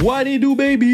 What 0.00 0.26
it 0.26 0.40
do, 0.40 0.56
baby? 0.56 0.90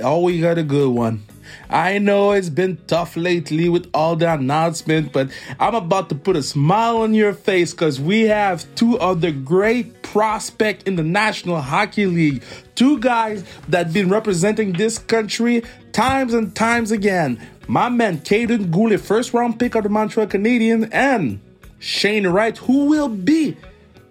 Oh, 0.00 0.20
we 0.22 0.40
got 0.40 0.58
a 0.58 0.62
good 0.62 0.90
one. 0.90 1.24
I 1.68 1.98
know 1.98 2.30
it's 2.30 2.48
been 2.48 2.78
tough 2.86 3.16
lately 3.16 3.68
with 3.68 3.90
all 3.92 4.14
the 4.14 4.32
announcement, 4.32 5.12
but 5.12 5.28
I'm 5.58 5.74
about 5.74 6.08
to 6.10 6.14
put 6.14 6.36
a 6.36 6.42
smile 6.44 6.98
on 6.98 7.14
your 7.14 7.32
face 7.32 7.72
because 7.72 8.00
we 8.00 8.22
have 8.22 8.64
two 8.76 8.96
of 9.00 9.22
the 9.22 9.32
great 9.32 10.02
prospect 10.02 10.86
in 10.86 10.94
the 10.94 11.02
National 11.02 11.60
Hockey 11.60 12.06
League. 12.06 12.44
Two 12.76 13.00
guys 13.00 13.42
that 13.68 13.92
been 13.92 14.08
representing 14.08 14.72
this 14.74 15.00
country 15.00 15.64
times 15.90 16.32
and 16.32 16.54
times 16.54 16.92
again. 16.92 17.40
My 17.66 17.88
man 17.88 18.18
Kaiden 18.18 18.70
Guhle, 18.70 19.00
first 19.00 19.34
round 19.34 19.58
pick 19.58 19.74
of 19.74 19.82
the 19.82 19.88
Montreal 19.88 20.28
Canadiens, 20.28 20.88
and 20.92 21.40
Shane 21.80 22.28
Wright, 22.28 22.56
who 22.56 22.84
will 22.84 23.08
be 23.08 23.56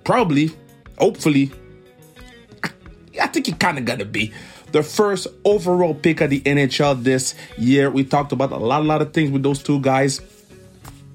probably, 0.04 0.52
hopefully, 0.98 1.54
I 3.20 3.28
think 3.28 3.48
he 3.48 3.54
kind 3.54 3.78
of 3.78 3.86
gonna 3.86 4.06
be 4.06 4.34
the 4.72 4.84
first 4.84 5.28
overall 5.46 5.94
pick 5.94 6.22
of 6.22 6.30
the 6.30 6.42
NHL 6.42 7.04
this 7.04 7.36
year. 7.58 7.90
We 7.90 8.04
talked 8.04 8.32
about 8.32 8.52
a 8.52 8.58
lot, 8.58 8.82
a 8.82 8.84
lot 8.84 9.02
of 9.02 9.14
things 9.14 9.32
with 9.32 9.44
those 9.44 9.62
two 9.64 9.80
guys. 9.80 10.22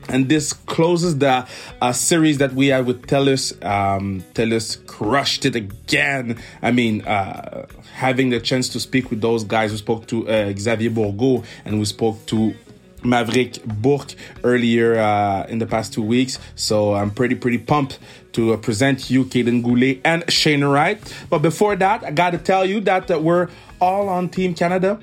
And 0.08 0.28
this 0.28 0.52
closes 0.52 1.18
the 1.18 1.46
uh, 1.80 1.92
series 1.92 2.38
that 2.38 2.52
we 2.52 2.68
had 2.68 2.86
with 2.86 3.06
TELUS. 3.06 3.64
Um, 3.64 4.22
TELUS 4.34 4.86
crushed 4.86 5.46
it 5.46 5.56
again. 5.56 6.38
I 6.60 6.72
mean, 6.72 7.02
uh, 7.02 7.66
having 7.94 8.28
the 8.28 8.41
chance 8.41 8.68
to 8.70 8.80
speak 8.80 9.10
with 9.10 9.22
those 9.22 9.44
guys, 9.44 9.72
we 9.72 9.78
spoke 9.78 10.06
to 10.08 10.28
uh, 10.28 10.52
Xavier 10.56 10.91
Bourgault 10.91 11.44
and 11.64 11.78
we 11.78 11.86
spoke 11.86 12.24
to 12.27 12.55
Maverick 13.02 13.62
Bourque 13.64 14.14
earlier 14.42 14.98
uh, 14.98 15.46
in 15.48 15.58
the 15.58 15.66
past 15.66 15.94
two 15.94 16.02
weeks. 16.02 16.38
So 16.55 16.94
I'm 16.94 17.10
pretty, 17.10 17.34
pretty 17.34 17.58
pumped 17.58 17.98
to 18.34 18.52
uh, 18.52 18.56
present 18.56 19.10
you 19.10 19.24
Kaiden 19.24 19.62
Guhle 19.62 20.00
and 20.04 20.30
Shane 20.30 20.64
Wright. 20.64 21.00
But 21.30 21.38
before 21.40 21.77
that, 21.77 22.04
I 22.04 22.10
got 22.10 22.30
to 22.30 22.38
tell 22.38 22.64
you 22.64 22.80
that 22.80 23.10
uh, 23.10 23.18
we're 23.18 23.48
all 23.80 24.08
on 24.08 24.28
Team 24.28 24.54
Canada. 24.54 25.00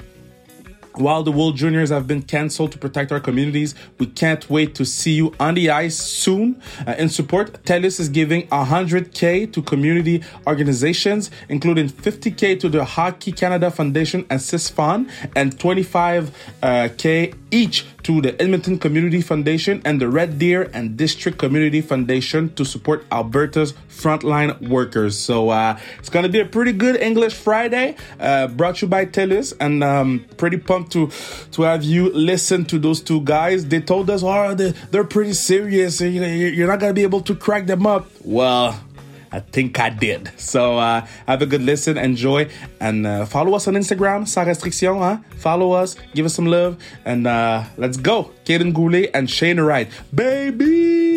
While 0.96 1.24
the 1.24 1.32
World 1.32 1.56
Juniors 1.56 1.90
have 1.90 2.06
been 2.06 2.22
cancelled 2.22 2.74
to 2.74 2.78
protect 2.78 3.14
our 3.14 3.22
communities, 3.22 3.76
we 3.98 4.08
can't 4.08 4.50
wait 4.50 4.76
to 4.76 4.84
see 4.84 5.14
you 5.14 5.34
on 5.40 5.54
the 5.54 5.70
ice 5.70 5.98
soon. 5.98 6.62
Uh, 6.86 6.96
in 6.98 7.08
support, 7.08 7.64
TELUS 7.64 8.02
is 8.02 8.10
giving 8.10 8.46
100k 8.48 9.54
to 9.54 9.62
community 9.62 10.22
organizations, 10.46 11.32
including 11.48 11.88
50k 11.88 12.60
to 12.60 12.68
the 12.68 12.84
Hockey 12.84 13.32
Canada 13.32 13.72
Foundation 13.72 14.26
and 14.30 14.42
Fund 14.42 15.10
and 15.34 15.58
25k 15.58 17.36
each 17.52 17.86
to 18.04 18.22
the 18.22 18.40
Edmonton 18.42 18.80
Community 18.80 19.22
Foundation 19.22 19.82
and 19.86 20.02
the 20.02 20.08
Red 20.08 20.40
Deer 20.40 20.70
and 20.74 20.98
District 20.98 21.38
Community 21.38 21.82
Foundation 21.82 22.54
to 22.56 22.66
support 22.66 23.06
Alberta's 23.12 23.74
frontline 23.90 24.70
workers. 24.70 25.18
So 25.18 25.50
uh, 25.50 25.80
it's 26.00 26.10
going 26.10 26.24
to 26.24 26.30
be 26.30 26.40
a 26.40 26.46
pretty 26.46 26.74
good 26.74 26.96
English 26.96 27.34
Friday, 27.34 27.96
uh, 28.20 28.48
brought 28.48 28.78
to 28.78 28.86
you 28.86 28.90
by 28.90 29.06
TELUS, 29.06 29.54
and 29.60 29.84
um, 29.84 30.26
pretty 30.38 30.58
pumped 30.58 30.92
to 30.94 31.12
to 31.52 31.62
have 31.64 31.84
you 31.84 32.12
listen 32.14 32.66
to 32.66 32.80
those 32.80 33.02
two 33.02 33.22
guys. 33.22 33.66
They 33.68 33.82
told 33.82 34.10
us, 34.10 34.24
oh, 34.24 34.54
they, 34.56 34.72
they're 34.92 35.04
pretty 35.04 35.34
serious. 35.34 36.02
You're 36.02 36.68
not 36.68 36.80
going 36.80 36.90
to 36.90 36.94
be 36.94 37.04
able 37.04 37.22
to 37.22 37.36
crack 37.36 37.68
them 37.68 37.86
up. 37.86 38.08
Well, 38.24 38.80
I 39.32 39.40
think 39.40 39.80
I 39.80 39.90
did. 39.90 40.32
So 40.38 40.78
uh, 40.78 41.06
have 41.28 41.42
a 41.42 41.46
good 41.46 41.62
listen, 41.62 41.98
enjoy, 41.98 42.50
and 42.80 43.08
uh, 43.08 43.26
follow 43.26 43.56
us 43.56 43.68
on 43.68 43.76
Instagram, 43.76 44.28
sans 44.28 44.48
restriction. 44.48 44.98
Huh? 44.98 45.20
Follow 45.38 45.72
us, 45.72 45.96
give 46.14 46.26
us 46.26 46.34
some 46.34 46.46
love, 46.46 46.78
and 47.06 47.26
uh, 47.28 47.64
let's 47.78 47.98
go. 47.98 48.32
Kaiden 48.46 48.74
Guhle 48.74 49.10
and 49.14 49.30
Shane 49.30 49.60
Wright, 49.60 49.90
baby. 50.14 51.12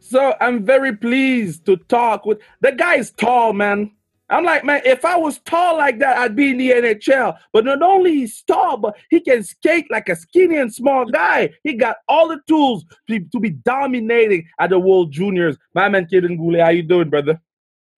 So 0.00 0.34
I'm 0.40 0.64
very 0.64 0.96
pleased 0.96 1.66
to 1.66 1.76
talk 1.76 2.24
with 2.24 2.40
the 2.62 2.72
guy 2.72 2.94
is 2.94 3.10
tall, 3.10 3.52
man. 3.52 3.90
I'm 4.30 4.44
like, 4.44 4.64
man, 4.64 4.82
if 4.84 5.04
I 5.04 5.16
was 5.16 5.38
tall 5.38 5.78
like 5.78 5.98
that, 6.00 6.18
I'd 6.18 6.36
be 6.36 6.50
in 6.50 6.58
the 6.58 6.70
NHL. 6.70 7.38
But 7.52 7.64
not 7.64 7.82
only 7.82 8.14
he's 8.16 8.42
tall, 8.42 8.76
but 8.76 8.96
he 9.10 9.20
can 9.20 9.42
skate 9.42 9.90
like 9.90 10.08
a 10.08 10.16
skinny 10.16 10.56
and 10.56 10.72
small 10.72 11.06
guy. 11.06 11.50
He 11.64 11.74
got 11.74 11.96
all 12.08 12.28
the 12.28 12.40
tools 12.46 12.84
to, 13.08 13.20
to 13.20 13.40
be 13.40 13.50
dominating 13.50 14.46
at 14.60 14.70
the 14.70 14.78
World 14.78 15.12
Juniors. 15.12 15.56
My 15.74 15.88
man, 15.88 16.06
Kaiden 16.06 16.38
Guhle, 16.38 16.62
how 16.62 16.70
you 16.70 16.82
doing, 16.82 17.08
brother? 17.08 17.40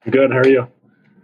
Good. 0.08 0.30
How 0.30 0.38
are 0.38 0.48
you? 0.48 0.68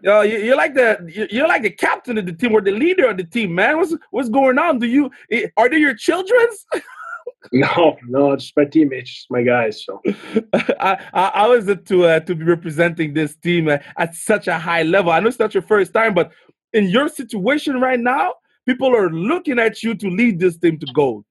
Yo, 0.03 0.21
you, 0.23 0.39
you're 0.39 0.57
like 0.57 0.75
the 0.75 1.29
you're 1.31 1.49
like 1.49 1.63
the 1.63 1.71
captain 1.71 2.19
of 2.19 2.27
the 2.27 2.33
team 2.33 2.53
or 2.53 2.61
the 2.61 2.71
leader 2.71 3.09
of 3.09 3.17
the 3.17 3.25
team, 3.25 3.55
man. 3.55 3.79
What's 3.79 3.95
what's 4.11 4.29
going 4.29 4.59
on? 4.59 4.79
Do 4.79 4.87
you 4.87 5.11
eh, 5.31 5.49
are 5.57 5.69
they 5.69 5.79
your 5.79 5.95
children's? 5.95 6.67
No, 7.53 7.97
no, 8.09 8.33
it's 8.33 8.53
my 8.57 8.65
teammates, 8.65 9.11
just 9.11 9.31
my 9.31 9.43
guys. 9.43 9.85
So 9.85 10.03
I, 10.81 10.99
I, 11.13 11.31
I 11.35 11.47
was 11.47 11.67
to 11.67 12.05
uh, 12.05 12.21
to 12.21 12.35
be 12.35 12.45
representing 12.45 13.15
this 13.15 13.37
team 13.37 13.69
uh, 13.69 13.79
at 13.97 14.15
such 14.15 14.49
a 14.49 14.59
high 14.59 14.83
level. 14.83 15.13
I 15.13 15.21
know 15.21 15.29
it's 15.29 15.39
not 15.39 15.55
your 15.55 15.63
first 15.63 15.95
time, 15.95 16.15
but 16.15 16.33
in 16.73 16.89
your 16.89 17.09
situation 17.09 17.81
right 17.81 18.01
now, 18.01 18.35
people 18.67 18.95
are 18.95 19.11
looking 19.11 19.59
at 19.59 19.83
you 19.83 19.95
to 19.95 20.09
lead 20.09 20.41
this 20.41 20.59
team 20.59 20.79
to 20.79 20.87
gold. 20.93 21.25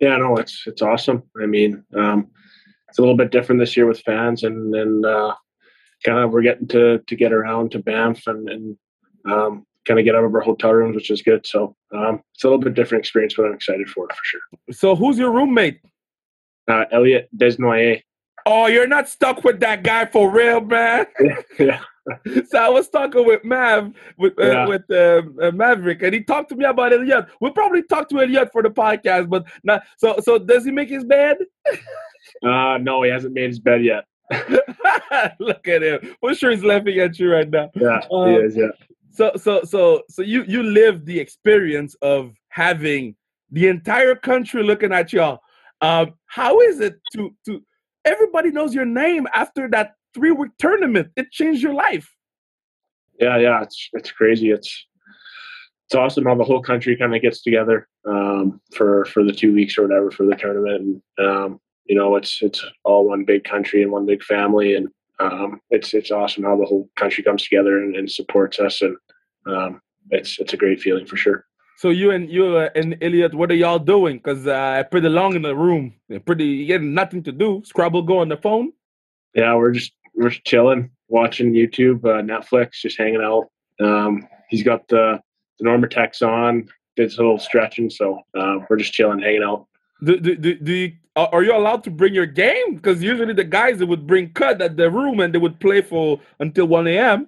Yeah, 0.00 0.16
no, 0.16 0.36
it's 0.36 0.64
it's 0.66 0.82
awesome. 0.82 1.22
I 1.40 1.46
mean, 1.46 1.84
um, 1.96 2.28
it's 2.88 2.98
a 2.98 3.02
little 3.02 3.16
bit 3.16 3.30
different 3.30 3.60
this 3.60 3.76
year 3.76 3.86
with 3.86 4.00
fans, 4.00 4.42
and 4.42 4.74
and 4.74 5.06
uh, 5.06 5.34
kind 6.04 6.18
of 6.18 6.32
we're 6.32 6.42
getting 6.42 6.68
to 6.68 6.98
to 6.98 7.16
get 7.16 7.32
around 7.32 7.72
to 7.72 7.78
Banff 7.78 8.26
and 8.26 8.48
and 8.48 8.76
um, 9.30 9.66
kind 9.90 9.98
of 9.98 10.04
get 10.04 10.14
out 10.14 10.22
of 10.22 10.32
our 10.32 10.40
hotel 10.40 10.72
rooms, 10.72 10.94
which 10.94 11.10
is 11.10 11.20
good. 11.20 11.44
So 11.44 11.74
um, 11.92 12.22
it's 12.32 12.44
a 12.44 12.46
little 12.46 12.60
bit 12.60 12.74
different 12.74 13.02
experience, 13.02 13.34
but 13.36 13.46
I'm 13.46 13.54
excited 13.54 13.88
for 13.88 14.04
it 14.04 14.12
for 14.12 14.22
sure. 14.22 14.40
So 14.70 14.94
who's 14.94 15.18
your 15.18 15.32
roommate? 15.32 15.80
Uh, 16.70 16.84
Elliot 16.92 17.28
Desnoyers. 17.36 18.00
Oh, 18.46 18.68
you're 18.68 18.86
not 18.86 19.08
stuck 19.08 19.42
with 19.42 19.58
that 19.60 19.82
guy 19.82 20.06
for 20.06 20.30
real, 20.30 20.60
man. 20.60 21.06
yeah. 21.58 21.80
so 22.48 22.58
I 22.58 22.68
was 22.68 22.88
talking 22.88 23.26
with 23.26 23.44
Mav, 23.44 23.92
with 24.16 24.32
uh, 24.38 24.46
yeah. 24.46 24.66
with 24.66 24.90
uh, 24.90 25.50
Maverick, 25.52 26.02
and 26.02 26.14
he 26.14 26.22
talked 26.22 26.50
to 26.50 26.56
me 26.56 26.64
about 26.64 26.92
Elliot. 26.92 27.26
We'll 27.40 27.52
probably 27.52 27.82
talk 27.82 28.08
to 28.10 28.20
Elliot 28.20 28.50
for 28.52 28.62
the 28.62 28.70
podcast, 28.70 29.28
but 29.28 29.44
not. 29.64 29.82
So, 29.98 30.18
so 30.22 30.38
does 30.38 30.64
he 30.64 30.70
make 30.70 30.88
his 30.88 31.04
bed? 31.04 31.36
uh 32.44 32.78
no, 32.78 33.02
he 33.02 33.10
hasn't 33.10 33.34
made 33.34 33.48
his 33.48 33.58
bed 33.58 33.84
yet. 33.84 34.04
Look 35.40 35.66
at 35.66 35.82
him. 35.82 36.16
I'm 36.24 36.34
sure 36.34 36.52
he's 36.52 36.64
laughing 36.64 36.98
at 37.00 37.18
you 37.18 37.30
right 37.30 37.50
now. 37.50 37.70
Yeah, 37.74 38.00
um, 38.10 38.28
he 38.28 38.34
is. 38.36 38.56
Yeah 38.56 38.68
so 39.12 39.32
so 39.36 39.62
so 39.64 40.02
so 40.08 40.22
you 40.22 40.44
you 40.46 40.62
lived 40.62 41.06
the 41.06 41.18
experience 41.18 41.94
of 42.02 42.32
having 42.48 43.16
the 43.50 43.68
entire 43.68 44.14
country 44.14 44.62
looking 44.62 44.92
at 44.92 45.12
y'all. 45.12 45.40
Um, 45.80 46.14
how 46.26 46.60
is 46.60 46.80
it 46.80 46.94
to 47.14 47.34
to 47.46 47.62
everybody 48.04 48.50
knows 48.50 48.74
your 48.74 48.84
name 48.84 49.26
after 49.34 49.68
that 49.70 49.94
three 50.14 50.30
week 50.30 50.52
tournament? 50.58 51.08
It 51.16 51.30
changed 51.30 51.62
your 51.62 51.74
life. 51.74 52.10
Yeah, 53.18 53.38
yeah, 53.38 53.62
it's 53.62 53.88
it's 53.92 54.12
crazy. 54.12 54.50
It's 54.50 54.86
it's 55.86 55.94
awesome 55.96 56.24
how 56.24 56.36
the 56.36 56.44
whole 56.44 56.62
country 56.62 56.96
kind 56.96 57.14
of 57.14 57.20
gets 57.20 57.42
together 57.42 57.88
um, 58.08 58.60
for 58.72 59.04
for 59.06 59.24
the 59.24 59.32
two 59.32 59.52
weeks 59.52 59.76
or 59.76 59.82
whatever 59.82 60.10
for 60.10 60.24
the 60.24 60.36
tournament. 60.36 61.02
And 61.18 61.26
um, 61.26 61.60
you 61.86 61.96
know, 61.96 62.14
it's 62.16 62.38
it's 62.42 62.64
all 62.84 63.08
one 63.08 63.24
big 63.24 63.44
country 63.44 63.82
and 63.82 63.90
one 63.90 64.06
big 64.06 64.22
family, 64.22 64.74
and 64.76 64.88
um, 65.20 65.60
it's 65.70 65.94
it's 65.94 66.10
awesome 66.10 66.44
how 66.44 66.56
the 66.56 66.64
whole 66.64 66.88
country 66.96 67.22
comes 67.22 67.42
together 67.42 67.78
and, 67.82 67.94
and 67.96 68.10
supports 68.10 68.58
us, 68.58 68.82
and 68.82 68.96
um, 69.46 69.80
it's 70.10 70.38
it's 70.38 70.52
a 70.52 70.56
great 70.56 70.80
feeling 70.80 71.06
for 71.06 71.16
sure. 71.16 71.44
So 71.76 71.90
you 71.90 72.10
and 72.10 72.30
you 72.30 72.56
uh, 72.56 72.70
and 72.74 72.96
Elliot, 73.00 73.34
what 73.34 73.50
are 73.50 73.54
y'all 73.54 73.78
doing? 73.78 74.16
Because 74.18 74.46
uh, 74.46 74.82
pretty 74.90 75.08
long 75.08 75.34
in 75.34 75.42
the 75.42 75.54
room, 75.54 75.94
pretty 76.26 76.44
you 76.44 76.66
getting 76.66 76.94
nothing 76.94 77.22
to 77.24 77.32
do. 77.32 77.62
Scrabble 77.64 78.02
go 78.02 78.18
on 78.18 78.28
the 78.28 78.36
phone. 78.36 78.72
Yeah, 79.34 79.54
we're 79.54 79.72
just 79.72 79.92
we're 80.14 80.30
just 80.30 80.44
chilling, 80.44 80.90
watching 81.08 81.52
YouTube, 81.52 82.04
uh, 82.04 82.22
Netflix, 82.22 82.80
just 82.82 82.98
hanging 82.98 83.22
out. 83.22 83.50
Um, 83.80 84.26
he's 84.48 84.62
got 84.62 84.88
the 84.88 85.20
the 85.58 85.68
Normatecs 85.68 86.22
on, 86.22 86.68
did 86.96 87.12
a 87.12 87.16
little 87.16 87.38
stretching, 87.38 87.90
so 87.90 88.20
uh, 88.38 88.58
we're 88.68 88.76
just 88.76 88.92
chilling, 88.92 89.20
hanging 89.20 89.42
out. 89.42 89.66
Do, 90.02 90.18
do, 90.18 90.34
do, 90.34 90.54
do 90.54 90.72
you, 90.72 90.92
are 91.16 91.42
you 91.42 91.54
allowed 91.54 91.84
to 91.84 91.90
bring 91.90 92.14
your 92.14 92.26
game? 92.26 92.76
Because 92.76 93.02
usually 93.02 93.34
the 93.34 93.44
guys 93.44 93.78
that 93.78 93.86
would 93.86 94.06
bring 94.06 94.32
cut 94.32 94.62
at 94.62 94.76
the 94.76 94.90
room 94.90 95.20
and 95.20 95.34
they 95.34 95.38
would 95.38 95.58
play 95.60 95.82
for 95.82 96.20
until 96.38 96.66
one 96.66 96.86
a.m. 96.86 97.26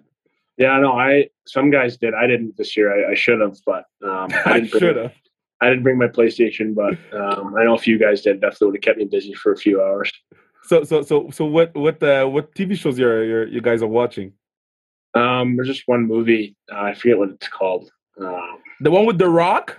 Yeah, 0.57 0.79
no, 0.79 0.93
I 0.93 1.29
some 1.47 1.71
guys 1.71 1.97
did. 1.97 2.15
I 2.15 2.27
didn't 2.27 2.57
this 2.57 2.77
year. 2.77 3.09
I, 3.09 3.13
I 3.13 3.15
should 3.15 3.41
have, 3.41 3.59
but 3.67 3.85
um, 4.05 4.29
I 4.47 4.67
should 4.67 4.97
have. 4.97 5.13
I 5.61 5.69
didn't 5.69 5.85
bring 5.85 5.99
my 5.99 6.09
PlayStation, 6.09 6.75
but 6.75 6.95
um, 7.17 7.55
I 7.57 7.65
know 7.65 7.75
a 7.75 7.79
few 7.79 7.99
guys 7.99 8.23
did. 8.23 8.41
Definitely 8.41 8.67
would 8.67 8.77
have 8.77 8.83
kept 8.83 8.99
me 8.99 9.05
busy 9.05 9.33
for 9.33 9.53
a 9.53 9.57
few 9.57 9.81
hours. 9.81 10.11
So, 10.65 10.83
so, 10.83 11.03
so, 11.03 11.31
so, 11.31 11.45
what, 11.45 11.75
what, 11.77 12.03
uh, 12.03 12.27
what 12.27 12.55
TV 12.55 12.77
shows 12.77 12.99
you're, 12.99 13.25
you're 13.25 13.47
you 13.47 13.61
guys 13.61 13.83
are 13.83 13.89
watching? 13.89 14.33
Um, 15.15 15.57
there's 15.57 15.69
just 15.69 15.87
one 15.87 16.07
movie. 16.07 16.57
Uh, 16.73 16.81
I 16.81 16.95
forget 16.95 17.19
what 17.19 17.31
it's 17.31 17.49
called. 17.49 17.91
Um, 18.21 18.59
the 18.81 18.91
one 18.91 19.07
with 19.07 19.19
The 19.19 19.29
Rock? 19.29 19.79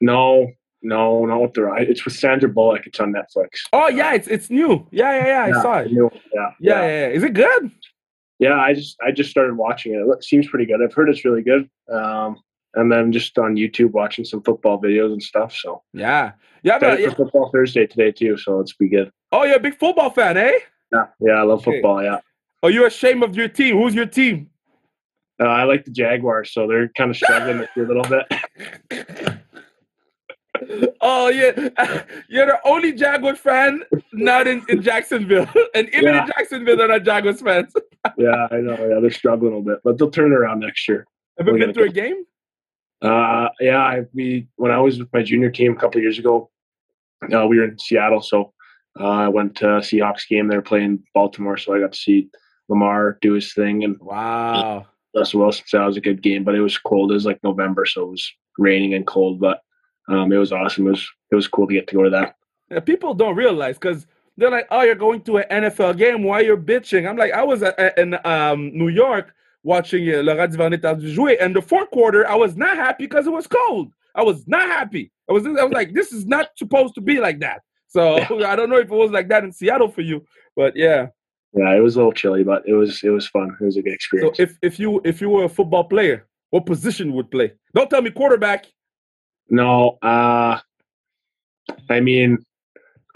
No, 0.00 0.52
no, 0.84 1.24
not 1.24 1.40
with 1.40 1.54
the 1.54 1.62
right. 1.62 1.88
It's 1.88 2.04
with 2.04 2.14
Sandra 2.14 2.48
Bullock. 2.48 2.86
It's 2.86 3.00
on 3.00 3.12
Netflix. 3.12 3.60
Oh 3.72 3.88
yeah, 3.88 4.14
it's 4.14 4.28
it's 4.28 4.50
new. 4.50 4.86
Yeah, 4.90 5.16
yeah, 5.16 5.26
yeah. 5.26 5.42
I 5.42 5.48
yeah, 5.48 5.62
saw 5.62 5.78
it. 5.78 5.92
New, 5.92 6.10
yeah, 6.12 6.50
yeah, 6.60 6.80
yeah, 6.80 6.86
yeah. 6.86 7.08
Is 7.08 7.22
it 7.22 7.34
good? 7.34 7.70
Yeah, 8.38 8.54
I 8.60 8.74
just 8.74 8.96
I 9.04 9.10
just 9.10 9.30
started 9.30 9.56
watching 9.56 9.94
it. 9.94 10.00
It 10.00 10.24
seems 10.24 10.48
pretty 10.48 10.66
good. 10.66 10.80
I've 10.82 10.92
heard 10.92 11.08
it's 11.08 11.24
really 11.24 11.42
good. 11.42 11.68
Um, 11.90 12.36
and 12.74 12.90
then 12.90 13.12
just 13.12 13.38
on 13.38 13.54
YouTube 13.54 13.92
watching 13.92 14.24
some 14.24 14.42
football 14.42 14.80
videos 14.80 15.12
and 15.12 15.22
stuff. 15.22 15.54
So 15.54 15.82
yeah, 15.92 16.32
yeah, 16.62 16.78
but 16.78 17.00
yeah. 17.00 17.14
football 17.14 17.50
Thursday 17.50 17.86
today 17.86 18.12
too, 18.12 18.36
so 18.36 18.58
let's 18.58 18.74
be 18.74 18.88
good. 18.88 19.10
Oh, 19.32 19.44
you're 19.44 19.56
a 19.56 19.60
big 19.60 19.78
football 19.78 20.10
fan, 20.10 20.36
eh? 20.36 20.52
Yeah, 20.92 21.06
yeah, 21.20 21.32
I 21.32 21.42
love 21.42 21.60
okay. 21.60 21.72
football. 21.72 22.02
Yeah. 22.02 22.20
Are 22.62 22.70
you 22.70 22.86
ashamed 22.86 23.22
of 23.22 23.36
your 23.36 23.48
team? 23.48 23.76
Who's 23.76 23.94
your 23.94 24.06
team? 24.06 24.50
Uh, 25.40 25.46
I 25.46 25.64
like 25.64 25.84
the 25.84 25.90
Jaguars, 25.90 26.52
so 26.52 26.66
they're 26.66 26.88
kind 26.96 27.10
of 27.10 27.16
struggling 27.16 27.60
a 27.60 27.80
little 27.80 28.04
bit. 28.04 29.38
oh 31.00 31.28
yeah, 31.28 32.04
you're 32.28 32.46
the 32.46 32.58
only 32.64 32.92
Jaguar 32.92 33.36
fan 33.36 33.82
not 34.12 34.46
in, 34.46 34.64
in 34.68 34.82
Jacksonville, 34.82 35.46
and 35.74 35.88
even 35.88 36.04
yeah. 36.04 36.22
in 36.22 36.26
Jacksonville, 36.28 36.76
they're 36.76 36.88
not 36.88 37.02
Jaguars 37.02 37.40
fans. 37.40 37.72
yeah, 38.18 38.48
I 38.50 38.56
know. 38.56 38.76
Yeah, 38.76 39.00
they're 39.00 39.10
struggling 39.10 39.52
a 39.52 39.56
little 39.56 39.74
bit, 39.74 39.80
but 39.84 39.98
they'll 39.98 40.10
turn 40.10 40.32
it 40.32 40.36
around 40.36 40.60
next 40.60 40.88
year. 40.88 41.06
Have 41.38 41.48
you 41.48 41.58
been 41.58 41.74
to 41.74 41.82
a 41.82 41.88
game? 41.88 42.24
Uh, 43.02 43.48
yeah, 43.60 43.78
I, 43.78 44.04
we 44.14 44.46
when 44.56 44.70
I 44.70 44.78
was 44.78 44.98
with 44.98 45.12
my 45.12 45.22
junior 45.22 45.50
team 45.50 45.72
a 45.72 45.76
couple 45.76 46.00
years 46.00 46.18
ago, 46.18 46.50
uh, 47.34 47.46
we 47.46 47.58
were 47.58 47.64
in 47.64 47.78
Seattle, 47.78 48.22
so 48.22 48.52
uh, 48.98 49.04
I 49.04 49.28
went 49.28 49.56
to 49.56 49.66
Seahawks 49.66 50.28
game. 50.28 50.48
They 50.48 50.56
were 50.56 50.62
playing 50.62 51.02
Baltimore, 51.14 51.56
so 51.56 51.74
I 51.74 51.80
got 51.80 51.92
to 51.92 51.98
see 51.98 52.28
Lamar 52.68 53.18
do 53.20 53.32
his 53.32 53.52
thing. 53.52 53.84
And 53.84 53.96
wow, 54.00 54.86
Russell 55.14 55.40
Wilson 55.40 55.64
said 55.66 55.82
it 55.82 55.86
was 55.86 55.96
a 55.96 56.02
good 56.02 56.22
game, 56.22 56.44
but 56.44 56.54
it 56.54 56.60
was 56.60 56.78
cold. 56.78 57.10
It 57.10 57.14
was 57.14 57.26
like 57.26 57.42
November, 57.42 57.84
so 57.86 58.02
it 58.02 58.10
was 58.10 58.32
raining 58.58 58.94
and 58.94 59.06
cold, 59.06 59.40
but 59.40 59.60
um, 60.08 60.32
it 60.32 60.36
was 60.36 60.52
awesome. 60.52 60.86
It 60.86 60.90
was 60.90 61.12
it 61.30 61.34
was 61.34 61.48
cool 61.48 61.66
to 61.66 61.74
get 61.74 61.86
to 61.88 61.94
go 61.94 62.02
to 62.02 62.10
that. 62.10 62.36
Yeah, 62.70 62.80
people 62.80 63.14
don't 63.14 63.36
realize 63.36 63.76
because 63.78 64.06
they're 64.36 64.50
like, 64.50 64.66
"Oh, 64.70 64.82
you're 64.82 64.94
going 64.94 65.22
to 65.22 65.38
an 65.38 65.64
NFL 65.64 65.96
game? 65.96 66.22
Why 66.22 66.40
you're 66.40 66.56
bitching?" 66.56 67.08
I'm 67.08 67.16
like, 67.16 67.32
I 67.32 67.42
was 67.42 67.62
at, 67.62 67.98
in 67.98 68.16
um, 68.24 68.76
New 68.76 68.88
York 68.88 69.34
watching 69.62 70.08
uh, 70.14 70.22
Laurent 70.22 70.50
Duvernay 70.52 70.76
jouer, 70.78 71.36
and 71.40 71.56
the 71.56 71.62
fourth 71.62 71.90
quarter, 71.90 72.28
I 72.28 72.34
was 72.34 72.56
not 72.56 72.76
happy 72.76 73.04
because 73.04 73.26
it 73.26 73.32
was 73.32 73.46
cold. 73.46 73.92
I 74.14 74.22
was 74.22 74.46
not 74.46 74.68
happy. 74.68 75.10
I 75.28 75.32
was 75.32 75.46
I 75.46 75.64
was 75.64 75.72
like, 75.72 75.94
this 75.94 76.12
is 76.12 76.26
not 76.26 76.48
supposed 76.56 76.94
to 76.94 77.00
be 77.00 77.18
like 77.18 77.40
that. 77.40 77.62
So 77.88 78.16
I 78.44 78.56
don't 78.56 78.70
know 78.70 78.78
if 78.78 78.90
it 78.90 78.94
was 78.94 79.10
like 79.10 79.28
that 79.28 79.44
in 79.44 79.52
Seattle 79.52 79.88
for 79.88 80.02
you, 80.02 80.24
but 80.54 80.76
yeah. 80.76 81.08
Yeah, 81.56 81.76
it 81.76 81.80
was 81.80 81.94
a 81.94 81.98
little 81.98 82.12
chilly, 82.12 82.42
but 82.42 82.64
it 82.66 82.74
was 82.74 83.02
it 83.04 83.10
was 83.10 83.28
fun. 83.28 83.56
It 83.60 83.64
was 83.64 83.76
a 83.76 83.82
good 83.82 83.94
experience. 83.94 84.36
So 84.36 84.42
if 84.42 84.58
if 84.60 84.78
you 84.78 85.00
if 85.04 85.20
you 85.20 85.30
were 85.30 85.44
a 85.44 85.48
football 85.48 85.84
player, 85.84 86.26
what 86.50 86.66
position 86.66 87.12
would 87.12 87.30
play? 87.30 87.52
Don't 87.74 87.88
tell 87.88 88.02
me 88.02 88.10
quarterback. 88.10 88.66
No, 89.48 89.98
uh, 90.02 90.58
I 91.90 92.00
mean, 92.00 92.38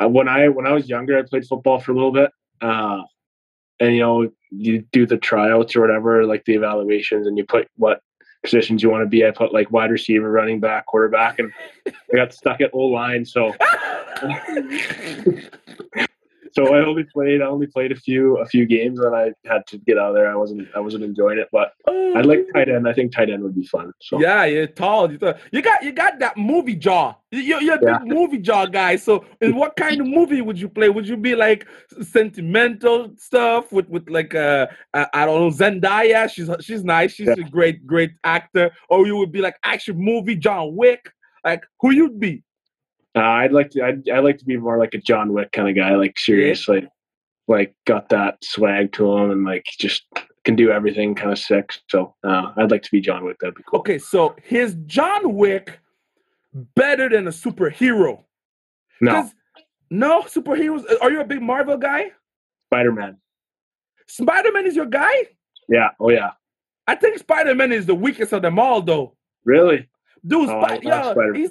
uh, 0.03 0.09
when 0.09 0.29
I 0.29 0.49
when 0.49 0.67
I 0.67 0.73
was 0.73 0.89
younger, 0.89 1.19
I 1.19 1.23
played 1.23 1.47
football 1.47 1.81
for 1.81 1.93
a 1.93 1.95
little 1.95 2.13
bit, 2.13 2.31
uh, 2.61 3.03
and 3.81 3.95
you 3.95 4.01
know, 4.01 4.31
you 4.51 4.85
do 4.93 5.07
the 5.07 5.17
tryouts 5.17 5.75
or 5.75 5.81
whatever, 5.81 6.25
like 6.25 6.45
the 6.45 6.55
evaluations, 6.55 7.27
and 7.27 7.37
you 7.37 7.45
put 7.45 7.69
what 7.77 8.03
positions 8.43 8.83
you 8.83 8.91
want 8.91 9.03
to 9.03 9.09
be. 9.09 9.27
I 9.27 9.31
put 9.31 9.53
like 9.53 9.71
wide 9.71 9.91
receiver, 9.91 10.31
running 10.31 10.61
back, 10.61 10.87
quarterback, 10.87 11.39
and 11.39 11.53
I 11.87 12.17
got 12.17 12.33
stuck 12.33 12.61
at 12.61 12.71
O 12.73 12.79
line. 12.79 13.25
So 13.25 13.55
so 16.53 16.75
I 16.75 16.85
only 16.85 17.05
played 17.05 17.43
I 17.43 17.47
only 17.47 17.67
played 17.67 17.93
a 17.93 17.97
few 17.97 18.39
a 18.39 18.47
few 18.47 18.67
games 18.67 18.99
and 19.00 19.15
I 19.15 19.33
had 19.45 19.67
to 19.69 19.79
get 19.79 19.99
out 19.99 20.11
of 20.11 20.15
there. 20.15 20.31
I 20.31 20.37
wasn't 20.37 20.69
I 20.75 20.81
wasn't 20.81 21.05
enjoying 21.05 21.39
it, 21.39 21.49
but 21.53 21.73
I 21.89 22.21
like 22.23 22.47
tight 22.55 22.69
end. 22.69 22.89
I 22.89 22.93
think 22.93 23.15
tight 23.15 23.31
end 23.31 23.43
would 23.43 23.55
be 23.55 23.65
fun. 23.65 23.93
So 24.00 24.21
yeah, 24.21 24.45
you're 24.45 24.67
tall. 24.67 25.11
You 25.11 25.19
got 25.19 25.83
you 25.83 25.93
got 25.93 26.19
that 26.19 26.37
movie 26.37 26.75
jaw. 26.77 27.15
You're, 27.31 27.61
you're 27.61 27.75
a 27.75 27.85
yeah. 27.85 27.99
big 27.99 28.09
movie 28.09 28.39
jaw 28.39 28.67
guy. 28.67 28.97
So 28.97 29.25
in 29.41 29.55
what 29.55 29.77
kind 29.77 30.00
of 30.00 30.06
movie 30.06 30.41
would 30.41 30.59
you 30.59 30.69
play? 30.69 30.89
Would 30.89 31.06
you 31.06 31.17
be 31.17 31.35
like 31.35 31.67
sentimental 32.00 33.12
stuff 33.17 33.71
with 33.73 33.89
with 33.89 34.09
like 34.09 34.35
uh 34.35 34.67
I 34.94 35.27
don't 35.27 35.41
know 35.41 35.51
Zendaya? 35.51 36.31
She's 36.31 36.49
she's 36.61 36.85
nice. 36.85 37.12
She's 37.12 37.29
yeah. 37.29 37.44
a 37.47 37.51
great 37.51 37.87
great 37.87 38.12
actor. 38.25 38.71
Or 38.89 39.06
you 39.06 39.17
would 39.17 39.33
be 39.33 39.41
like 39.41 39.56
action 39.65 39.97
movie 39.99 40.37
John 40.37 40.75
Wick. 40.77 41.11
Like 41.44 41.65
who 41.81 41.93
you'd 41.93 42.19
be? 42.19 42.43
Uh, 43.16 43.20
I'd 43.20 43.52
like 43.52 43.70
to. 43.70 43.82
I'd, 43.82 44.08
I'd 44.08 44.25
like 44.25 44.38
to 44.38 44.44
be 44.44 44.56
more 44.56 44.78
like 44.78 44.94
a 44.94 44.99
John 44.99 45.32
Wick 45.32 45.52
kind 45.52 45.69
of 45.69 45.75
guy. 45.75 45.94
Like 45.96 46.19
seriously, 46.19 46.82
yeah. 46.82 46.88
like 47.49 47.75
got 47.87 48.08
that 48.10 48.44
swag 48.44 48.93
to 48.94 49.12
him, 49.12 49.31
and 49.31 49.44
like 49.44 49.64
just 49.78 50.05
can 50.44 50.56
do 50.56 50.70
everything 50.70 51.14
kind 51.14 51.32
of 51.32 51.38
sick. 51.38 51.75
So 51.88 52.14
uh, 52.25 52.52
I'd 52.56 52.70
like 52.70 52.82
to 52.82 52.90
be 52.90 53.00
John 53.00 53.25
Wick. 53.25 53.38
That'd 53.40 53.55
be 53.55 53.64
cool. 53.69 53.81
Okay, 53.81 53.99
so 53.99 54.37
his 54.43 54.76
John 54.87 55.34
Wick 55.34 55.81
better 56.75 57.08
than 57.08 57.26
a 57.26 57.31
superhero? 57.31 58.25
No, 59.00 59.31
no 59.90 60.22
superheroes. 60.22 60.84
Are 61.00 61.10
you 61.10 61.20
a 61.20 61.25
big 61.25 61.43
Marvel 61.43 61.76
guy? 61.76 62.10
Spider 62.66 62.93
Man. 62.93 63.19
Spider 64.06 64.52
Man 64.52 64.66
is 64.66 64.76
your 64.76 64.87
guy? 64.87 65.12
Yeah. 65.69 65.90
Oh 66.00 66.10
yeah. 66.10 66.31
I 66.87 66.94
think 66.94 67.19
Spider 67.19 67.55
Man 67.55 67.72
is 67.72 67.87
the 67.87 67.94
weakest 67.94 68.32
of 68.32 68.43
them 68.43 68.58
all, 68.58 68.81
though. 68.81 69.14
Really? 69.44 69.88
Dude, 70.26 70.49
oh, 70.49 70.66
Sp- 70.66 70.82
yeah, 70.82 71.14
he's 71.32 71.50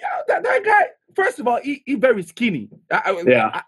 yeah, 0.00 0.22
that, 0.28 0.42
that 0.42 0.64
guy. 0.64 0.86
First 1.14 1.38
of 1.38 1.48
all, 1.48 1.60
he, 1.62 1.82
he 1.86 1.94
very 1.94 2.22
skinny. 2.22 2.68
I, 2.90 3.22
yeah. 3.26 3.62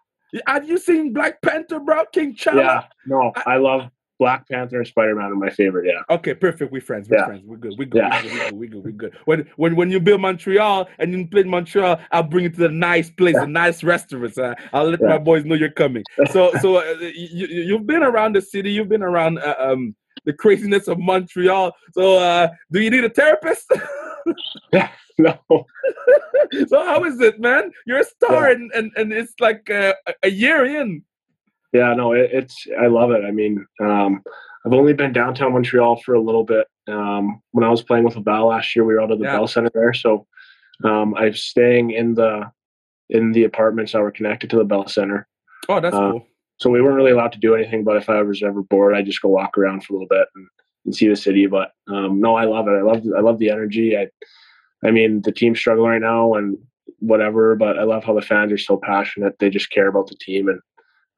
I, 0.47 0.53
have 0.53 0.69
you 0.69 0.79
seen 0.79 1.13
Black 1.13 1.41
Panther, 1.41 1.81
bro? 1.81 2.05
King 2.13 2.35
T'Challa. 2.35 2.57
Yeah. 2.57 2.85
No, 3.07 3.33
I, 3.37 3.55
I 3.55 3.57
love 3.57 3.91
Black 4.19 4.49
Panther 4.49 4.79
and 4.79 4.87
Spider 4.87 5.15
Man 5.15 5.31
are 5.31 5.37
my 5.37 5.51
favorite. 5.51 5.87
Yeah. 5.87 6.15
Okay, 6.15 6.35
perfect. 6.35 6.73
We're 6.73 6.81
friends. 6.81 7.09
We're 7.09 7.19
yeah. 7.19 7.27
friends. 7.27 7.43
We're 7.45 7.57
good. 7.57 7.75
We're 7.79 7.87
good. 7.87 8.03
Yeah. 8.03 8.23
We're 8.23 8.31
good. 8.31 8.53
We're 8.53 8.69
good. 8.69 8.85
We're 8.85 8.91
good. 8.91 9.19
When 9.27 9.49
when 9.57 9.77
when 9.77 9.91
you 9.91 10.01
build 10.01 10.21
Montreal 10.21 10.89
and 10.99 11.13
you 11.13 11.27
play 11.27 11.45
Montreal, 11.45 12.01
I'll 12.11 12.25
bring 12.25 12.45
you 12.45 12.51
to 12.51 12.59
the 12.59 12.69
nice 12.69 13.11
place, 13.11 13.35
yeah. 13.35 13.43
the 13.43 13.47
nice 13.47 13.85
restaurants. 13.85 14.37
Uh, 14.37 14.55
I'll 14.73 14.91
let 14.91 15.01
yeah. 15.01 15.09
my 15.09 15.19
boys 15.19 15.45
know 15.45 15.55
you're 15.55 15.71
coming. 15.71 16.03
So 16.33 16.53
so 16.61 16.79
uh, 16.79 16.95
you 17.01 17.47
you've 17.47 17.87
been 17.87 18.03
around 18.03 18.35
the 18.35 18.43
city. 18.43 18.73
You've 18.73 18.89
been 18.89 19.03
around 19.03 19.39
uh, 19.39 19.55
um 19.59 19.95
the 20.25 20.33
craziness 20.33 20.89
of 20.89 20.99
Montreal. 20.99 21.73
So 21.93 22.19
uh, 22.19 22.49
do 22.73 22.81
you 22.81 22.91
need 22.91 23.05
a 23.05 23.11
therapist? 23.11 23.73
yeah. 24.73 24.91
No. 25.21 25.37
so 26.69 26.85
how 26.85 27.03
is 27.03 27.21
it, 27.21 27.41
man? 27.41 27.73
You're 27.87 27.99
a 27.99 28.05
star, 28.05 28.47
yeah. 28.47 28.55
and, 28.55 28.71
and 28.73 28.93
and 28.97 29.13
it's 29.13 29.35
like 29.41 29.69
a, 29.69 29.93
a 30.23 30.31
year 30.31 30.65
in. 30.65 31.03
Yeah, 31.73 31.93
no, 31.95 32.13
it, 32.13 32.31
it's 32.33 32.69
I 32.81 32.87
love 32.87 33.11
it. 33.11 33.25
I 33.25 33.33
mean, 33.33 33.67
um, 33.81 34.23
I've 34.65 34.73
only 34.73 34.93
been 34.93 35.13
downtown 35.13 35.55
Montreal 35.55 35.97
for 36.05 36.15
a 36.15 36.21
little 36.21 36.45
bit. 36.45 36.69
Um, 36.87 37.43
when 37.51 37.65
I 37.65 37.69
was 37.69 37.83
playing 37.83 38.05
with 38.05 38.15
Laval 38.15 38.47
last 38.47 38.77
year, 38.77 38.85
we 38.85 38.95
were 38.95 39.03
out 39.03 39.11
of 39.11 39.19
the 39.19 39.25
yeah. 39.25 39.33
Bell 39.33 39.49
Center 39.49 39.71
there, 39.75 39.93
so 39.93 40.25
um, 40.85 41.17
I'm 41.17 41.35
staying 41.35 41.91
in 41.91 42.15
the 42.15 42.53
in 43.11 43.33
the 43.33 43.43
apartments 43.43 43.93
that 43.93 44.03
were 44.03 44.13
connected 44.13 44.51
to 44.51 44.57
the 44.57 44.65
Bell 44.65 44.87
Center. 44.87 45.27
Oh, 45.69 45.81
that's 45.81 45.97
uh, 45.97 46.13
cool. 46.13 46.27
So 46.59 46.71
we 46.71 46.81
weren't 46.81 46.97
really 46.97 47.11
allowed 47.13 47.33
to 47.33 47.39
do 47.41 47.57
anything, 47.57 47.83
but 47.83 47.97
if 47.97 48.09
I 48.09 48.23
was 48.23 48.43
ever 48.43 48.63
bored, 48.63 48.95
I 48.95 49.03
just 49.03 49.21
go 49.21 49.29
walk 49.29 49.59
around 49.59 49.85
for 49.85 49.95
a 49.95 49.97
little 49.97 50.09
bit 50.09 50.29
and, 50.37 50.47
see 50.93 51.09
the 51.09 51.17
city. 51.17 51.47
But 51.47 51.73
um, 51.89 52.21
no, 52.21 52.37
I 52.37 52.45
love 52.45 52.69
it. 52.69 52.73
I 52.73 52.83
love 52.83 53.03
I 53.17 53.21
love 53.21 53.39
the 53.39 53.51
energy. 53.51 53.97
I 53.97 54.09
I 54.87 54.91
mean, 54.91 55.23
the 55.23 55.33
team's 55.33 55.59
struggling 55.59 55.91
right 55.91 56.01
now 56.01 56.35
and 56.35 56.57
whatever, 57.01 57.57
but 57.57 57.79
I 57.79 57.85
love 57.85 58.05
how 58.05 58.15
the 58.15 58.23
fans 58.23 58.53
are 58.53 58.59
so 58.59 58.77
passionate. 58.77 59.39
They 59.39 59.51
just 59.51 59.71
care 59.71 59.89
about 59.89 60.09
the 60.09 60.17
team. 60.17 60.49
And 60.49 60.61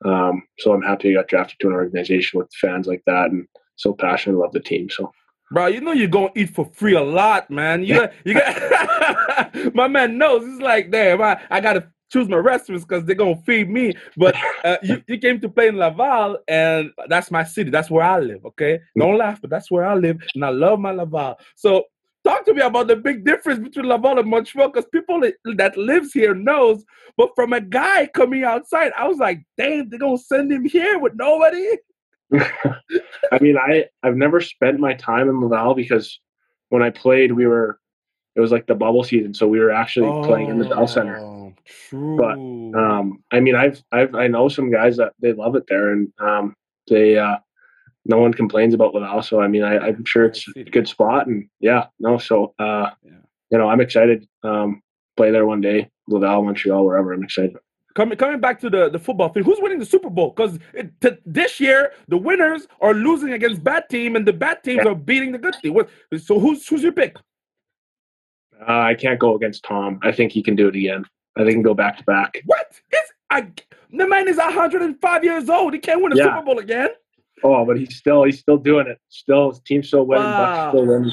um, 0.04 0.42
so 0.58 0.72
I'm 0.72 0.82
happy 0.82 1.10
I 1.10 1.20
got 1.20 1.28
drafted 1.28 1.58
to 1.60 1.68
an 1.68 1.74
organization 1.74 2.38
with 2.38 2.52
fans 2.54 2.86
like 2.86 3.02
that 3.06 3.30
and 3.30 3.46
so 3.76 3.92
passionate, 3.92 4.38
love 4.38 4.52
the 4.52 4.60
team. 4.60 4.88
So. 4.90 5.12
Bro, 5.52 5.66
you 5.66 5.80
know 5.80 5.92
you're 5.92 6.06
gonna 6.06 6.30
eat 6.36 6.50
for 6.50 6.64
free 6.64 6.94
a 6.94 7.02
lot, 7.02 7.50
man. 7.50 7.82
You 7.82 7.94
got, 7.94 8.12
you 8.24 8.34
got 8.34 9.74
my 9.74 9.88
man 9.88 10.16
knows. 10.16 10.44
It's 10.46 10.62
like, 10.62 10.90
damn, 10.90 11.20
I, 11.20 11.40
I 11.50 11.60
gotta 11.60 11.88
choose 12.10 12.28
my 12.28 12.36
restaurants 12.36 12.84
because 12.84 13.04
they're 13.04 13.14
gonna 13.14 13.40
feed 13.42 13.70
me. 13.70 13.94
But 14.16 14.36
uh, 14.64 14.76
you, 14.82 15.02
you 15.06 15.18
came 15.18 15.40
to 15.40 15.48
play 15.48 15.68
in 15.68 15.76
Laval, 15.76 16.38
and 16.48 16.90
that's 17.08 17.30
my 17.30 17.44
city. 17.44 17.70
That's 17.70 17.90
where 17.90 18.04
I 18.04 18.18
live. 18.20 18.44
Okay, 18.44 18.80
don't 18.98 19.18
laugh, 19.18 19.40
but 19.40 19.50
that's 19.50 19.70
where 19.70 19.86
I 19.86 19.94
live, 19.94 20.18
and 20.34 20.44
I 20.44 20.50
love 20.50 20.80
my 20.80 20.92
Laval. 20.92 21.38
So 21.56 21.84
talk 22.24 22.44
to 22.44 22.54
me 22.54 22.60
about 22.60 22.88
the 22.88 22.96
big 22.96 23.24
difference 23.24 23.60
between 23.60 23.86
Laval 23.86 24.18
and 24.18 24.28
Montreal 24.28 24.68
because 24.68 24.86
people 24.92 25.20
that 25.56 25.76
lives 25.76 26.12
here 26.12 26.34
knows. 26.34 26.84
But 27.16 27.30
from 27.34 27.52
a 27.52 27.60
guy 27.60 28.06
coming 28.08 28.44
outside, 28.44 28.92
I 28.96 29.08
was 29.08 29.18
like, 29.18 29.42
damn, 29.56 29.88
they're 29.88 29.98
gonna 29.98 30.18
send 30.18 30.52
him 30.52 30.64
here 30.64 30.98
with 30.98 31.14
nobody. 31.14 31.66
I 32.34 33.38
mean, 33.40 33.56
I 33.56 33.86
I've 34.02 34.16
never 34.16 34.40
spent 34.40 34.80
my 34.80 34.94
time 34.94 35.28
in 35.28 35.40
Laval 35.40 35.74
because 35.74 36.20
when 36.68 36.82
I 36.82 36.90
played, 36.90 37.32
we 37.32 37.46
were 37.46 37.78
it 38.36 38.40
was 38.40 38.52
like 38.52 38.66
the 38.66 38.74
bubble 38.74 39.02
season, 39.02 39.34
so 39.34 39.48
we 39.48 39.58
were 39.58 39.72
actually 39.72 40.08
oh, 40.08 40.22
playing 40.22 40.48
in 40.50 40.58
the 40.58 40.68
Bell 40.68 40.86
Center. 40.86 41.18
True. 41.88 42.16
But 42.16 42.78
um, 42.78 43.22
I 43.30 43.40
mean, 43.40 43.54
I've 43.54 43.82
I've 43.92 44.14
I 44.14 44.26
know 44.26 44.48
some 44.48 44.70
guys 44.70 44.96
that 44.96 45.12
they 45.20 45.32
love 45.32 45.56
it 45.56 45.64
there, 45.68 45.92
and 45.92 46.12
um, 46.20 46.54
they 46.88 47.18
uh, 47.18 47.36
no 48.04 48.18
one 48.18 48.32
complains 48.32 48.74
about 48.74 48.94
Laval. 48.94 49.22
So 49.22 49.40
I 49.40 49.48
mean, 49.48 49.62
I, 49.62 49.88
am 49.88 50.04
sure 50.04 50.24
it's 50.24 50.46
a 50.56 50.64
good 50.64 50.88
spot, 50.88 51.26
and 51.26 51.48
yeah, 51.60 51.86
no. 51.98 52.18
So 52.18 52.54
uh, 52.58 52.90
yeah. 53.04 53.12
you 53.50 53.58
know, 53.58 53.68
I'm 53.68 53.80
excited. 53.80 54.26
Um, 54.42 54.82
play 55.16 55.30
there 55.30 55.46
one 55.46 55.60
day, 55.60 55.90
Laval, 56.08 56.44
Montreal, 56.44 56.84
wherever. 56.84 57.12
I'm 57.12 57.22
excited. 57.22 57.56
Coming 57.94 58.16
coming 58.16 58.40
back 58.40 58.60
to 58.60 58.70
the, 58.70 58.88
the 58.88 58.98
football 58.98 59.30
thing, 59.30 59.42
who's 59.42 59.58
winning 59.60 59.78
the 59.78 59.86
Super 59.86 60.10
Bowl? 60.10 60.30
Because 60.30 60.58
this 61.26 61.58
year 61.58 61.92
the 62.08 62.16
winners 62.16 62.68
are 62.80 62.94
losing 62.94 63.32
against 63.32 63.64
bad 63.64 63.88
team, 63.88 64.16
and 64.16 64.26
the 64.26 64.32
bad 64.32 64.62
teams 64.62 64.82
yeah. 64.84 64.92
are 64.92 64.94
beating 64.94 65.32
the 65.32 65.38
good 65.38 65.54
team. 65.54 65.74
What, 65.74 65.88
so 66.18 66.38
who's 66.38 66.66
who's 66.66 66.82
your 66.82 66.92
pick? 66.92 67.16
Uh, 68.60 68.80
I 68.80 68.94
can't 68.94 69.18
go 69.18 69.34
against 69.34 69.64
Tom. 69.64 69.98
I 70.02 70.12
think 70.12 70.32
he 70.32 70.42
can 70.42 70.54
do 70.54 70.68
it 70.68 70.76
again. 70.76 71.04
I 71.36 71.42
think 71.42 71.54
can 71.54 71.62
go 71.62 71.74
back 71.74 71.98
to 71.98 72.04
back. 72.04 72.42
What? 72.46 72.66
Is 72.92 73.12
I 73.30 73.52
the 73.92 74.06
man 74.06 74.28
is 74.28 74.36
105 74.36 75.24
years 75.24 75.48
old. 75.48 75.72
He 75.72 75.78
can't 75.78 76.02
win 76.02 76.12
a 76.12 76.16
yeah. 76.16 76.24
Super 76.24 76.42
Bowl 76.42 76.58
again. 76.58 76.90
Oh, 77.42 77.64
but 77.64 77.78
he's 77.78 77.96
still 77.96 78.24
he's 78.24 78.40
still 78.40 78.58
doing 78.58 78.86
it. 78.86 79.00
Still, 79.08 79.50
his 79.50 79.60
team 79.60 79.82
still 79.82 80.06
winning. 80.06 80.24
Wow. 80.24 80.66
Bucs 80.66 80.70
still 80.70 80.86
winning. 80.86 81.12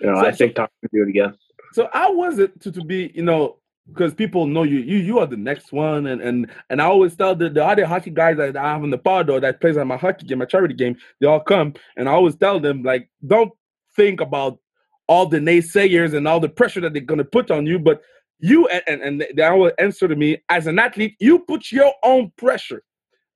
you 0.00 0.06
know, 0.06 0.22
so, 0.22 0.26
I 0.26 0.32
think 0.32 0.54
Tom 0.54 0.68
can 0.80 0.90
do 0.92 1.02
it 1.02 1.08
again. 1.08 1.34
So 1.72 1.88
how 1.92 2.14
was 2.14 2.38
it 2.38 2.60
to, 2.62 2.72
to 2.72 2.84
be, 2.84 3.12
you 3.14 3.22
know, 3.22 3.58
because 3.92 4.14
people 4.14 4.46
know 4.46 4.62
you, 4.62 4.78
you 4.78 4.98
you 4.98 5.18
are 5.18 5.26
the 5.26 5.36
next 5.36 5.72
one, 5.72 6.06
and 6.06 6.20
and 6.20 6.50
and 6.68 6.80
I 6.80 6.86
always 6.86 7.16
tell 7.16 7.34
the, 7.34 7.50
the 7.50 7.64
other 7.64 7.86
hockey 7.86 8.10
guys 8.10 8.36
that 8.36 8.56
I 8.56 8.72
have 8.72 8.84
in 8.84 8.90
the 8.90 8.98
pod 8.98 9.30
or 9.30 9.40
that 9.40 9.60
plays 9.60 9.76
on 9.76 9.88
my 9.88 9.96
hockey 9.96 10.26
game, 10.26 10.38
my 10.38 10.44
charity 10.44 10.74
game, 10.74 10.96
they 11.20 11.26
all 11.26 11.40
come, 11.40 11.74
and 11.96 12.08
I 12.08 12.12
always 12.12 12.36
tell 12.36 12.60
them 12.60 12.82
like, 12.82 13.10
don't 13.26 13.52
think 13.96 14.20
about 14.20 14.58
all 15.06 15.26
the 15.26 15.38
naysayers 15.38 16.14
and 16.14 16.28
all 16.28 16.40
the 16.40 16.48
pressure 16.48 16.80
that 16.80 16.92
they're 16.92 17.02
gonna 17.02 17.24
put 17.24 17.50
on 17.50 17.66
you, 17.66 17.78
but 17.78 18.02
you 18.40 18.66
and 18.68 18.82
and, 18.86 19.02
and 19.02 19.26
they 19.36 19.42
always 19.42 19.72
answer 19.78 20.08
to 20.08 20.16
me 20.16 20.38
as 20.48 20.66
an 20.66 20.78
athlete, 20.78 21.16
you 21.20 21.40
put 21.40 21.70
your 21.70 21.92
own 22.02 22.32
pressure. 22.36 22.82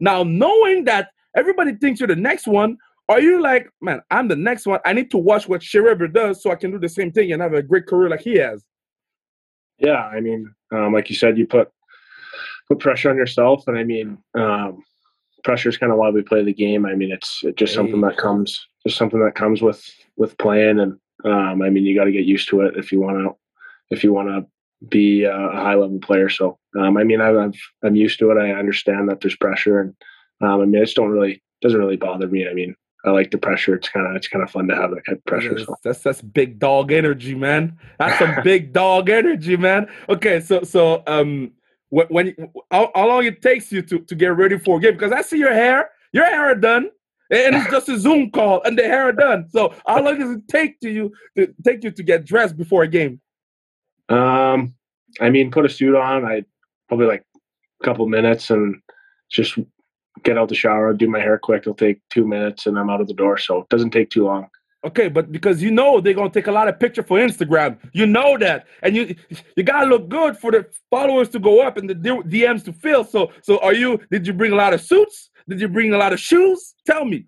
Now 0.00 0.22
knowing 0.22 0.84
that 0.84 1.10
everybody 1.36 1.74
thinks 1.74 2.00
you're 2.00 2.08
the 2.08 2.16
next 2.16 2.46
one, 2.46 2.76
are 3.08 3.20
you 3.20 3.40
like, 3.40 3.68
man, 3.80 4.00
I'm 4.10 4.28
the 4.28 4.36
next 4.36 4.66
one. 4.66 4.80
I 4.84 4.92
need 4.92 5.10
to 5.10 5.18
watch 5.18 5.48
what 5.48 5.62
Shea 5.62 5.82
does 6.12 6.42
so 6.42 6.50
I 6.50 6.56
can 6.56 6.70
do 6.70 6.78
the 6.78 6.88
same 6.88 7.12
thing 7.12 7.32
and 7.32 7.42
have 7.42 7.52
a 7.52 7.62
great 7.62 7.86
career 7.86 8.08
like 8.08 8.22
he 8.22 8.36
has? 8.38 8.64
Yeah, 9.78 10.02
I 10.04 10.20
mean, 10.20 10.52
um, 10.72 10.92
like 10.92 11.10
you 11.10 11.16
said, 11.16 11.36
you 11.36 11.46
put 11.46 11.70
put 12.68 12.78
pressure 12.78 13.10
on 13.10 13.16
yourself, 13.16 13.64
and 13.66 13.76
I 13.76 13.84
mean, 13.84 14.18
um, 14.34 14.82
pressure 15.42 15.68
is 15.68 15.76
kind 15.76 15.92
of 15.92 15.98
why 15.98 16.10
we 16.10 16.22
play 16.22 16.42
the 16.42 16.54
game. 16.54 16.86
I 16.86 16.94
mean, 16.94 17.12
it's, 17.12 17.40
it's 17.42 17.58
just 17.58 17.72
hey. 17.72 17.76
something 17.76 18.00
that 18.00 18.16
comes, 18.16 18.66
just 18.86 18.96
something 18.96 19.22
that 19.22 19.34
comes 19.34 19.60
with 19.60 19.84
with 20.16 20.38
playing, 20.38 20.80
and 20.80 20.98
um, 21.24 21.62
I 21.62 21.70
mean, 21.70 21.84
you 21.84 21.94
got 21.94 22.04
to 22.04 22.12
get 22.12 22.24
used 22.24 22.48
to 22.50 22.62
it 22.62 22.76
if 22.76 22.92
you 22.92 23.00
want 23.00 23.18
to, 23.18 23.36
if 23.90 24.02
you 24.02 24.12
want 24.12 24.28
to 24.28 24.46
be 24.88 25.24
a 25.24 25.32
high 25.32 25.74
level 25.74 25.98
player. 25.98 26.28
So, 26.28 26.58
um, 26.78 26.96
I 26.96 27.04
mean, 27.04 27.20
I, 27.20 27.30
I've 27.30 27.60
I'm 27.82 27.96
used 27.96 28.18
to 28.18 28.30
it. 28.30 28.38
I 28.38 28.52
understand 28.52 29.08
that 29.08 29.20
there's 29.20 29.36
pressure, 29.36 29.80
and 29.80 29.94
um, 30.40 30.60
I 30.60 30.64
mean, 30.64 30.74
it 30.74 30.84
just 30.84 30.96
don't 30.96 31.10
really 31.10 31.42
doesn't 31.62 31.78
really 31.78 31.96
bother 31.96 32.28
me. 32.28 32.48
I 32.48 32.54
mean, 32.54 32.74
I 33.04 33.10
like 33.10 33.30
the 33.30 33.38
pressure. 33.38 33.74
It's 33.74 33.88
kind 33.88 34.06
of 34.06 34.16
it's 34.16 34.28
kind 34.28 34.42
of 34.42 34.50
fun 34.50 34.66
to 34.68 34.74
have 34.74 34.90
that 34.90 35.04
kind 35.04 35.18
of 35.18 35.24
pressure. 35.24 35.58
So. 35.58 35.76
That's 35.84 36.00
that's 36.00 36.22
big 36.22 36.58
dog 36.58 36.90
energy, 36.90 37.34
man. 37.34 37.78
That's 37.98 38.18
some 38.18 38.34
big 38.44 38.72
dog 38.72 39.10
energy, 39.10 39.56
man. 39.56 39.88
Okay, 40.08 40.40
so 40.40 40.62
so 40.62 41.02
um, 41.06 41.52
when, 41.90 42.06
when 42.08 42.34
how, 42.70 42.90
how, 42.94 43.08
long 43.08 43.24
it 43.24 43.42
takes 43.42 43.70
you 43.70 43.82
to 43.82 43.98
to 43.98 44.14
get 44.14 44.36
ready 44.36 44.58
for 44.58 44.78
a 44.78 44.80
game? 44.80 44.94
Because 44.94 45.12
I 45.12 45.22
see 45.22 45.38
your 45.38 45.52
hair, 45.52 45.90
your 46.12 46.24
hair 46.24 46.50
are 46.50 46.54
done, 46.54 46.90
and 47.30 47.56
it's 47.56 47.70
just 47.70 47.88
a 47.90 47.98
Zoom 47.98 48.30
call, 48.30 48.62
and 48.62 48.78
the 48.78 48.84
hair 48.84 49.08
are 49.08 49.12
done. 49.12 49.48
So 49.50 49.74
how 49.86 50.02
long 50.02 50.18
does 50.18 50.30
it 50.30 50.48
take 50.48 50.80
to 50.80 50.90
you 50.90 51.12
to 51.36 51.54
take 51.62 51.84
you 51.84 51.90
to 51.90 52.02
get 52.02 52.24
dressed 52.24 52.56
before 52.56 52.84
a 52.84 52.88
game? 52.88 53.20
Um, 54.08 54.74
I 55.20 55.30
mean, 55.30 55.50
put 55.50 55.64
a 55.64 55.68
suit 55.68 55.94
on. 55.94 56.24
I 56.24 56.44
probably 56.88 57.06
like 57.06 57.24
a 57.80 57.84
couple 57.84 58.06
minutes 58.06 58.50
and 58.50 58.80
just 59.30 59.58
get 60.22 60.38
out 60.38 60.48
the 60.48 60.54
shower, 60.54 60.92
do 60.92 61.08
my 61.08 61.18
hair 61.18 61.38
quick. 61.38 61.62
It'll 61.62 61.74
take 61.74 62.00
two 62.10 62.26
minutes 62.26 62.66
and 62.66 62.78
I'm 62.78 62.90
out 62.90 63.00
of 63.00 63.08
the 63.08 63.14
door. 63.14 63.38
So 63.38 63.62
it 63.62 63.68
doesn't 63.68 63.90
take 63.90 64.10
too 64.10 64.24
long. 64.24 64.48
Okay, 64.84 65.08
but 65.08 65.32
because 65.32 65.62
you 65.62 65.70
know 65.70 65.98
they're 65.98 66.12
gonna 66.12 66.28
take 66.28 66.46
a 66.46 66.52
lot 66.52 66.68
of 66.68 66.78
picture 66.78 67.02
for 67.02 67.18
Instagram, 67.18 67.78
you 67.94 68.04
know 68.04 68.36
that, 68.36 68.66
and 68.82 68.94
you 68.94 69.16
you 69.56 69.62
gotta 69.62 69.86
look 69.86 70.10
good 70.10 70.36
for 70.36 70.52
the 70.52 70.66
followers 70.90 71.30
to 71.30 71.38
go 71.38 71.62
up 71.62 71.78
and 71.78 71.88
the 71.88 71.94
DMs 71.94 72.62
to 72.66 72.72
fill. 72.72 73.02
So 73.02 73.32
so 73.42 73.58
are 73.60 73.72
you? 73.72 73.98
Did 74.10 74.26
you 74.26 74.34
bring 74.34 74.52
a 74.52 74.56
lot 74.56 74.74
of 74.74 74.82
suits? 74.82 75.30
Did 75.48 75.58
you 75.58 75.68
bring 75.68 75.94
a 75.94 75.96
lot 75.96 76.12
of 76.12 76.20
shoes? 76.20 76.74
Tell 76.86 77.06
me. 77.06 77.24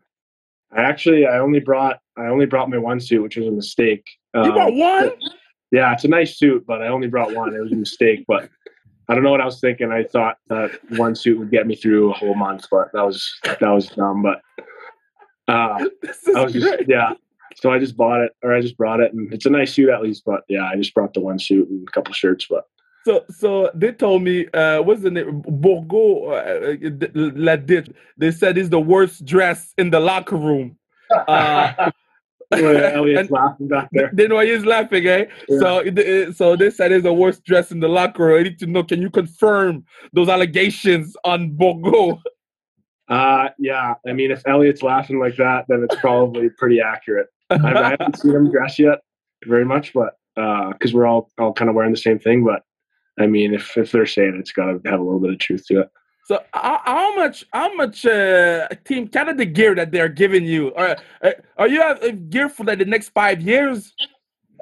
I 0.70 0.82
actually 0.82 1.26
I 1.26 1.38
only 1.38 1.60
brought 1.60 1.98
I 2.18 2.26
only 2.26 2.44
brought 2.44 2.68
my 2.68 2.76
one 2.76 3.00
suit, 3.00 3.22
which 3.22 3.36
was 3.36 3.46
a 3.46 3.52
mistake. 3.52 4.06
You 4.34 4.42
um, 4.42 4.52
brought 4.52 4.74
one? 4.74 5.12
Yeah, 5.72 5.92
it's 5.92 6.04
a 6.04 6.08
nice 6.08 6.38
suit, 6.38 6.64
but 6.66 6.82
I 6.82 6.88
only 6.88 7.08
brought 7.08 7.34
one. 7.34 7.54
It 7.54 7.60
was 7.60 7.72
a 7.72 7.76
mistake, 7.76 8.24
but 8.28 8.48
I 9.08 9.14
don't 9.14 9.22
know 9.22 9.30
what 9.30 9.40
I 9.40 9.44
was 9.44 9.60
thinking. 9.60 9.92
I 9.92 10.04
thought 10.04 10.38
that 10.48 10.78
one 10.96 11.14
suit 11.14 11.38
would 11.38 11.50
get 11.50 11.66
me 11.66 11.76
through 11.76 12.10
a 12.10 12.14
whole 12.14 12.34
month, 12.34 12.66
but 12.70 12.92
that 12.92 13.04
was 13.04 13.38
that 13.44 13.60
was 13.62 13.88
dumb. 13.88 14.22
But 14.22 14.40
uh, 15.48 15.84
I 16.36 16.44
was 16.44 16.52
just 16.52 16.88
yeah. 16.88 17.14
So 17.56 17.72
I 17.72 17.78
just 17.78 17.96
bought 17.96 18.20
it, 18.20 18.32
or 18.42 18.54
I 18.54 18.60
just 18.60 18.76
brought 18.76 19.00
it, 19.00 19.12
and 19.12 19.32
it's 19.32 19.46
a 19.46 19.50
nice 19.50 19.72
suit 19.72 19.88
at 19.88 20.02
least. 20.02 20.24
But 20.26 20.42
yeah, 20.48 20.64
I 20.64 20.76
just 20.76 20.94
brought 20.94 21.14
the 21.14 21.20
one 21.20 21.38
suit 21.38 21.68
and 21.68 21.86
a 21.88 21.92
couple 21.92 22.12
shirts. 22.12 22.46
But 22.48 22.64
so 23.04 23.24
so 23.30 23.70
they 23.74 23.92
told 23.92 24.22
me 24.22 24.48
uh, 24.48 24.82
what's 24.82 25.02
the 25.02 25.10
name 25.10 25.42
Bourgault 25.42 26.32
uh, 26.32 27.92
They 28.16 28.30
said 28.30 28.56
he's 28.56 28.70
the 28.70 28.80
worst 28.80 29.24
dress 29.24 29.72
in 29.78 29.90
the 29.90 30.00
locker 30.00 30.36
room. 30.36 30.76
Uh, 31.10 31.90
Elliot's 32.52 33.30
laughing 33.30 33.68
back 33.68 33.88
there. 33.92 34.10
They 34.12 34.28
know 34.28 34.38
he's 34.40 34.64
laughing, 34.64 35.06
eh? 35.06 35.26
Yeah. 35.48 35.58
So, 35.58 36.32
so 36.32 36.56
they 36.56 36.70
said 36.70 36.92
he's 36.92 37.02
the 37.02 37.12
worst 37.12 37.44
dress 37.44 37.72
in 37.72 37.80
the 37.80 37.88
locker 37.88 38.26
room. 38.26 38.40
I 38.40 38.42
need 38.44 38.58
to 38.60 38.66
know, 38.66 38.84
can 38.84 39.02
you 39.02 39.10
confirm 39.10 39.84
those 40.12 40.28
allegations 40.28 41.16
on 41.24 41.52
Bourgault? 41.52 42.20
Uh, 43.08 43.50
yeah. 43.56 43.94
I 44.04 44.12
mean, 44.12 44.32
if 44.32 44.42
Elliot's 44.48 44.82
laughing 44.82 45.20
like 45.20 45.36
that, 45.36 45.66
then 45.68 45.86
it's 45.88 45.94
probably 46.00 46.48
pretty 46.50 46.80
accurate. 46.80 47.28
I, 47.50 47.54
I 47.54 47.90
haven't 47.90 48.18
seen 48.20 48.34
him 48.34 48.50
dress 48.50 48.80
yet 48.80 48.98
very 49.44 49.64
much, 49.64 49.92
but 49.92 50.14
because 50.34 50.92
uh, 50.92 50.96
we're 50.96 51.06
all 51.06 51.30
all 51.38 51.52
kind 51.52 51.68
of 51.68 51.76
wearing 51.76 51.92
the 51.92 51.98
same 51.98 52.18
thing. 52.18 52.44
But 52.44 52.62
I 53.18 53.26
mean, 53.26 53.54
if 53.54 53.76
if 53.76 53.92
they're 53.92 54.06
saying 54.06 54.34
it, 54.34 54.40
it's 54.40 54.50
got 54.50 54.66
to 54.66 54.90
have 54.90 54.98
a 54.98 55.02
little 55.04 55.20
bit 55.20 55.30
of 55.30 55.38
truth 55.38 55.64
to 55.68 55.82
it. 55.82 55.90
So 56.26 56.42
how, 56.52 56.80
how 56.84 57.14
much 57.14 57.44
how 57.52 57.72
much 57.74 58.04
uh, 58.04 58.66
Team 58.84 59.06
Canada 59.06 59.44
gear 59.44 59.76
that 59.76 59.92
they're 59.92 60.08
giving 60.08 60.44
you? 60.44 60.74
Are 60.74 60.96
uh, 61.22 61.30
are 61.56 61.68
you 61.68 61.80
have 61.80 62.30
gear 62.30 62.48
for 62.48 62.64
like 62.64 62.80
the 62.80 62.84
next 62.84 63.10
five 63.10 63.40
years? 63.40 63.94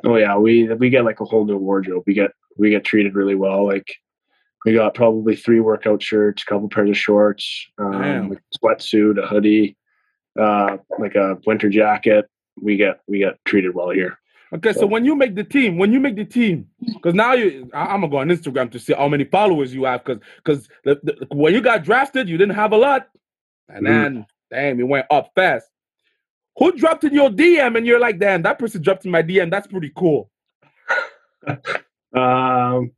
Oh 0.05 0.17
yeah, 0.17 0.37
we 0.37 0.69
we 0.75 0.91
get 0.91 1.07
like 1.07 1.21
a 1.21 1.25
whole 1.25 1.47
new 1.47 1.57
wardrobe. 1.57 2.05
We 2.07 2.13
get 2.13 2.33
we 2.59 2.69
get 2.69 2.85
treated 2.85 3.15
really 3.15 3.35
well. 3.35 3.67
Like 3.67 3.87
we 4.67 4.75
got 4.75 4.93
probably 4.93 5.37
three 5.37 5.61
workout 5.61 6.03
shirts, 6.03 6.43
a 6.43 6.47
couple 6.47 6.69
pairs 6.69 6.91
of 6.91 6.99
shorts, 6.99 7.67
um, 7.79 8.29
like 8.29 8.43
sweatsuit, 8.63 9.23
a 9.23 9.27
hoodie, 9.27 9.75
uh, 10.39 10.77
like 10.99 11.15
a 11.15 11.39
winter 11.47 11.71
jacket. 11.71 12.27
We 12.61 12.77
get 12.77 13.01
we 13.09 13.21
get 13.21 13.43
treated 13.47 13.75
well 13.75 13.89
here. 13.89 14.19
Okay, 14.55 14.73
so, 14.73 14.81
so 14.81 14.87
when 14.87 15.05
you 15.05 15.17
make 15.17 15.35
the 15.35 15.43
team, 15.43 15.79
when 15.79 15.93
you 15.93 15.99
make 15.99 16.15
the 16.15 16.25
team, 16.25 16.69
because 16.81 17.13
now 17.13 17.33
you, 17.33 17.69
I, 17.75 17.93
am 17.93 18.03
gonna 18.03 18.09
go 18.09 18.19
on 18.19 18.29
Instagram 18.29 18.71
to 18.71 18.79
see 18.79 18.93
how 18.93 19.09
many 19.09 19.25
followers 19.25 19.75
you 19.75 19.85
have, 19.85 20.05
because 20.05 20.23
because 20.45 20.69
when 21.31 21.53
you 21.53 21.61
got 21.61 21.83
drafted, 21.83 22.29
you 22.29 22.39
didn't 22.39 22.55
have 22.55 22.73
a 22.73 22.77
lot, 22.77 23.09
and 23.69 23.85
mm. 23.85 23.89
then 23.89 24.27
damn, 24.51 24.79
it 24.79 24.85
went 24.85 25.07
up 25.11 25.33
fast. 25.35 25.67
Who 26.59 26.71
dropped 26.71 27.03
in 27.03 27.13
your 27.13 27.31
DM 27.31 27.77
and 27.77 27.85
you're 27.85 27.99
like, 27.99 28.21
damn, 28.21 28.43
that 28.43 28.61
person 28.61 28.81
dropped 28.81 29.05
in 29.05 29.11
my 29.11 29.23
DM. 29.23 29.51
That's 29.51 29.67
pretty 29.67 29.91
cool. 29.97 30.31
um, 32.17 32.93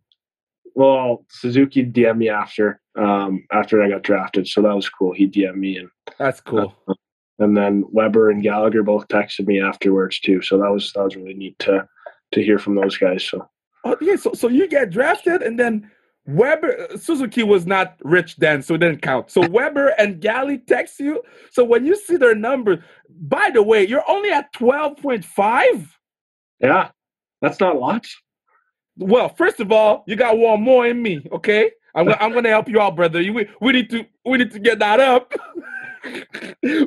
well, 0.75 1.25
Suzuki 1.31 1.87
DM'd 1.87 2.19
me 2.19 2.29
after 2.29 2.83
um 2.97 3.47
after 3.51 3.83
I 3.83 3.89
got 3.89 4.03
drafted, 4.03 4.47
so 4.47 4.61
that 4.61 4.77
was 4.77 4.91
cool. 4.91 5.15
He 5.15 5.27
DM'd 5.27 5.57
me 5.57 5.79
and 5.79 5.89
that's 6.19 6.43
cool. 6.43 6.75
Uh, 6.87 6.95
and 7.39 7.57
then 7.57 7.85
Weber 7.91 8.31
and 8.31 8.43
Gallagher 8.43 8.83
both 8.83 9.09
texted 9.09 9.47
me 9.47 9.61
afterwards 9.61 10.21
too. 10.21 10.43
So 10.43 10.59
that 10.59 10.71
was 10.71 10.93
that 10.93 11.05
was 11.05 11.17
really 11.17 11.35
neat 11.35 11.59
to 11.61 11.89
to 12.33 12.43
hear 12.43 12.59
from 12.59 12.75
those 12.75 12.97
guys. 12.97 13.25
So 13.25 13.49
oh 13.85 13.97
yeah, 14.01 14.17
so 14.17 14.33
so 14.33 14.49
you 14.49 14.69
get 14.69 14.91
drafted 14.91 15.43
and 15.43 15.59
then 15.59 15.91
Weber 16.27 16.89
uh, 16.93 16.97
Suzuki 16.97 17.43
was 17.43 17.67
not 17.67 17.97
rich 18.03 18.37
then, 18.37 18.63
so 18.63 18.75
it 18.75 18.79
didn't 18.79 19.03
count. 19.03 19.31
So 19.31 19.47
Weber 19.49 19.89
and 19.99 20.21
Gally 20.21 20.59
text 20.59 20.99
you. 20.99 21.23
So 21.51 21.65
when 21.65 21.87
you 21.87 21.97
see 21.97 22.17
their 22.17 22.35
number, 22.35 22.85
by 23.09 23.51
the 23.53 23.63
way, 23.63 23.87
you're 23.87 24.09
only 24.09 24.31
at 24.31 24.53
twelve 24.53 24.97
point 24.97 25.25
five. 25.25 25.97
Yeah, 26.61 26.91
that's 27.43 27.61
not 27.61 27.77
a 27.77 27.79
lot. 27.79 28.07
Well, 28.99 29.29
first 29.29 29.61
of 29.61 29.71
all, 29.71 30.05
you 30.07 30.17
got 30.17 30.39
one 30.39 30.63
more 30.63 30.87
in 30.87 31.03
me. 31.03 31.27
Okay, 31.31 31.71
I'm 31.95 32.09
I'm 32.09 32.33
gonna 32.33 32.49
help 32.49 32.69
you 32.69 32.81
out, 32.81 32.97
brother. 32.97 33.21
You 33.21 33.33
we, 33.33 33.49
we 33.61 33.73
need 33.73 33.91
to 33.91 34.07
we 34.25 34.39
need 34.39 34.51
to 34.53 34.59
get 34.59 34.79
that 34.81 35.01
up. 35.01 35.33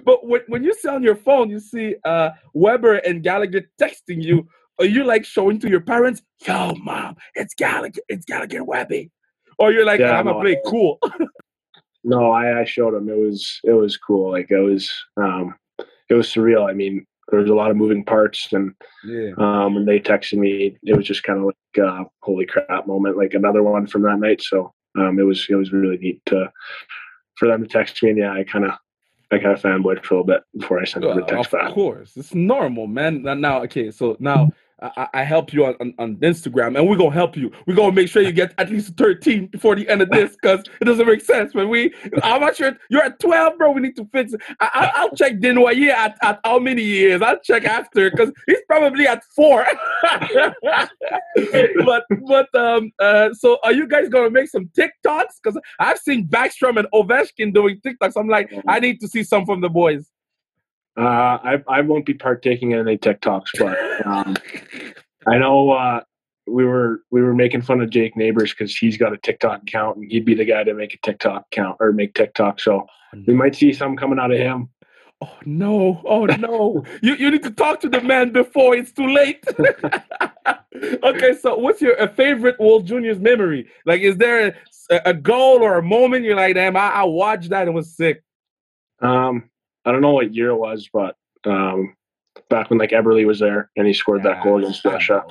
but 0.06 0.26
when, 0.26 0.42
when 0.48 0.64
you 0.64 0.74
see 0.74 0.90
on 0.90 1.04
your 1.04 1.16
phone, 1.16 1.50
you 1.50 1.60
see 1.60 1.96
uh, 2.06 2.32
Weber 2.54 2.96
and 2.96 3.24
Gallagher 3.24 3.70
texting 3.80 4.24
you. 4.24 4.48
Are 4.80 4.86
you 4.86 5.04
like 5.04 5.26
showing 5.26 5.60
to 5.60 5.70
your 5.70 5.82
parents, 5.82 6.22
"Yo, 6.46 6.74
mom, 6.76 7.18
it's 7.36 7.54
Gallagher, 7.54 8.02
it's 8.08 8.26
Gallagher 8.26 8.64
Webby," 8.64 9.12
or 9.58 9.72
you're 9.72 9.86
like, 9.86 10.00
yeah, 10.00 10.18
"I'm 10.18 10.26
no, 10.26 10.40
a 10.40 10.42
play 10.42 10.58
cool." 10.66 11.00
no, 12.04 12.32
I, 12.32 12.62
I 12.62 12.66
showed 12.66 12.94
him. 12.94 13.10
It 13.10 13.18
was 13.18 13.60
it 13.64 13.74
was 13.74 13.98
cool. 13.98 14.32
Like 14.32 14.52
it 14.52 14.60
was 14.60 14.92
um, 15.18 15.56
it 16.10 16.14
was 16.14 16.28
surreal. 16.28 16.70
I 16.70 16.74
mean, 16.74 17.06
there 17.30 17.40
was 17.40 17.50
a 17.50 17.56
lot 17.56 17.72
of 17.72 17.78
moving 17.78 18.04
parts, 18.04 18.52
and 18.54 18.74
yeah. 19.04 19.32
um, 19.38 19.76
when 19.76 19.86
they 19.86 20.00
texted 20.00 20.38
me, 20.38 20.78
it 20.84 20.96
was 20.96 21.06
just 21.06 21.24
kind 21.24 21.40
of 21.40 21.46
like 21.46 21.86
uh, 21.86 22.04
holy 22.22 22.46
crap 22.46 22.88
moment, 22.88 23.18
like 23.18 23.34
another 23.34 23.64
one 23.64 23.88
from 23.88 24.04
that 24.04 24.20
night. 24.20 24.42
So 24.42 24.74
um, 24.98 25.20
it 25.20 25.24
was 25.24 25.46
it 25.50 25.56
was 25.56 25.72
really 25.72 25.98
neat 25.98 26.22
to 26.28 26.52
for 27.38 27.48
them 27.48 27.64
to 27.64 27.68
text 27.68 28.02
me, 28.02 28.10
and 28.10 28.18
yeah, 28.18 28.34
I 28.34 28.44
kind 28.44 28.66
of 28.66 28.72
I 29.32 29.38
kind 29.38 29.54
of 29.54 29.62
fanboyed 29.62 30.04
for 30.04 30.16
a 30.16 30.18
little 30.18 30.24
bit 30.24 30.42
before 30.58 30.80
I 30.80 30.86
sent 30.86 31.06
well, 31.06 31.16
the 31.16 31.22
text 31.22 31.54
of 31.54 31.60
back. 31.60 31.70
Of 31.70 31.76
course, 31.76 32.18
it's 32.18 32.34
normal, 32.34 32.88
man. 32.88 33.22
Now, 33.22 33.62
okay, 33.64 33.92
so 33.92 34.18
now 34.20 34.50
I, 34.82 35.08
I 35.14 35.24
help 35.24 35.54
you 35.54 35.66
on, 35.66 35.76
on, 35.80 35.94
on, 36.00 36.16
Instagram, 36.18 36.78
and 36.78 36.88
we're 36.88 36.98
gonna 36.98 37.12
help 37.12 37.36
you. 37.36 37.52
We're 37.66 37.76
gonna 37.76 37.92
make 37.92 38.08
sure 38.10 38.22
you 38.22 38.32
get 38.32 38.54
at 38.58 38.70
least 38.70 38.96
13 38.98 39.48
before 39.48 39.76
the 39.76 39.88
end 39.90 40.02
of 40.02 40.10
this, 40.10 40.36
because 40.42 40.64
it 40.82 40.86
doesn't 40.86 41.06
make 41.06 41.22
sense. 41.22 41.54
When 41.54 41.70
we, 41.70 41.94
I'm 42.24 42.42
not 42.42 42.56
sure 42.56 42.78
you're 42.90 43.04
at 43.04 43.20
12, 43.20 43.58
bro. 43.58 43.72
We 43.72 43.82
need 43.82 43.96
to 43.98 44.06
fix 44.12 44.34
it. 44.34 44.42
I, 44.60 45.04
will 45.04 45.16
check 45.16 45.34
Desnoyers 45.34 45.90
at, 45.90 46.18
at 46.22 46.40
how 46.44 46.60
many 46.60 46.84
years. 46.84 47.22
I'll 47.22 47.40
check 47.40 47.66
after, 47.66 48.10
because 48.10 48.32
he's 48.46 48.62
probably 48.68 49.08
at 49.08 49.24
four. 49.36 49.66
but 51.86 52.06
but 52.28 52.56
um 52.56 52.92
uh, 53.00 53.34
so 53.34 53.58
are 53.64 53.74
you 53.74 53.88
guys 53.88 54.10
gonna 54.10 54.30
make 54.30 54.50
some 54.50 54.70
TikToks? 54.78 55.42
Because 55.44 55.60
I've 55.80 56.00
seen 56.00 56.28
Backstrom 56.28 56.78
and 56.78 56.88
Ovechkin 56.94 57.54
doing 57.54 57.80
TikToks. 57.86 58.14
I'm 58.16 58.28
like, 58.28 58.52
I 58.68 58.80
need 58.80 59.00
to 59.02 59.08
see 59.08 59.24
some 59.24 59.46
from 59.46 59.62
the 59.62 59.70
boys. 59.70 60.10
Uh, 61.00 61.40
I 61.42 61.64
I 61.68 61.82
won't 61.82 62.06
be 62.06 62.14
partaking 62.14 62.72
in 62.72 62.80
any 62.80 62.98
TikToks, 62.98 63.58
but 63.58 64.06
um, 64.06 64.36
I 65.26 65.38
know 65.38 65.72
uh, 65.72 66.02
we 66.46 66.66
were 66.66 67.04
we 67.10 67.22
were 67.22 67.34
making 67.34 67.62
fun 67.62 67.80
of 67.80 67.90
Jake 67.90 68.18
Neighbours 68.18 68.52
because 68.52 68.76
he's 68.76 68.98
got 68.98 69.14
a 69.14 69.18
TikTok 69.18 69.62
account 69.62 69.96
and 69.96 70.12
he'd 70.12 70.26
be 70.26 70.36
the 70.36 70.44
guy 70.44 70.64
to 70.66 70.74
make 70.74 70.94
a 70.94 70.98
TikTok 70.98 71.46
account 71.52 71.78
or 71.80 71.94
make 71.94 72.16
TikTok. 72.16 72.60
So 72.60 72.86
we 73.26 73.34
might 73.34 73.56
see 73.56 73.72
some 73.72 73.96
coming 73.96 74.20
out 74.20 74.32
of 74.32 74.38
him. 74.38 74.70
Oh 75.22 75.38
no! 75.46 76.02
Oh 76.06 76.26
no! 76.26 76.84
you 77.02 77.16
you 77.16 77.32
need 77.32 77.44
to 77.44 77.52
talk 77.52 77.80
to 77.82 77.90
the 77.90 78.02
man 78.02 78.32
before 78.32 78.76
it's 78.76 78.92
too 78.92 79.08
late. 79.08 79.44
okay, 81.04 81.34
so 81.34 81.58
what's 81.58 81.82
your 81.82 82.08
favorite 82.10 82.60
World 82.60 82.86
Juniors 82.86 83.20
memory? 83.20 83.70
Like, 83.86 84.02
is 84.02 84.18
there 84.18 84.56
a, 84.90 85.02
a 85.06 85.14
goal 85.14 85.62
or 85.62 85.78
a 85.78 85.84
moment 85.84 86.26
you're 86.26 86.36
like, 86.36 86.56
damn, 86.56 86.76
I, 86.76 86.90
I 86.90 87.04
watched 87.04 87.50
that 87.52 87.68
and 87.68 87.76
was 87.76 87.96
sick? 87.96 88.22
Um, 89.02 89.50
I 89.90 89.92
don't 89.92 90.02
know 90.02 90.14
what 90.14 90.36
year 90.36 90.50
it 90.50 90.58
was, 90.58 90.90
but 90.94 91.16
um, 91.46 91.96
back 92.50 92.70
when 92.70 92.80
like 92.80 92.92
Eberle 92.92 93.26
was 93.26 93.40
there 93.40 93.72
and 93.76 93.88
he 93.88 93.94
scored 93.94 94.22
yeah, 94.24 94.36
that 94.36 94.44
goal 94.44 94.60
against 94.60 94.86
Russia. 94.86 95.26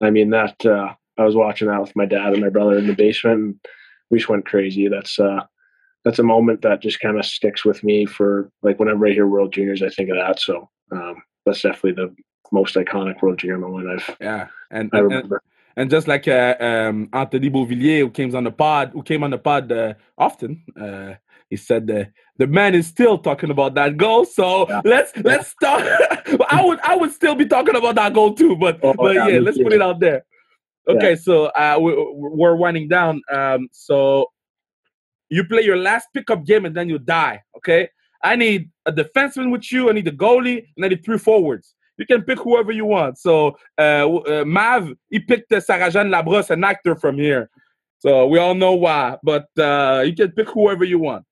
I 0.00 0.10
mean 0.10 0.30
that 0.30 0.64
uh, 0.64 0.94
I 1.16 1.24
was 1.24 1.34
watching 1.34 1.68
that 1.68 1.80
with 1.80 1.96
my 1.96 2.06
dad 2.06 2.32
and 2.32 2.42
my 2.42 2.50
brother 2.50 2.78
in 2.78 2.86
the 2.86 2.94
basement, 2.94 3.40
and 3.40 3.54
we 4.10 4.18
just 4.18 4.28
went 4.28 4.46
crazy. 4.46 4.88
That's 4.88 5.18
uh, 5.18 5.40
that's 6.04 6.18
a 6.18 6.24
moment 6.24 6.62
that 6.62 6.82
just 6.82 7.00
kind 7.00 7.18
of 7.18 7.24
sticks 7.24 7.64
with 7.64 7.82
me 7.82 8.06
for 8.06 8.50
like 8.62 8.78
whenever 8.78 9.06
I 9.06 9.12
hear 9.12 9.26
World 9.26 9.52
Juniors, 9.52 9.82
I 9.82 9.88
think 9.88 10.10
of 10.10 10.16
that. 10.16 10.38
So 10.40 10.68
um, 10.92 11.22
that's 11.44 11.62
definitely 11.62 11.92
the 11.92 12.14
most 12.52 12.76
iconic 12.76 13.20
World 13.22 13.38
Junior 13.38 13.58
moment 13.58 13.88
I've 13.90 14.16
yeah, 14.20 14.48
and 14.70 14.90
I 14.92 14.98
remember. 14.98 15.42
And, 15.76 15.82
and 15.82 15.90
just 15.90 16.08
like 16.08 16.28
uh, 16.28 16.56
um, 16.60 17.08
Anthony 17.12 17.50
Beauvillier, 17.50 18.00
who 18.00 18.10
came 18.10 18.34
on 18.34 18.44
the 18.44 18.50
pod, 18.50 18.90
who 18.92 19.02
came 19.02 19.24
on 19.24 19.30
the 19.30 19.38
pod 19.38 19.70
uh, 19.72 19.94
often, 20.16 20.62
uh, 20.80 21.14
he 21.50 21.56
said 21.56 21.86
the 21.86 22.08
the 22.36 22.46
man 22.46 22.74
is 22.74 22.86
still 22.86 23.18
talking 23.18 23.50
about 23.50 23.74
that 23.74 23.96
goal. 23.96 24.24
So 24.24 24.68
yeah. 24.68 24.80
let's 24.84 25.16
let's 25.18 25.48
start. 25.48 25.82
I 26.50 26.62
would 26.64 26.80
I 26.80 26.96
would 26.96 27.12
still 27.12 27.34
be 27.34 27.46
talking 27.46 27.76
about 27.76 27.94
that 27.96 28.14
goal 28.14 28.34
too, 28.34 28.56
but 28.56 28.78
oh, 28.82 28.94
but 28.94 29.14
yeah, 29.14 29.28
yeah 29.28 29.40
let's 29.40 29.56
too. 29.56 29.64
put 29.64 29.72
it 29.72 29.82
out 29.82 30.00
there. 30.00 30.24
Okay, 30.88 31.10
yeah. 31.10 31.16
so 31.16 31.46
uh, 31.46 31.78
we, 31.80 31.94
we're 32.14 32.56
winding 32.56 32.88
down. 32.88 33.20
Um, 33.30 33.68
so 33.72 34.26
you 35.28 35.44
play 35.44 35.62
your 35.62 35.76
last 35.76 36.08
pickup 36.14 36.44
game 36.44 36.64
and 36.64 36.74
then 36.74 36.88
you 36.88 36.98
die. 36.98 37.42
Okay. 37.56 37.88
I 38.22 38.36
need 38.36 38.70
a 38.86 38.92
defenseman 38.92 39.52
with 39.52 39.70
you. 39.70 39.88
I 39.88 39.92
need 39.92 40.08
a 40.08 40.12
goalie, 40.12 40.66
and 40.76 40.84
I 40.84 40.88
need 40.88 41.04
three 41.04 41.18
forwards. 41.18 41.74
You 41.98 42.06
can 42.06 42.22
pick 42.22 42.38
whoever 42.38 42.72
you 42.72 42.84
want. 42.84 43.18
So 43.18 43.56
uh, 43.78 44.08
uh, 44.08 44.44
Mav, 44.44 44.92
he 45.10 45.20
picked 45.20 45.52
uh, 45.52 45.60
Sarah-Jeanne 45.60 46.10
Labrosse, 46.10 46.50
an 46.50 46.64
actor 46.64 46.96
from 46.96 47.18
here. 47.18 47.50
So 47.98 48.26
we 48.26 48.38
all 48.38 48.54
know 48.54 48.74
why. 48.74 49.18
But 49.22 49.46
uh, 49.58 50.04
you 50.06 50.14
can 50.14 50.30
pick 50.32 50.48
whoever 50.48 50.84
you 50.84 50.98
want. 50.98 51.24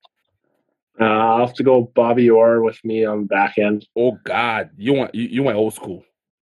Uh, 0.99 1.05
I'll 1.05 1.47
have 1.47 1.55
to 1.55 1.63
go 1.63 1.93
Bobby 1.95 2.31
Orr 2.31 2.63
with 2.63 2.83
me 2.85 3.05
on 3.05 3.23
the 3.23 3.27
back 3.27 3.59
end. 3.59 3.87
Oh 3.97 4.19
God, 4.25 4.71
you 4.77 4.95
want 4.95 5.15
you, 5.15 5.25
you 5.25 5.43
went 5.43 5.59
old 5.59 5.75
school. 5.75 6.05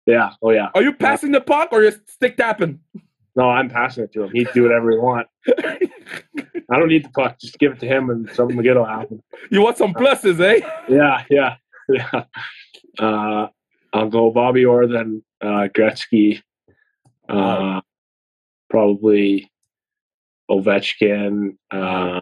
Yeah. 0.05 0.31
Oh 0.41 0.51
yeah. 0.51 0.69
Are 0.75 0.83
you 0.83 0.93
passing 0.93 1.31
the 1.31 1.41
puck 1.41 1.69
or 1.71 1.83
you 1.83 1.93
stick 2.07 2.35
tapping? 2.37 2.79
No, 3.35 3.49
I'm 3.49 3.69
passing 3.69 4.03
it 4.03 4.13
to 4.13 4.23
him. 4.23 4.31
He 4.31 4.45
can 4.45 4.53
do 4.53 4.63
whatever 4.63 4.91
he 4.91 4.97
want. 4.97 5.27
I 5.47 6.79
don't 6.79 6.89
need 6.89 7.05
the 7.05 7.09
puck. 7.09 7.39
Just 7.39 7.57
give 7.57 7.71
it 7.71 7.79
to 7.79 7.87
him, 7.87 8.09
and 8.09 8.29
something 8.31 8.57
good 8.57 8.75
will 8.75 8.85
happen. 8.85 9.23
You 9.49 9.61
want 9.61 9.77
some 9.77 9.93
pluses, 9.93 10.39
eh? 10.39 10.65
Yeah, 10.87 11.23
yeah, 11.29 11.55
yeah. 11.89 12.23
Uh, 12.99 13.47
I'll 13.91 14.09
go 14.09 14.31
Bobby 14.31 14.65
Orr, 14.65 14.87
then 14.87 15.23
uh, 15.41 15.67
Gretzky, 15.73 16.41
uh, 17.27 17.81
probably 18.69 19.51
Ovechkin. 20.49 21.57
Uh, 21.71 22.21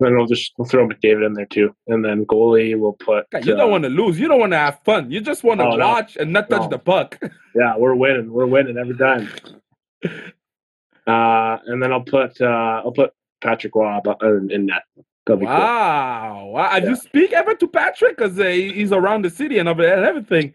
then 0.00 0.16
we'll 0.16 0.26
just 0.26 0.52
we'll 0.56 0.68
throw 0.68 0.86
McDavid 0.86 1.26
in 1.26 1.34
there 1.34 1.46
too, 1.46 1.74
and 1.88 2.04
then 2.04 2.24
goalie 2.26 2.78
we'll 2.78 2.92
put. 2.92 3.26
you 3.32 3.56
don't 3.56 3.60
uh, 3.60 3.66
want 3.66 3.84
to 3.84 3.90
lose. 3.90 4.18
You 4.18 4.28
don't 4.28 4.40
want 4.40 4.52
to 4.52 4.58
have 4.58 4.80
fun. 4.84 5.10
You 5.10 5.20
just 5.20 5.42
want 5.42 5.60
to 5.60 5.66
oh, 5.66 5.76
watch 5.76 6.16
no. 6.16 6.22
and 6.22 6.32
not 6.32 6.48
touch 6.48 6.62
no. 6.62 6.68
the 6.68 6.78
puck. 6.78 7.18
yeah, 7.54 7.76
we're 7.76 7.94
winning. 7.94 8.32
We're 8.32 8.46
winning 8.46 8.78
every 8.78 8.96
time. 8.96 9.28
Uh, 11.06 11.58
and 11.66 11.82
then 11.82 11.92
I'll 11.92 12.02
put 12.02 12.40
uh, 12.40 12.82
I'll 12.84 12.92
put 12.92 13.12
Patrick 13.42 13.74
Roy 13.74 13.98
in, 14.22 14.50
in 14.50 14.66
net. 14.66 14.82
Wow. 15.26 16.40
Cool. 16.40 16.52
wow! 16.52 16.76
Yeah. 16.76 16.88
You 16.88 16.96
speak 16.96 17.32
ever 17.32 17.54
to 17.54 17.68
Patrick 17.68 18.16
because 18.16 18.38
uh, 18.38 18.44
he's 18.44 18.92
around 18.92 19.24
the 19.24 19.30
city 19.30 19.58
and 19.58 19.68
everything. 19.68 20.54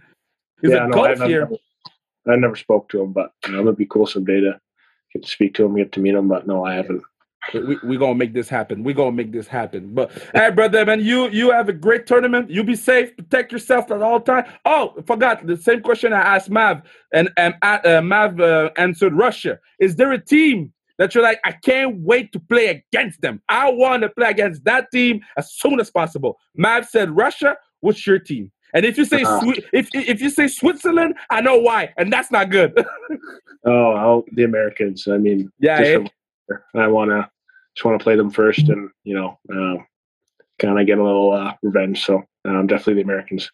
He's 0.61 0.71
yeah, 0.71 0.85
a 0.85 0.87
no, 0.87 0.93
golf 0.93 1.21
here. 1.21 1.49
I 2.27 2.37
never 2.37 2.55
spoke 2.55 2.89
to 2.89 3.01
him, 3.01 3.11
but 3.11 3.33
you 3.45 3.53
know, 3.53 3.61
it'd 3.61 3.77
be 3.77 3.85
cool 3.85 4.07
someday 4.07 4.39
to 4.39 4.59
get 5.11 5.23
to 5.23 5.29
speak 5.29 5.53
to 5.55 5.65
him, 5.65 5.75
get 5.75 5.91
to 5.91 5.99
meet 5.99 6.15
him. 6.15 6.27
But 6.27 6.47
no, 6.47 6.65
I 6.65 6.75
haven't 6.75 7.03
we 7.53 7.77
we 7.83 7.97
gonna 7.97 8.15
make 8.15 8.33
this 8.33 8.49
happen. 8.49 8.83
We 8.83 8.93
gonna 8.93 9.11
make 9.11 9.31
this 9.31 9.47
happen. 9.47 9.93
But 9.93 10.11
hey, 10.33 10.51
brother, 10.51 10.85
man, 10.85 11.01
you 11.01 11.29
you 11.29 11.51
have 11.51 11.69
a 11.69 11.73
great 11.73 12.07
tournament. 12.07 12.49
You 12.49 12.63
be 12.63 12.75
safe. 12.75 13.15
Protect 13.17 13.51
yourself 13.51 13.91
at 13.91 14.01
all 14.01 14.19
time. 14.21 14.45
Oh, 14.65 14.95
forgot 15.05 15.45
the 15.45 15.57
same 15.57 15.81
question 15.81 16.13
I 16.13 16.21
asked 16.21 16.49
Mav, 16.49 16.81
and 17.13 17.29
and 17.37 17.55
uh, 17.61 18.01
Mav 18.01 18.39
uh, 18.39 18.69
answered 18.77 19.13
Russia. 19.13 19.59
Is 19.79 19.95
there 19.95 20.11
a 20.11 20.19
team 20.19 20.73
that 20.97 21.15
you're 21.15 21.23
like, 21.23 21.39
I 21.43 21.51
can't 21.51 21.97
wait 22.01 22.31
to 22.33 22.39
play 22.39 22.67
against 22.67 23.21
them. 23.21 23.41
I 23.49 23.71
want 23.71 24.03
to 24.03 24.09
play 24.09 24.29
against 24.29 24.63
that 24.65 24.91
team 24.91 25.21
as 25.37 25.51
soon 25.51 25.79
as 25.79 25.89
possible. 25.89 26.37
Mav 26.55 26.87
said 26.87 27.15
Russia. 27.15 27.57
What's 27.79 28.05
your 28.05 28.19
team? 28.19 28.51
And 28.73 28.85
if 28.85 28.97
you 28.97 29.05
say 29.05 29.23
uh, 29.23 29.39
if 29.71 29.89
if 29.93 30.19
you 30.19 30.29
say 30.29 30.47
Switzerland, 30.47 31.15
I 31.29 31.41
know 31.41 31.57
why, 31.57 31.93
and 31.97 32.11
that's 32.11 32.31
not 32.31 32.49
good. 32.49 32.73
oh, 33.65 34.25
the 34.31 34.43
Americans. 34.43 35.07
I 35.07 35.17
mean, 35.17 35.51
yeah. 35.59 35.79
Eh? 35.79 36.07
I 36.75 36.87
want 36.87 37.11
to 37.11 37.29
just 37.75 37.85
want 37.85 37.99
to 37.99 38.03
play 38.03 38.15
them 38.15 38.29
first 38.29 38.69
and 38.69 38.89
you 39.03 39.15
know 39.15 39.39
uh, 39.51 39.81
kind 40.59 40.79
of 40.79 40.85
get 40.85 40.97
a 40.97 41.03
little 41.03 41.33
uh, 41.33 41.53
revenge. 41.61 42.05
So 42.05 42.23
um, 42.45 42.67
definitely 42.67 42.95
the 42.95 43.01
Americans. 43.01 43.51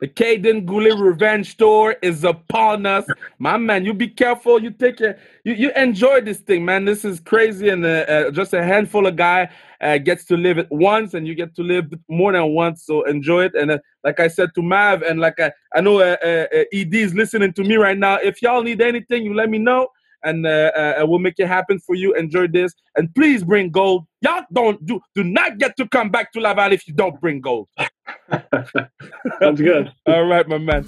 The 0.00 0.08
Kaiden 0.08 0.66
Guhle 0.66 1.00
revenge 1.00 1.56
tour 1.56 1.96
is 2.02 2.24
upon 2.24 2.84
us, 2.84 3.06
my 3.38 3.56
man. 3.56 3.84
You 3.84 3.94
be 3.94 4.08
careful. 4.08 4.62
You 4.62 4.70
take 4.70 5.00
it. 5.00 5.18
You 5.44 5.54
you 5.54 5.72
enjoy 5.76 6.20
this 6.20 6.40
thing, 6.40 6.64
man. 6.64 6.84
This 6.84 7.04
is 7.04 7.20
crazy, 7.20 7.68
and 7.68 7.86
uh, 7.86 8.04
uh, 8.06 8.30
just 8.30 8.52
a 8.52 8.62
handful 8.62 9.06
of 9.06 9.16
guy 9.16 9.48
uh, 9.80 9.98
gets 9.98 10.24
to 10.26 10.36
live 10.36 10.58
it 10.58 10.66
once, 10.70 11.14
and 11.14 11.26
you 11.26 11.34
get 11.34 11.54
to 11.56 11.62
live 11.62 11.92
more 12.08 12.32
than 12.32 12.52
once. 12.52 12.84
So 12.84 13.04
enjoy 13.04 13.44
it. 13.44 13.54
And 13.54 13.70
uh, 13.70 13.78
like 14.02 14.20
I 14.20 14.28
said 14.28 14.50
to 14.56 14.62
Mav, 14.62 15.02
and 15.02 15.20
like 15.20 15.38
I, 15.40 15.52
I 15.74 15.80
know 15.80 16.00
uh, 16.00 16.16
Ed 16.22 16.92
is 16.92 17.14
listening 17.14 17.52
to 17.54 17.62
me 17.62 17.76
right 17.76 17.96
now. 17.96 18.16
If 18.16 18.42
y'all 18.42 18.62
need 18.62 18.82
anything, 18.82 19.24
you 19.24 19.32
let 19.32 19.48
me 19.48 19.58
know 19.58 19.88
and 20.24 20.46
uh, 20.46 20.72
uh, 20.74 21.04
we'll 21.06 21.18
make 21.18 21.34
it 21.38 21.46
happen 21.46 21.78
for 21.78 21.94
you. 21.94 22.14
Enjoy 22.14 22.46
this, 22.46 22.72
and 22.96 23.14
please 23.14 23.44
bring 23.44 23.70
gold. 23.70 24.06
Y'all 24.20 24.42
don't 24.52 24.84
do 24.84 25.00
do 25.14 25.22
not 25.22 25.58
get 25.58 25.76
to 25.76 25.88
come 25.88 26.10
back 26.10 26.32
to 26.32 26.40
Laval 26.40 26.72
if 26.72 26.88
you 26.88 26.94
don't 26.94 27.20
bring 27.20 27.40
gold. 27.40 27.68
That's 28.28 29.60
good. 29.60 29.92
All 30.06 30.24
right, 30.24 30.48
my 30.48 30.58
man. 30.58 30.86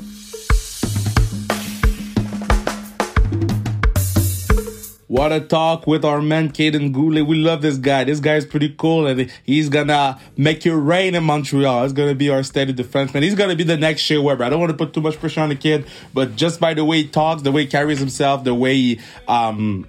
What 5.08 5.30
a 5.30 5.40
talk 5.40 5.86
with 5.86 6.04
our 6.04 6.20
man 6.20 6.50
Kaiden 6.50 6.92
Guhle. 6.92 7.24
We 7.24 7.36
love 7.36 7.62
this 7.62 7.76
guy. 7.76 8.02
This 8.02 8.18
guy 8.18 8.34
is 8.34 8.44
pretty 8.44 8.74
cool 8.76 9.06
and 9.06 9.30
he's 9.44 9.68
gonna 9.68 10.20
make 10.36 10.66
it 10.66 10.74
rain 10.74 11.14
in 11.14 11.22
Montreal. 11.22 11.84
He's 11.84 11.92
gonna 11.92 12.16
be 12.16 12.28
our 12.28 12.42
steady 12.42 12.74
defenseman. 12.74 13.22
He's 13.22 13.36
gonna 13.36 13.54
be 13.54 13.62
the 13.62 13.76
next 13.76 14.02
Shea 14.02 14.18
Weber. 14.18 14.42
I 14.42 14.48
don't 14.48 14.58
want 14.58 14.70
to 14.70 14.76
put 14.76 14.92
too 14.92 15.00
much 15.00 15.20
pressure 15.20 15.42
on 15.42 15.50
the 15.50 15.54
kid, 15.54 15.86
but 16.12 16.34
just 16.34 16.58
by 16.58 16.74
the 16.74 16.84
way 16.84 17.02
he 17.02 17.08
talks, 17.08 17.42
the 17.42 17.52
way 17.52 17.62
he 17.62 17.68
carries 17.68 18.00
himself, 18.00 18.42
the 18.42 18.54
way 18.54 18.74
he 18.74 19.00
um 19.28 19.86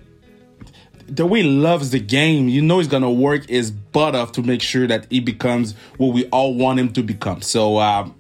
the 1.08 1.26
way 1.26 1.42
he 1.42 1.50
loves 1.50 1.90
the 1.90 2.00
game, 2.00 2.48
you 2.48 2.62
know 2.62 2.78
he's 2.78 2.88
gonna 2.88 3.12
work 3.12 3.50
his 3.50 3.72
butt 3.72 4.14
off 4.14 4.34
to 4.34 4.44
make 4.44 4.62
sure 4.62 4.86
that 4.86 5.08
he 5.10 5.20
becomes 5.20 5.74
what 5.98 6.14
we 6.14 6.26
all 6.26 6.54
want 6.54 6.80
him 6.80 6.94
to 6.94 7.02
become. 7.02 7.42
So 7.42 7.80
um, 7.80 8.14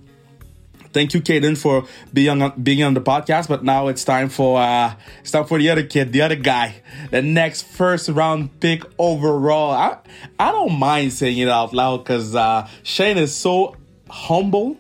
thank 0.94 1.14
you, 1.14 1.22
Kaiden, 1.22 1.58
for 1.58 1.86
being 2.14 2.42
on 2.42 2.62
being 2.62 2.84
on 2.84 2.94
the 2.94 3.02
podcast. 3.02 3.48
But 3.48 3.64
now 3.64 3.88
it's 3.88 4.04
time 4.04 4.30
for 4.30 4.60
uh 4.60 4.94
it's 5.22 5.32
time 5.32 5.46
for 5.46 5.58
the 5.58 5.70
other 5.70 5.84
kid, 5.84 6.12
the 6.12 6.22
other 6.22 6.36
guy, 6.36 6.82
the 7.12 7.22
next 7.22 7.64
first 7.64 8.10
round 8.10 8.60
pick 8.60 8.84
overall. 8.98 9.72
I 9.72 9.98
I 10.40 10.52
don't 10.52 10.78
mind 10.78 11.14
saying 11.14 11.38
it 11.38 11.50
out 11.50 11.74
loud 11.74 11.98
because 12.04 12.36
uh 12.36 12.68
Shane 12.84 13.18
is 13.18 13.36
so 13.36 13.76
humble 14.10 14.78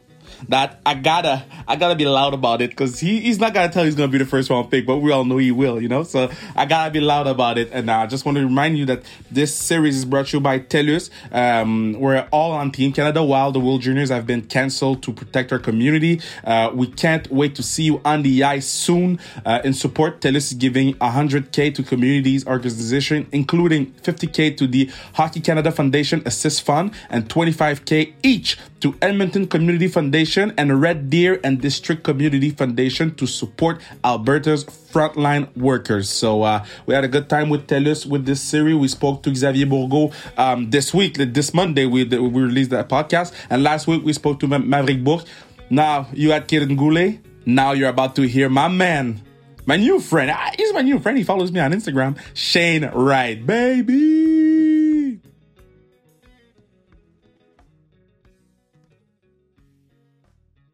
that 0.49 0.79
I 0.85 0.93
gotta 0.95 1.43
I 1.67 1.75
gotta 1.75 1.95
be 1.95 2.05
loud 2.05 2.33
about 2.33 2.61
it 2.61 2.71
because 2.71 2.99
he, 2.99 3.19
he's 3.19 3.39
not 3.39 3.53
gonna 3.53 3.71
tell 3.71 3.83
he's 3.83 3.95
gonna 3.95 4.11
be 4.11 4.17
the 4.17 4.25
first 4.25 4.49
round 4.49 4.69
pick, 4.71 4.85
but 4.85 4.97
we 4.97 5.11
all 5.11 5.25
know 5.25 5.37
he 5.37 5.51
will, 5.51 5.81
you 5.81 5.87
know. 5.87 6.03
So 6.03 6.31
I 6.55 6.65
gotta 6.65 6.91
be 6.91 6.99
loud 6.99 7.27
about 7.27 7.57
it. 7.57 7.69
And 7.71 7.89
I 7.89 8.05
just 8.07 8.25
want 8.25 8.37
to 8.37 8.43
remind 8.43 8.77
you 8.77 8.85
that 8.85 9.03
this 9.31 9.53
series 9.53 9.97
is 9.97 10.05
brought 10.05 10.27
to 10.27 10.37
you 10.37 10.41
by 10.41 10.59
TELUS. 10.59 11.09
Um, 11.31 11.93
we're 11.93 12.27
all 12.31 12.51
on 12.51 12.71
Team 12.71 12.93
Canada 12.93 13.23
while 13.23 13.51
the 13.51 13.59
World 13.59 13.81
Juniors 13.81 14.09
have 14.09 14.25
been 14.25 14.43
cancelled 14.43 15.03
to 15.03 15.11
protect 15.11 15.51
our 15.51 15.59
community. 15.59 16.21
Uh, 16.43 16.71
we 16.73 16.87
can't 16.87 17.29
wait 17.31 17.55
to 17.55 17.63
see 17.63 17.83
you 17.83 18.01
on 18.05 18.21
the 18.21 18.43
ice 18.43 18.67
soon. 18.67 19.19
Uh, 19.45 19.61
in 19.63 19.73
support, 19.73 20.21
TELUS 20.21 20.51
is 20.51 20.53
giving 20.53 20.93
100k 20.95 21.73
to 21.75 21.83
communities 21.83 22.45
organization, 22.45 23.27
including 23.31 23.91
50k 24.03 24.55
to 24.57 24.67
the 24.67 24.89
Hockey 25.13 25.39
Canada 25.39 25.71
Foundation 25.71 26.21
Assist 26.25 26.61
Fund 26.63 26.91
and 27.09 27.27
25k 27.27 28.13
each 28.23 28.57
to 28.79 28.95
Edmonton 29.01 29.47
Community 29.47 29.87
Foundation 29.87 30.26
and 30.35 30.81
Red 30.81 31.09
Deer 31.09 31.39
and 31.43 31.61
District 31.61 32.03
Community 32.03 32.49
Foundation 32.49 33.15
to 33.15 33.25
support 33.25 33.79
Alberta's 34.03 34.65
frontline 34.65 35.55
workers. 35.55 36.09
So 36.09 36.43
uh, 36.43 36.65
we 36.85 36.93
had 36.93 37.05
a 37.05 37.07
good 37.07 37.29
time 37.29 37.49
with 37.49 37.67
TELUS 37.67 38.05
with 38.05 38.25
this 38.25 38.41
series. 38.41 38.75
We 38.75 38.87
spoke 38.89 39.23
to 39.23 39.33
Xavier 39.33 39.65
Bourgault 39.65 40.13
um, 40.37 40.69
this 40.69 40.93
week, 40.93 41.15
this 41.15 41.53
Monday, 41.53 41.85
we, 41.85 42.03
we 42.03 42.41
released 42.41 42.71
that 42.71 42.89
podcast. 42.89 43.33
And 43.49 43.63
last 43.63 43.87
week 43.87 44.03
we 44.03 44.11
spoke 44.13 44.39
to 44.41 44.47
Maverick 44.47 45.03
Bourque. 45.03 45.25
Now 45.69 46.07
you 46.13 46.31
had 46.31 46.47
Kaiden 46.47 46.77
Guhle. 46.77 47.19
Now 47.45 47.71
you're 47.71 47.89
about 47.89 48.15
to 48.17 48.23
hear 48.23 48.49
my 48.49 48.67
man, 48.67 49.21
my 49.65 49.77
new 49.77 50.01
friend. 50.01 50.29
Ah, 50.29 50.51
he's 50.57 50.73
my 50.73 50.81
new 50.81 50.99
friend. 50.99 51.17
He 51.17 51.23
follows 51.23 51.51
me 51.51 51.61
on 51.61 51.71
Instagram. 51.71 52.17
Shane 52.33 52.89
Wright, 52.93 53.45
baby. 53.45 54.66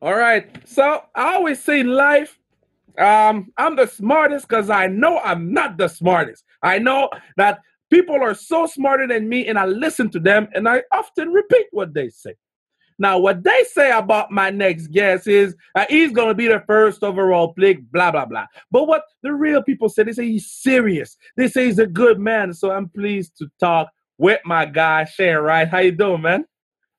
All 0.04 0.18
right. 0.18 0.50
So 0.68 1.02
I 1.16 1.36
always 1.36 1.64
say 1.64 1.82
life, 1.82 2.38
um, 2.98 3.54
I'm 3.58 3.78
the 3.78 3.88
smartest 3.88 4.50
because 4.50 4.70
I 4.70 4.88
know 4.88 5.18
I'm 5.20 5.54
not 5.54 5.78
the 5.78 5.88
smartest. 5.88 6.44
I 6.62 6.78
know 6.78 7.10
that 7.38 7.62
people 7.90 8.22
are 8.22 8.34
so 8.34 8.68
smarter 8.68 9.08
than 9.08 9.30
me, 9.30 9.48
and 9.48 9.58
I 9.58 9.66
listen 9.66 10.10
to 10.10 10.20
them, 10.20 10.50
and 10.54 10.68
I 10.68 10.84
often 10.92 11.30
repeat 11.30 11.68
what 11.72 11.94
they 11.94 12.10
say. 12.10 12.36
Now, 13.00 13.18
what 13.18 13.44
they 13.46 13.64
say 13.72 13.92
about 13.92 14.30
my 14.30 14.50
next 14.50 14.88
guest 14.88 15.26
is 15.26 15.56
uh, 15.74 15.86
he's 15.88 16.12
going 16.12 16.28
to 16.28 16.36
be 16.36 16.50
the 16.50 16.62
first 16.68 17.02
overall 17.02 17.54
pick, 17.54 17.90
blah, 17.90 18.12
blah, 18.12 18.26
blah. 18.26 18.48
But 18.72 18.90
what 18.90 19.04
the 19.22 19.32
real 19.32 19.64
people 19.64 19.88
say, 19.88 20.04
they 20.04 20.12
say 20.12 20.28
he's 20.28 20.52
serious. 20.52 21.16
They 21.38 21.48
say 21.48 21.68
he's 21.68 21.80
a 21.80 21.88
good 21.88 22.20
man. 22.20 22.52
So 22.54 22.72
I'm 22.72 22.90
pleased 22.90 23.38
to 23.38 23.48
talk 23.58 23.88
with 24.18 24.42
my 24.44 24.66
guy, 24.66 25.06
Shane 25.06 25.38
Wright. 25.38 25.70
How 25.70 25.80
you 25.80 25.94
doing, 25.94 26.24
man? 26.24 26.44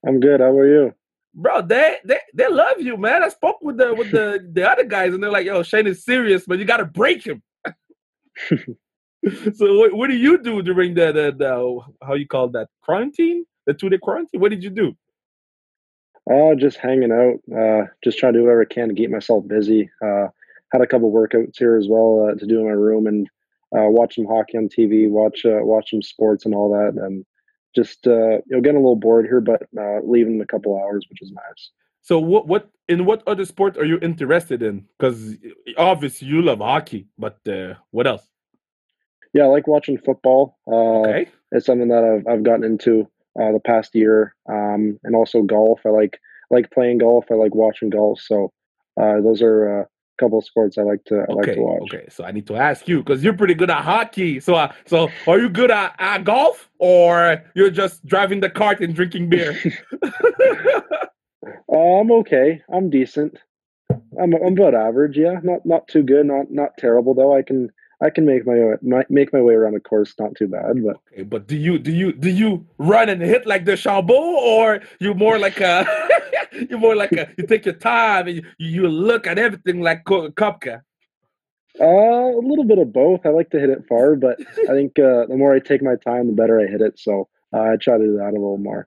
I'm 0.08 0.20
good. 0.20 0.40
How 0.40 0.56
are 0.56 0.66
you? 0.66 0.94
Bro, 1.34 1.62
they 1.62 1.96
they, 2.04 2.20
they 2.32 2.48
love 2.48 2.80
you, 2.80 2.96
man. 2.96 3.22
I 3.22 3.28
spoke 3.28 3.58
with 3.60 3.76
the 3.76 3.94
with 3.94 4.10
the, 4.12 4.48
the 4.52 4.70
other 4.70 4.84
guys, 4.84 5.14
and 5.14 5.22
they're 5.22 5.30
like, 5.30 5.46
"Yo, 5.46 5.62
Shane 5.62 5.86
is 5.86 6.04
serious, 6.04 6.44
but 6.46 6.58
you 6.58 6.64
got 6.64 6.78
to 6.78 6.84
break 6.84 7.26
him." 7.26 7.42
so, 8.50 9.78
what, 9.78 9.94
what 9.94 10.10
do 10.10 10.16
you 10.16 10.38
do 10.38 10.62
during 10.62 10.94
the, 10.94 11.12
the 11.12 11.34
the 11.36 11.80
how 12.06 12.14
you 12.14 12.26
call 12.26 12.48
that 12.48 12.68
quarantine, 12.82 13.44
the 13.66 13.74
two 13.74 13.88
day 13.88 13.98
quarantine? 13.98 14.40
What 14.40 14.50
did 14.50 14.62
you 14.62 14.70
do? 14.70 14.96
Uh, 16.30 16.54
just 16.54 16.78
hanging 16.78 17.12
out, 17.12 17.36
uh, 17.54 17.86
just 18.02 18.18
trying 18.18 18.32
to 18.32 18.38
do 18.38 18.44
whatever 18.44 18.62
I 18.62 18.72
can 18.72 18.88
to 18.88 18.94
keep 18.94 19.10
myself 19.10 19.46
busy. 19.46 19.90
Uh, 20.02 20.28
had 20.72 20.80
a 20.80 20.86
couple 20.86 21.12
workouts 21.12 21.58
here 21.58 21.76
as 21.76 21.86
well 21.88 22.28
uh, 22.28 22.34
to 22.34 22.46
do 22.46 22.60
in 22.60 22.64
my 22.64 22.72
room 22.72 23.06
and 23.06 23.28
uh, 23.76 23.88
watch 23.88 24.14
some 24.14 24.24
hockey 24.24 24.56
on 24.56 24.68
TV, 24.68 25.08
watch 25.10 25.44
uh, 25.44 25.60
watch 25.62 25.90
some 25.90 26.02
sports 26.02 26.44
and 26.44 26.54
all 26.54 26.70
that, 26.70 27.00
and 27.02 27.26
just 27.74 28.06
uh, 28.06 28.36
you 28.46 28.50
know 28.50 28.60
getting 28.60 28.76
a 28.76 28.80
little 28.80 28.96
bored 28.96 29.26
here, 29.26 29.40
but 29.40 29.62
uh, 29.78 30.00
leaving 30.04 30.36
in 30.36 30.40
a 30.40 30.46
couple 30.46 30.78
hours, 30.78 31.06
which 31.08 31.22
is 31.22 31.32
nice. 31.32 31.70
So, 32.02 32.18
what 32.18 32.46
what 32.46 32.70
in 32.88 33.04
what 33.06 33.22
other 33.26 33.44
sport 33.44 33.76
are 33.76 33.84
you 33.84 33.98
interested 34.02 34.62
in? 34.62 34.86
Because 34.98 35.36
obviously 35.78 36.28
you 36.28 36.42
love 36.42 36.58
hockey, 36.58 37.08
but 37.18 37.38
uh, 37.48 37.74
what 37.90 38.06
else? 38.06 38.26
Yeah, 39.32 39.44
I 39.44 39.46
like 39.46 39.66
watching 39.66 39.98
football. 39.98 40.58
Uh, 40.66 41.00
Okay. 41.00 41.28
It's 41.52 41.66
something 41.66 41.88
that 41.88 42.04
I've 42.04 42.26
I've 42.26 42.42
gotten 42.42 42.64
into 42.64 43.08
uh, 43.40 43.52
the 43.52 43.60
past 43.64 43.94
year, 43.94 44.34
um, 44.48 44.98
and 45.04 45.14
also 45.14 45.42
golf. 45.42 45.80
I 45.86 45.90
like 45.90 46.18
like 46.50 46.70
playing 46.70 46.98
golf. 46.98 47.26
I 47.30 47.34
like 47.34 47.54
watching 47.54 47.90
golf. 47.90 48.20
So 48.20 48.52
uh, 49.00 49.20
those 49.20 49.40
are 49.42 49.80
uh, 49.82 49.84
couple 50.18 50.38
of 50.38 50.44
sports 50.44 50.78
I 50.78 50.82
like 50.82 51.04
to 51.06 51.24
I 51.28 51.32
like 51.32 51.54
to 51.54 51.60
watch. 51.60 51.82
okay. 51.92 52.06
So 52.08 52.24
I 52.24 52.30
need 52.32 52.46
to 52.46 52.56
ask 52.56 52.88
you 52.88 52.98
because 52.98 53.22
you're 53.22 53.36
pretty 53.36 53.54
good 53.54 53.70
at 53.70 53.82
hockey. 53.82 54.40
So, 54.40 54.54
uh, 54.54 54.72
so 54.86 55.08
are 55.26 55.38
you 55.38 55.48
good 55.48 55.70
at, 55.70 55.94
at 55.98 56.24
golf, 56.24 56.68
or 56.78 57.42
you're 57.54 57.70
just 57.70 58.04
driving 58.06 58.40
the 58.40 58.50
cart 58.50 58.80
and 58.80 58.94
drinking 58.94 59.28
beer? 59.28 59.56
Uh, 60.02 60.10
I'm 61.74 62.10
okay. 62.22 62.62
I'm 62.72 62.90
decent. 62.90 63.38
I'm 63.90 64.34
I'm 64.34 64.54
about 64.58 64.74
average. 64.74 65.16
Yeah, 65.16 65.40
not 65.42 65.64
not 65.64 65.88
too 65.88 66.02
good. 66.02 66.26
Not 66.26 66.50
not 66.50 66.76
terrible 66.78 67.14
though. 67.14 67.36
I 67.36 67.42
can 67.42 67.70
I 68.02 68.10
can 68.10 68.26
make 68.26 68.46
my 68.46 68.54
way 68.54 68.74
my, 68.82 69.04
make 69.08 69.32
my 69.32 69.40
way 69.40 69.54
around 69.54 69.74
the 69.74 69.80
course. 69.80 70.14
Not 70.18 70.34
too 70.36 70.48
bad. 70.48 70.82
But 70.82 70.96
okay, 71.12 71.22
but 71.22 71.46
do 71.46 71.56
you 71.56 71.78
do 71.78 71.92
you 71.92 72.12
do 72.12 72.30
you 72.30 72.66
run 72.78 73.08
and 73.08 73.22
hit 73.22 73.46
like 73.46 73.64
DeChambeau, 73.64 74.10
or 74.10 74.80
you 75.00 75.14
more 75.14 75.38
like 75.38 75.60
a 75.60 75.86
you 76.70 76.78
more 76.78 76.96
like 76.96 77.12
a 77.12 77.28
you 77.38 77.46
take 77.46 77.64
your 77.64 77.74
time 77.74 78.28
and 78.28 78.36
you, 78.36 78.42
you 78.58 78.88
look 78.88 79.26
at 79.26 79.38
everything 79.38 79.80
like 79.80 80.04
Ko- 80.04 80.30
Koepka? 80.30 80.82
uh, 81.80 81.84
a 81.84 82.42
little 82.42 82.64
bit 82.64 82.78
of 82.78 82.92
both. 82.92 83.26
I 83.26 83.30
like 83.30 83.50
to 83.50 83.60
hit 83.60 83.70
it 83.70 83.84
far, 83.88 84.14
but 84.16 84.38
I 84.40 84.72
think 84.72 84.98
uh, 84.98 85.26
the 85.26 85.36
more 85.36 85.52
I 85.52 85.58
take 85.58 85.82
my 85.82 85.96
time, 85.96 86.28
the 86.28 86.32
better 86.32 86.60
I 86.60 86.66
hit 86.66 86.80
it. 86.80 86.98
So 86.98 87.28
uh, 87.52 87.60
I 87.60 87.76
try 87.76 87.98
to 87.98 88.04
do 88.04 88.16
that 88.16 88.30
a 88.30 88.32
little 88.32 88.58
more. 88.58 88.86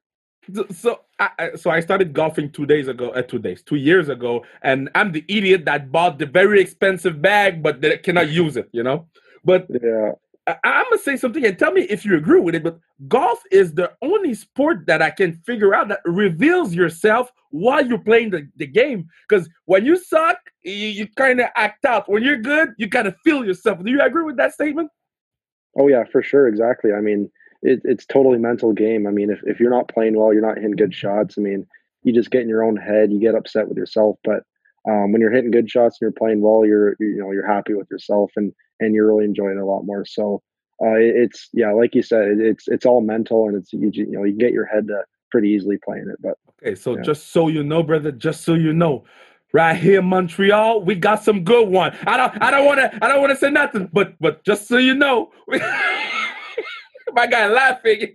So, 0.54 0.66
so 0.72 1.00
I, 1.20 1.30
I- 1.40 1.56
so 1.56 1.70
I 1.70 1.80
started 1.80 2.14
golfing 2.14 2.52
two 2.52 2.66
days 2.66 2.88
ago, 2.88 3.10
uh, 3.12 3.22
two 3.22 3.40
days, 3.40 3.62
two 3.64 3.76
years 3.76 4.10
ago, 4.10 4.46
and 4.62 4.90
I'm 4.96 5.12
the 5.12 5.24
idiot 5.28 5.66
that 5.66 5.92
bought 5.92 6.20
the 6.20 6.26
very 6.26 6.62
expensive 6.62 7.22
bag, 7.22 7.62
but 7.64 7.82
that 7.82 8.04
cannot 8.04 8.30
use 8.30 8.58
it, 8.58 8.70
you 8.72 8.84
know. 8.84 9.08
But 9.44 9.68
Yeah. 9.70 10.12
I, 10.48 10.56
I'm 10.64 10.86
gonna 10.86 10.98
say 11.02 11.18
something 11.18 11.46
and 11.46 11.60
tell 11.60 11.72
me 11.74 11.82
if 11.84 12.06
you 12.06 12.16
agree 12.16 12.40
with 12.40 12.56
it. 12.56 12.64
But 12.64 12.80
golf 13.10 13.44
is 13.52 13.74
the 13.74 13.92
only 14.02 14.34
sport 14.34 14.86
that 14.88 15.02
I 15.02 15.10
can 15.10 15.34
figure 15.46 15.76
out 15.76 15.90
that 15.90 16.00
reveals 16.06 16.74
yourself 16.74 17.32
while 17.50 17.86
you're 17.86 17.98
playing 18.00 18.30
the, 18.32 18.48
the 18.56 18.66
game. 18.68 19.10
Because 19.28 19.50
when 19.66 19.86
you 19.86 19.98
suck, 19.98 20.38
you, 20.64 20.72
you 20.74 21.08
kind 21.18 21.42
of 21.42 21.48
act 21.56 21.84
out. 21.84 22.10
When 22.10 22.24
you're 22.24 22.38
good, 22.38 22.70
you 22.78 22.88
kind 22.90 23.08
of 23.08 23.16
feel 23.26 23.44
yourself. 23.46 23.84
Do 23.84 23.92
you 23.92 24.02
agree 24.02 24.24
with 24.24 24.38
that 24.38 24.54
statement? 24.54 24.90
Oh 25.78 25.90
yeah, 25.90 26.06
for 26.12 26.24
sure. 26.24 26.48
Exactly. 26.48 26.94
I 26.94 27.02
mean, 27.02 27.30
it, 27.62 27.82
it's 27.84 28.06
totally 28.06 28.38
mental 28.38 28.74
game. 28.74 29.08
I 29.08 29.12
mean, 29.12 29.30
if, 29.30 29.40
if 29.44 29.60
you're 29.60 29.72
not 29.72 29.88
playing 29.90 30.18
well, 30.18 30.34
you're 30.34 30.46
not 30.46 30.58
hitting 30.58 30.76
good 30.76 30.94
shots. 30.94 31.36
I 31.38 31.42
mean, 31.42 31.66
you 32.04 32.14
just 32.14 32.32
get 32.32 32.42
in 32.42 32.50
your 32.50 32.64
own 32.64 32.78
head. 32.78 33.12
You 33.12 33.20
get 33.20 33.36
upset 33.36 33.68
with 33.68 33.78
yourself. 33.78 34.18
But 34.24 34.44
um, 34.88 35.12
when 35.12 35.22
you're 35.22 35.32
hitting 35.32 35.52
good 35.52 35.70
shots 35.70 35.98
and 36.00 36.06
you're 36.06 36.12
playing 36.12 36.42
well, 36.42 36.66
you're 36.66 36.96
you 37.00 37.18
know 37.18 37.32
you're 37.32 37.48
happy 37.48 37.74
with 37.74 37.88
yourself 37.92 38.32
and 38.36 38.54
and 38.80 38.94
you're 38.94 39.08
really 39.08 39.26
enjoying 39.26 39.58
it 39.58 39.62
a 39.62 39.66
lot 39.66 39.84
more. 39.84 40.06
So 40.06 40.42
uh, 40.82 40.94
it- 40.96 41.16
it's 41.16 41.50
yeah, 41.54 41.72
like 41.72 41.96
you 41.96 42.02
said, 42.04 42.28
it, 42.28 42.40
it's 42.40 42.68
it's 42.68 42.86
all 42.86 43.02
mental 43.02 43.48
and 43.48 43.58
it's 43.58 43.74
you, 43.74 43.90
you 43.94 44.12
know 44.12 44.24
you 44.24 44.38
get 44.38 44.54
your 44.54 44.66
head 44.66 44.88
to 44.88 45.04
pretty 45.32 45.50
easily 45.50 45.78
playing 45.84 46.08
it. 46.10 46.22
But 46.22 46.36
Okay, 46.64 46.76
so 46.76 46.96
Yeah. 46.96 47.02
just 47.04 47.30
so 47.32 47.50
you 47.50 47.64
know, 47.64 47.84
brother, 47.84 48.12
just 48.12 48.42
so 48.42 48.54
you 48.56 48.74
know, 48.74 49.04
right 49.54 49.76
here 49.76 50.00
in 50.00 50.06
Montreal, 50.06 50.82
we 50.82 50.96
got 50.96 51.24
some 51.24 51.44
good 51.44 51.68
one. 51.70 51.96
I 52.06 52.18
don't, 52.18 52.42
I 52.42 52.50
don't 52.52 52.66
want 52.66 52.80
to, 52.80 52.98
I 53.04 53.08
don't 53.08 53.22
want 53.22 53.32
to 53.32 53.36
say 53.38 53.52
nothing, 53.52 53.90
but, 53.94 54.16
but 54.20 54.44
just 54.44 54.68
so 54.68 54.78
you 54.78 54.96
know, 54.96 55.32
my 57.14 57.28
guy 57.28 57.48
laughing. 57.48 58.14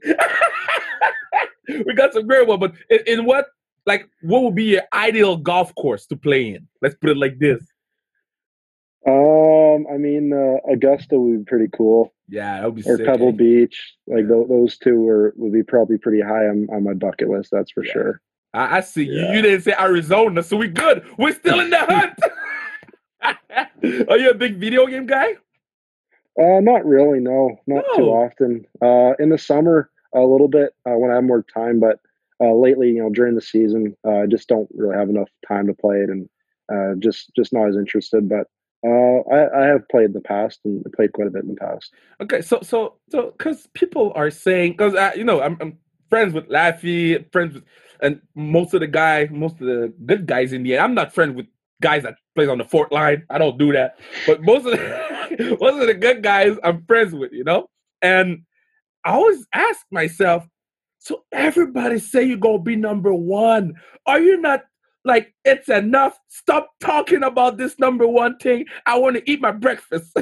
we 1.87 1.95
got 1.95 2.13
some 2.13 2.27
great 2.27 2.47
one, 2.47 2.59
but 2.61 2.75
in, 2.91 2.99
in 3.07 3.25
what, 3.25 3.47
like, 3.87 4.09
what 4.23 4.43
would 4.43 4.55
be 4.55 4.65
your 4.65 4.83
ideal 4.93 5.37
golf 5.37 5.75
course 5.75 6.07
to 6.07 6.17
play 6.17 6.55
in? 6.55 6.69
Let's 6.81 6.95
put 6.97 7.11
it 7.11 7.17
like 7.17 7.39
this. 7.39 7.61
um, 9.07 9.87
I 9.93 9.97
mean, 9.97 10.33
uh, 10.33 10.59
Augusta 10.73 11.19
would 11.19 11.45
be 11.45 11.45
pretty 11.51 11.69
cool, 11.77 12.13
Yeah, 12.29 12.61
that 12.61 12.67
would 12.67 12.77
be 12.85 12.91
or 12.91 12.97
sick. 12.97 13.07
Pebble 13.07 13.29
eh? 13.29 13.33
Beach. 13.33 13.95
Like 14.07 14.23
Yeah. 14.23 14.29
tho- 14.29 14.47
those 14.49 14.79
two 14.79 15.09
are 15.09 15.33
would 15.37 15.53
be 15.53 15.63
probably 15.63 15.99
pretty 15.99 16.21
high 16.21 16.47
on, 16.47 16.69
on 16.73 16.85
my 16.85 16.95
bucket 16.95 17.29
list. 17.29 17.51
That's 17.51 17.73
for 17.73 17.85
Yeah. 17.85 17.93
sure. 17.93 18.21
I, 18.55 18.77
I 18.77 18.81
see 18.81 19.05
you. 19.05 19.27
You 19.33 19.43
didn't 19.43 19.63
say 19.63 19.75
Arizona, 19.79 20.43
so 20.43 20.57
we 20.57 20.69
good. 20.69 21.05
We're 21.19 21.33
still 21.33 21.59
in 21.61 21.71
the 21.71 21.79
hunt. 21.89 22.19
Are 24.11 24.19
you 24.19 24.31
a 24.31 24.35
big 24.35 24.57
video 24.57 24.87
game 24.87 25.07
guy? 25.07 25.35
Uh, 26.41 26.61
not 26.61 26.85
really. 26.87 27.21
No, 27.21 27.57
not 27.67 27.85
too 27.95 28.05
often. 28.05 28.67
Uh, 28.81 29.13
in 29.19 29.29
the 29.29 29.39
summer, 29.39 29.91
a 30.15 30.21
little 30.21 30.49
bit 30.49 30.75
uh, 30.87 30.97
when 30.97 31.11
I 31.11 31.17
have 31.17 31.25
more 31.25 31.45
time, 31.55 31.81
but 31.81 32.01
uh, 32.41 32.55
lately, 32.55 32.89
you 32.89 33.03
know, 33.03 33.11
during 33.11 33.35
the 33.35 33.41
season, 33.41 33.97
uh, 34.07 34.23
I 34.23 34.27
just 34.27 34.49
don't 34.49 34.69
really 34.75 34.97
have 34.97 35.09
enough 35.09 35.29
time 35.47 35.67
to 35.67 35.75
play 35.75 35.99
it, 35.99 36.11
and 36.11 36.29
uh, 36.73 36.95
just 36.99 37.31
just 37.37 37.53
not 37.53 37.69
as 37.69 37.77
interested. 37.77 38.29
But 38.29 38.49
uh, 38.85 39.21
I, 39.33 39.63
I 39.63 39.67
have 39.67 39.89
played 39.89 40.07
in 40.07 40.13
the 40.13 40.21
past 40.21 40.61
and 40.65 40.85
played 40.95 41.13
quite 41.13 41.29
a 41.29 41.31
bit 41.31 41.45
in 41.45 41.51
the 41.51 41.61
past. 41.61 41.93
Okay, 42.21 42.41
so 42.41 42.61
so 42.63 42.97
so 43.11 43.35
because 43.37 43.69
people 43.75 44.13
are 44.15 44.31
saying 44.31 44.73
because 44.73 44.95
you 45.17 45.25
know 45.25 45.41
I'm, 45.41 45.57
I'm 45.61 45.79
friends 46.09 46.35
with 46.35 46.49
Laffy, 46.49 47.31
friends 47.33 47.55
with, 47.55 47.65
and 48.01 48.21
most 48.35 48.75
of 48.75 48.81
the 48.81 48.87
guy, 48.87 49.29
most 49.31 49.61
of 49.61 49.67
the 49.67 49.93
good 50.05 50.27
guys 50.27 50.53
in 50.53 50.63
the 50.63 50.75
end. 50.75 50.83
I'm 50.83 50.95
not 50.95 51.15
friends 51.15 51.37
with 51.37 51.47
guys 51.83 52.05
that 52.05 52.15
plays 52.35 52.49
on 52.49 52.59
the 52.59 52.65
fourth 52.65 52.91
line. 52.93 53.25
I 53.29 53.39
don't 53.39 53.59
do 53.59 53.73
that. 53.73 53.99
But 54.27 54.43
most 54.43 54.67
of 54.67 54.73
the 54.73 55.57
most 55.61 55.81
of 55.81 55.87
the 55.87 55.95
good 55.95 56.23
guys 56.23 56.57
I'm 56.65 56.85
friends 56.87 57.13
with, 57.13 57.33
you 57.33 57.45
know. 57.45 57.69
And 58.01 58.43
I 59.05 59.13
always 59.13 59.45
ask 59.53 59.81
myself, 59.91 60.47
so 60.99 61.25
everybody 61.33 61.99
say 61.99 62.23
you're 62.23 62.37
gonna 62.37 62.61
be 62.61 62.77
number 62.77 63.13
one. 63.13 63.75
Are 64.07 64.21
you 64.21 64.41
not 64.41 64.63
like 65.05 65.35
it's 65.45 65.69
enough? 65.69 66.19
Stop 66.29 66.71
talking 66.81 67.23
about 67.23 67.59
this 67.59 67.79
number 67.79 68.07
one 68.07 68.39
thing. 68.39 68.67
I 68.87 68.99
want 68.99 69.17
to 69.17 69.31
eat 69.31 69.41
my 69.41 69.51
breakfast. 69.51 70.13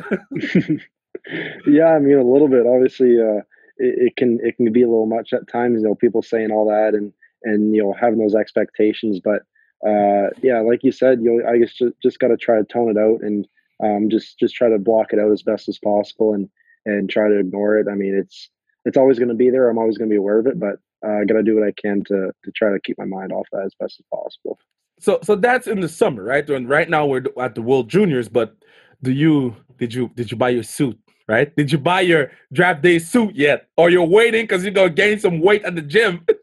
yeah, 1.66 1.94
I 1.94 1.98
mean, 1.98 2.18
a 2.18 2.24
little 2.24 2.48
bit. 2.48 2.66
Obviously, 2.66 3.20
uh, 3.20 3.42
it, 3.76 4.08
it 4.08 4.16
can 4.16 4.38
it 4.42 4.56
can 4.56 4.72
be 4.72 4.82
a 4.82 4.88
little 4.88 5.06
much 5.06 5.32
at 5.32 5.48
times. 5.48 5.82
You 5.82 5.88
know, 5.88 5.94
people 5.94 6.22
saying 6.22 6.50
all 6.50 6.66
that 6.68 6.94
and 6.94 7.12
and 7.42 7.74
you 7.74 7.82
know 7.82 7.94
having 7.98 8.18
those 8.18 8.34
expectations, 8.34 9.20
but 9.22 9.42
uh, 9.86 10.28
yeah, 10.42 10.60
like 10.60 10.84
you 10.84 10.92
said, 10.92 11.22
you 11.22 11.44
I 11.48 11.58
guess 11.58 11.72
just, 11.72 11.94
just 12.02 12.18
got 12.18 12.28
to 12.28 12.36
try 12.36 12.58
to 12.58 12.64
tone 12.64 12.90
it 12.90 12.98
out 12.98 13.22
and 13.22 13.48
um, 13.82 14.10
just 14.10 14.38
just 14.38 14.54
try 14.54 14.68
to 14.68 14.78
block 14.78 15.12
it 15.12 15.18
out 15.18 15.32
as 15.32 15.42
best 15.42 15.68
as 15.68 15.78
possible 15.78 16.34
and 16.34 16.48
and 16.86 17.08
try 17.08 17.28
to 17.28 17.38
ignore 17.38 17.78
it. 17.78 17.88
I 17.90 17.94
mean, 17.94 18.14
it's 18.14 18.50
it's 18.84 18.96
always 18.96 19.18
going 19.18 19.28
to 19.28 19.34
be 19.34 19.50
there. 19.50 19.68
I'm 19.68 19.78
always 19.78 19.98
going 19.98 20.08
to 20.08 20.12
be 20.12 20.18
aware 20.18 20.38
of 20.38 20.46
it, 20.46 20.58
but 20.58 20.76
uh, 21.04 21.20
I 21.20 21.24
got 21.24 21.34
to 21.34 21.42
do 21.42 21.54
what 21.54 21.66
I 21.66 21.72
can 21.72 22.04
to 22.04 22.32
to 22.44 22.50
try 22.52 22.70
to 22.70 22.80
keep 22.80 22.98
my 22.98 23.04
mind 23.04 23.32
off 23.32 23.46
that 23.52 23.64
as 23.64 23.74
best 23.78 24.00
as 24.00 24.06
possible. 24.12 24.58
so 24.98 25.18
so 25.22 25.34
that's 25.34 25.66
in 25.66 25.80
the 25.80 25.88
summer, 25.88 26.22
right? 26.22 26.48
And 26.48 26.68
right 26.68 26.88
now 26.88 27.06
we're 27.06 27.24
at 27.38 27.54
the 27.54 27.62
World 27.62 27.88
Juniors, 27.88 28.28
but 28.28 28.56
do 29.02 29.12
you 29.12 29.56
did 29.78 29.94
you 29.94 30.10
did 30.14 30.30
you 30.30 30.36
buy 30.36 30.50
your 30.50 30.62
suit? 30.62 30.98
Right? 31.26 31.54
Did 31.54 31.70
you 31.70 31.78
buy 31.78 32.00
your 32.00 32.32
draft 32.52 32.82
day 32.82 32.98
suit 32.98 33.36
yet, 33.36 33.68
or 33.76 33.88
you're 33.88 34.04
waiting 34.04 34.42
because 34.42 34.64
you're 34.64 34.72
gonna 34.72 34.90
gain 34.90 35.20
some 35.20 35.40
weight 35.40 35.64
at 35.64 35.74
the 35.74 35.82
gym? 35.82 36.26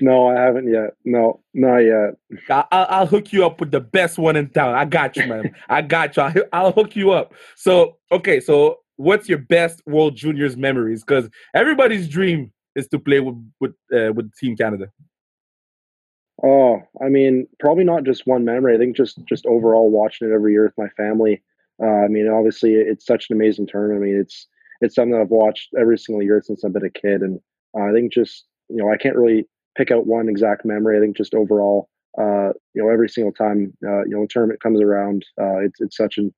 no, 0.00 0.28
I 0.28 0.40
haven't 0.40 0.70
yet. 0.70 0.94
No, 1.04 1.40
not 1.54 1.78
yet. 1.78 2.14
I'll, 2.50 2.66
I'll 2.70 3.06
hook 3.06 3.32
you 3.32 3.46
up 3.46 3.60
with 3.60 3.70
the 3.70 3.80
best 3.80 4.18
one 4.18 4.36
in 4.36 4.50
town. 4.50 4.74
I 4.74 4.84
got 4.84 5.16
you, 5.16 5.26
man. 5.26 5.54
I 5.68 5.82
got 5.82 6.16
you. 6.16 6.22
I'll, 6.22 6.34
I'll 6.52 6.72
hook 6.72 6.94
you 6.96 7.12
up. 7.12 7.34
So, 7.56 7.96
okay, 8.12 8.40
so 8.40 8.80
what's 8.96 9.28
your 9.28 9.38
best 9.38 9.82
World 9.86 10.16
Juniors 10.16 10.56
memories? 10.56 11.02
Because 11.02 11.28
everybody's 11.54 12.08
dream 12.08 12.52
is 12.76 12.88
to 12.88 12.98
play 12.98 13.20
with 13.20 13.36
with 13.60 13.72
uh, 13.94 14.12
with 14.12 14.34
Team 14.36 14.56
Canada. 14.56 14.90
Oh, 16.42 16.82
I 17.02 17.08
mean, 17.08 17.46
probably 17.60 17.84
not 17.84 18.04
just 18.04 18.26
one 18.26 18.44
memory. 18.44 18.74
I 18.74 18.78
think 18.78 18.96
just 18.96 19.18
just 19.26 19.46
overall 19.46 19.90
watching 19.90 20.28
it 20.28 20.34
every 20.34 20.52
year 20.52 20.64
with 20.64 20.78
my 20.78 20.88
family. 20.90 21.42
Uh, 21.82 22.04
I 22.04 22.08
mean, 22.08 22.28
obviously, 22.28 22.74
it's 22.74 23.06
such 23.06 23.30
an 23.30 23.36
amazing 23.36 23.66
tournament. 23.66 24.02
I 24.02 24.06
mean, 24.06 24.20
it's 24.20 24.46
it's 24.80 24.94
something 24.94 25.12
that 25.12 25.22
I've 25.22 25.30
watched 25.30 25.70
every 25.78 25.98
single 25.98 26.22
year 26.22 26.42
since 26.44 26.64
I've 26.64 26.72
been 26.72 26.84
a 26.84 26.90
kid, 26.90 27.22
and 27.22 27.40
uh, 27.78 27.84
I 27.84 27.92
think 27.92 28.12
just 28.12 28.44
you 28.68 28.76
know, 28.76 28.92
I 28.92 28.96
can't 28.96 29.16
really 29.16 29.46
pick 29.76 29.90
out 29.90 30.06
one 30.06 30.28
exact 30.28 30.64
memory. 30.64 30.96
I 30.96 31.00
think 31.00 31.16
just 31.16 31.34
overall, 31.34 31.88
uh, 32.18 32.52
you 32.74 32.82
know, 32.82 32.88
every 32.88 33.08
single 33.08 33.32
time 33.32 33.76
uh, 33.86 34.04
you 34.04 34.10
know 34.10 34.22
the 34.22 34.28
tournament 34.28 34.60
comes 34.60 34.80
around, 34.80 35.24
uh, 35.40 35.58
it's 35.58 35.80
it's 35.80 35.96
such 35.96 36.18
an 36.18 36.32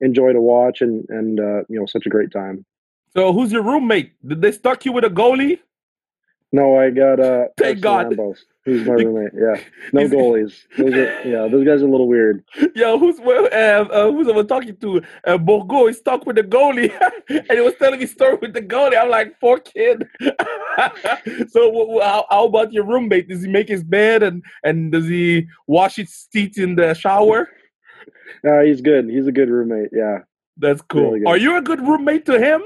enjoy 0.00 0.32
to 0.32 0.40
watch 0.40 0.80
and 0.80 1.04
and 1.08 1.40
uh, 1.40 1.62
you 1.68 1.78
know 1.78 1.86
such 1.86 2.06
a 2.06 2.10
great 2.10 2.30
time. 2.30 2.64
So, 3.14 3.32
who's 3.32 3.50
your 3.50 3.62
roommate? 3.62 4.12
Did 4.26 4.40
they 4.40 4.52
stuck 4.52 4.84
you 4.84 4.92
with 4.92 5.04
a 5.04 5.10
goalie? 5.10 5.58
No, 6.52 6.78
I 6.78 6.90
got 6.90 7.20
uh 7.20 7.46
Thank 7.56 7.80
God. 7.80 8.06
Rambos. 8.06 8.38
He's 8.64 8.84
my 8.86 8.94
roommate. 9.04 9.32
Yeah, 9.34 9.60
no 9.92 10.08
goalies. 10.08 10.54
Those 10.76 10.94
are, 10.94 11.22
yeah, 11.28 11.48
those 11.48 11.64
guys 11.64 11.82
are 11.82 11.86
a 11.86 11.90
little 11.90 12.08
weird. 12.08 12.44
Yo, 12.74 12.98
who's 12.98 13.18
well, 13.20 13.46
uh, 13.46 13.84
uh, 13.90 14.12
who's 14.12 14.28
I 14.28 14.32
was 14.32 14.46
talking 14.46 14.76
to? 14.76 15.02
Uh, 15.24 15.38
Bourgault 15.38 15.90
is 15.90 15.98
stuck 15.98 16.26
with 16.26 16.36
the 16.36 16.42
goalie, 16.42 16.92
and 17.28 17.50
he 17.50 17.60
was 17.60 17.74
telling 17.78 18.00
me 18.00 18.06
story 18.06 18.36
with 18.40 18.52
the 18.52 18.62
goalie. 18.62 19.00
I'm 19.00 19.08
like, 19.10 19.38
poor 19.40 19.58
kid. 19.58 20.06
so, 21.48 22.00
how, 22.00 22.26
how 22.30 22.44
about 22.46 22.72
your 22.72 22.84
roommate? 22.84 23.28
Does 23.28 23.42
he 23.42 23.48
make 23.48 23.68
his 23.68 23.84
bed 23.84 24.22
and 24.22 24.42
and 24.64 24.92
does 24.92 25.06
he 25.06 25.46
wash 25.66 25.96
his 25.96 26.28
teeth 26.32 26.58
in 26.58 26.76
the 26.76 26.94
shower? 26.94 27.48
No, 28.44 28.64
he's 28.64 28.80
good. 28.80 29.10
He's 29.10 29.26
a 29.26 29.32
good 29.32 29.50
roommate. 29.50 29.90
Yeah, 29.92 30.20
That's 30.56 30.80
cool. 30.82 31.10
Really. 31.10 31.26
Are 31.26 31.36
you 31.36 31.58
a 31.58 31.60
good 31.60 31.80
roommate 31.80 32.24
to 32.26 32.38
him? 32.38 32.62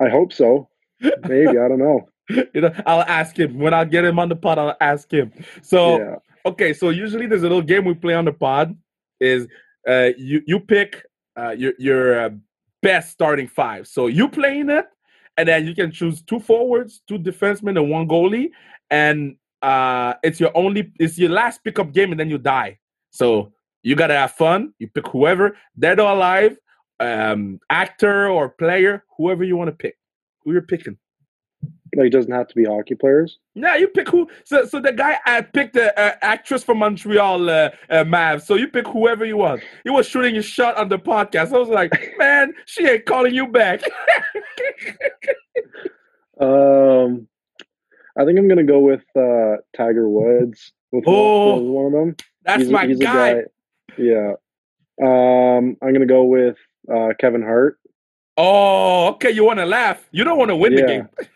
I 0.00 0.08
hope 0.08 0.32
so. 0.32 0.68
Maybe 1.00 1.50
I 1.50 1.68
don't 1.68 1.78
know. 1.78 2.08
you 2.28 2.60
know, 2.60 2.74
I'll 2.84 3.02
ask 3.02 3.38
him 3.38 3.58
when 3.58 3.72
I 3.72 3.84
get 3.84 4.04
him 4.04 4.18
on 4.18 4.28
the 4.28 4.36
pod. 4.36 4.58
I'll 4.58 4.76
ask 4.80 5.10
him. 5.10 5.32
So. 5.62 5.98
yeah. 5.98 6.16
okay 6.44 6.72
so 6.74 6.90
usually 6.90 7.26
there's 7.26 7.44
a 7.44 7.48
little 7.48 7.62
game 7.62 7.84
we 7.84 7.94
play 7.94 8.14
on 8.14 8.24
the 8.24 8.32
pod 8.32 8.76
is 9.20 9.46
uh 9.88 10.10
you 10.18 10.42
you 10.46 10.58
pick 10.58 11.02
uh 11.38 11.50
your 11.50 11.72
your 11.78 12.24
uh, 12.24 12.30
best 12.82 13.12
starting 13.12 13.46
five 13.46 13.86
so 13.86 14.08
you 14.08 14.28
playing 14.28 14.68
it 14.68 14.86
and 15.36 15.48
then 15.48 15.66
you 15.66 15.74
can 15.74 15.90
choose 15.90 16.22
two 16.22 16.40
forwards 16.40 17.02
two 17.08 17.18
defensemen 17.18 17.78
and 17.78 17.90
one 17.90 18.06
goalie 18.06 18.50
and 18.90 19.36
uh 19.62 20.14
it's 20.22 20.40
your 20.40 20.50
only 20.56 20.92
it's 20.98 21.18
your 21.18 21.30
last 21.30 21.62
pickup 21.64 21.92
game 21.92 22.10
and 22.10 22.20
then 22.20 22.28
you 22.28 22.38
die. 22.38 22.78
So 23.10 23.52
you 23.82 23.94
gotta 23.96 24.14
have 24.14 24.32
fun 24.32 24.72
you 24.78 24.88
pick 24.88 25.06
whoever 25.08 25.56
dead 25.78 26.00
or 26.00 26.10
alive 26.10 26.56
um 27.00 27.58
actor 27.70 28.28
or 28.28 28.48
player 28.48 29.04
whoever 29.16 29.44
you 29.44 29.56
want 29.56 29.68
to 29.68 29.76
pick 29.76 29.96
who 30.40 30.52
you're 30.52 30.62
picking 30.62 30.96
Like, 31.94 32.06
it 32.06 32.10
doesn't 32.12 32.32
have 32.32 32.48
to 32.48 32.54
be 32.54 32.64
hockey 32.64 32.94
players. 32.94 33.38
yeah, 33.54 33.76
you 33.76 33.86
pick 33.88 34.08
who. 34.08 34.26
So, 34.44 34.64
so 34.64 34.80
the 34.80 34.92
guy 34.92 35.18
I 35.26 35.42
picked 35.42 35.74
the 35.74 35.98
uh, 36.00 36.14
actress 36.22 36.64
from 36.64 36.78
Montreal, 36.78 37.50
uh, 37.50 37.70
uh, 37.90 38.04
Mav. 38.04 38.42
So 38.42 38.54
you 38.54 38.68
pick 38.68 38.86
whoever 38.86 39.26
you 39.26 39.36
want. 39.36 39.60
He 39.84 39.90
was 39.90 40.06
shooting 40.06 40.34
his 40.34 40.46
shot 40.46 40.76
on 40.78 40.88
the 40.88 40.98
podcast. 40.98 41.52
I 41.54 41.58
was 41.58 41.68
like, 41.68 41.92
man, 42.18 42.54
she 42.64 42.86
ain't 42.88 43.04
calling 43.04 43.34
you 43.34 43.46
back. 43.48 43.82
Um, 46.40 47.28
I 48.18 48.24
think 48.24 48.38
I'm 48.38 48.48
gonna 48.48 48.64
go 48.64 48.80
with 48.80 49.04
uh, 49.16 49.58
Tiger 49.76 50.08
Woods. 50.08 50.72
With 50.90 51.04
one- 51.04 51.14
Oh, 51.14 51.60
one 51.60 51.86
of 51.86 51.92
them. 51.92 52.16
That's 52.44 52.62
He's 52.62 52.70
my 52.70 52.86
he's 52.86 53.00
a 53.00 53.04
guy. 53.04 53.42
Yeah. 53.96 54.32
Um, 55.00 55.76
I'm 55.82 55.92
gonna 55.92 56.06
go 56.06 56.24
with 56.24 56.56
uh, 56.92 57.10
Kevin 57.20 57.42
Hart. 57.42 57.78
Oh, 58.36 59.08
okay. 59.10 59.30
You 59.30 59.44
want 59.44 59.58
to 59.60 59.66
laugh? 59.66 60.06
You 60.10 60.24
don't 60.24 60.38
want 60.38 60.48
to 60.48 60.56
win 60.56 60.74
the 60.74 60.82
game. 60.82 61.08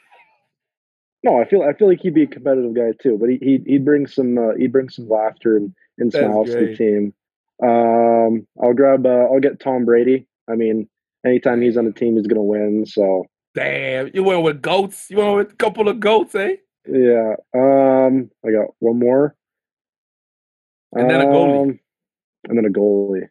No, 1.26 1.40
I 1.40 1.44
feel 1.44 1.62
I 1.62 1.72
feel 1.72 1.88
like 1.88 2.00
he'd 2.02 2.14
be 2.14 2.22
a 2.22 2.28
competitive 2.28 2.72
guy 2.72 2.92
too, 3.02 3.18
but 3.18 3.28
he 3.28 3.38
he 3.42 3.60
he'd 3.66 3.84
bring 3.84 4.06
some 4.06 4.38
uh, 4.38 4.54
he'd 4.56 4.70
bring 4.70 4.88
some 4.88 5.08
laughter 5.08 5.56
and, 5.56 5.74
and 5.98 6.12
That's 6.12 6.24
smiles 6.24 6.50
to 6.50 6.66
the 6.66 6.76
team. 6.76 7.14
Um, 7.60 8.46
I'll 8.62 8.74
grab 8.74 9.04
uh, 9.04 9.26
I'll 9.26 9.40
get 9.40 9.58
Tom 9.58 9.84
Brady. 9.84 10.28
I 10.48 10.54
mean, 10.54 10.88
anytime 11.26 11.62
he's 11.62 11.76
on 11.76 11.84
the 11.84 11.92
team, 11.92 12.14
he's 12.14 12.28
gonna 12.28 12.44
win. 12.44 12.86
So 12.86 13.26
Damn, 13.56 14.10
you 14.14 14.22
went 14.22 14.44
with 14.44 14.62
goats. 14.62 15.10
You 15.10 15.16
went 15.16 15.36
with 15.36 15.52
a 15.52 15.56
couple 15.56 15.88
of 15.88 15.98
goats, 15.98 16.36
eh? 16.36 16.56
yeah. 16.86 17.34
Um, 17.52 18.30
I 18.46 18.52
got 18.52 18.68
one 18.78 19.00
more. 19.00 19.34
And 20.92 21.10
then 21.10 21.22
a 21.22 21.24
goalie. 21.24 21.62
Um, 21.62 21.80
and 22.48 22.56
then 22.56 22.66
a 22.66 22.70
goalie. 22.70 23.28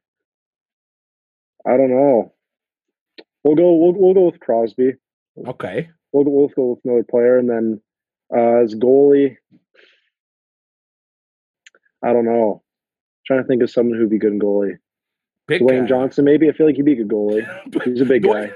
I 1.65 1.77
don't 1.77 1.91
know. 1.91 2.33
We'll 3.45 3.55
go. 3.55 3.73
We'll 3.73 3.93
we'll 3.93 4.13
go 4.13 4.25
with 4.25 4.41
Crosby. 4.41 4.95
Okay. 5.47 5.91
We'll 6.15 6.23
go, 6.23 6.29
we'll 6.29 6.47
go 6.47 6.69
with 6.69 6.79
another 6.85 7.03
player, 7.03 7.37
and 7.37 7.49
then 7.49 7.81
uh, 8.33 8.63
as 8.63 8.73
goalie, 8.73 9.35
I 12.01 12.13
don't 12.13 12.23
know. 12.23 12.63
trying 13.27 13.41
to 13.41 13.47
think 13.47 13.61
of 13.61 13.69
someone 13.69 13.99
who'd 13.99 14.09
be 14.09 14.17
good 14.17 14.31
in 14.31 14.39
goalie. 14.39 14.77
Big 15.45 15.61
Dwayne 15.61 15.81
guy. 15.81 15.87
Johnson, 15.87 16.23
maybe. 16.23 16.47
I 16.47 16.53
feel 16.53 16.67
like 16.67 16.77
he'd 16.77 16.85
be 16.85 16.93
a 16.93 17.03
good 17.03 17.09
goalie. 17.09 17.83
He's 17.83 17.99
a 17.99 18.05
big 18.05 18.23
Dwayne, 18.23 18.53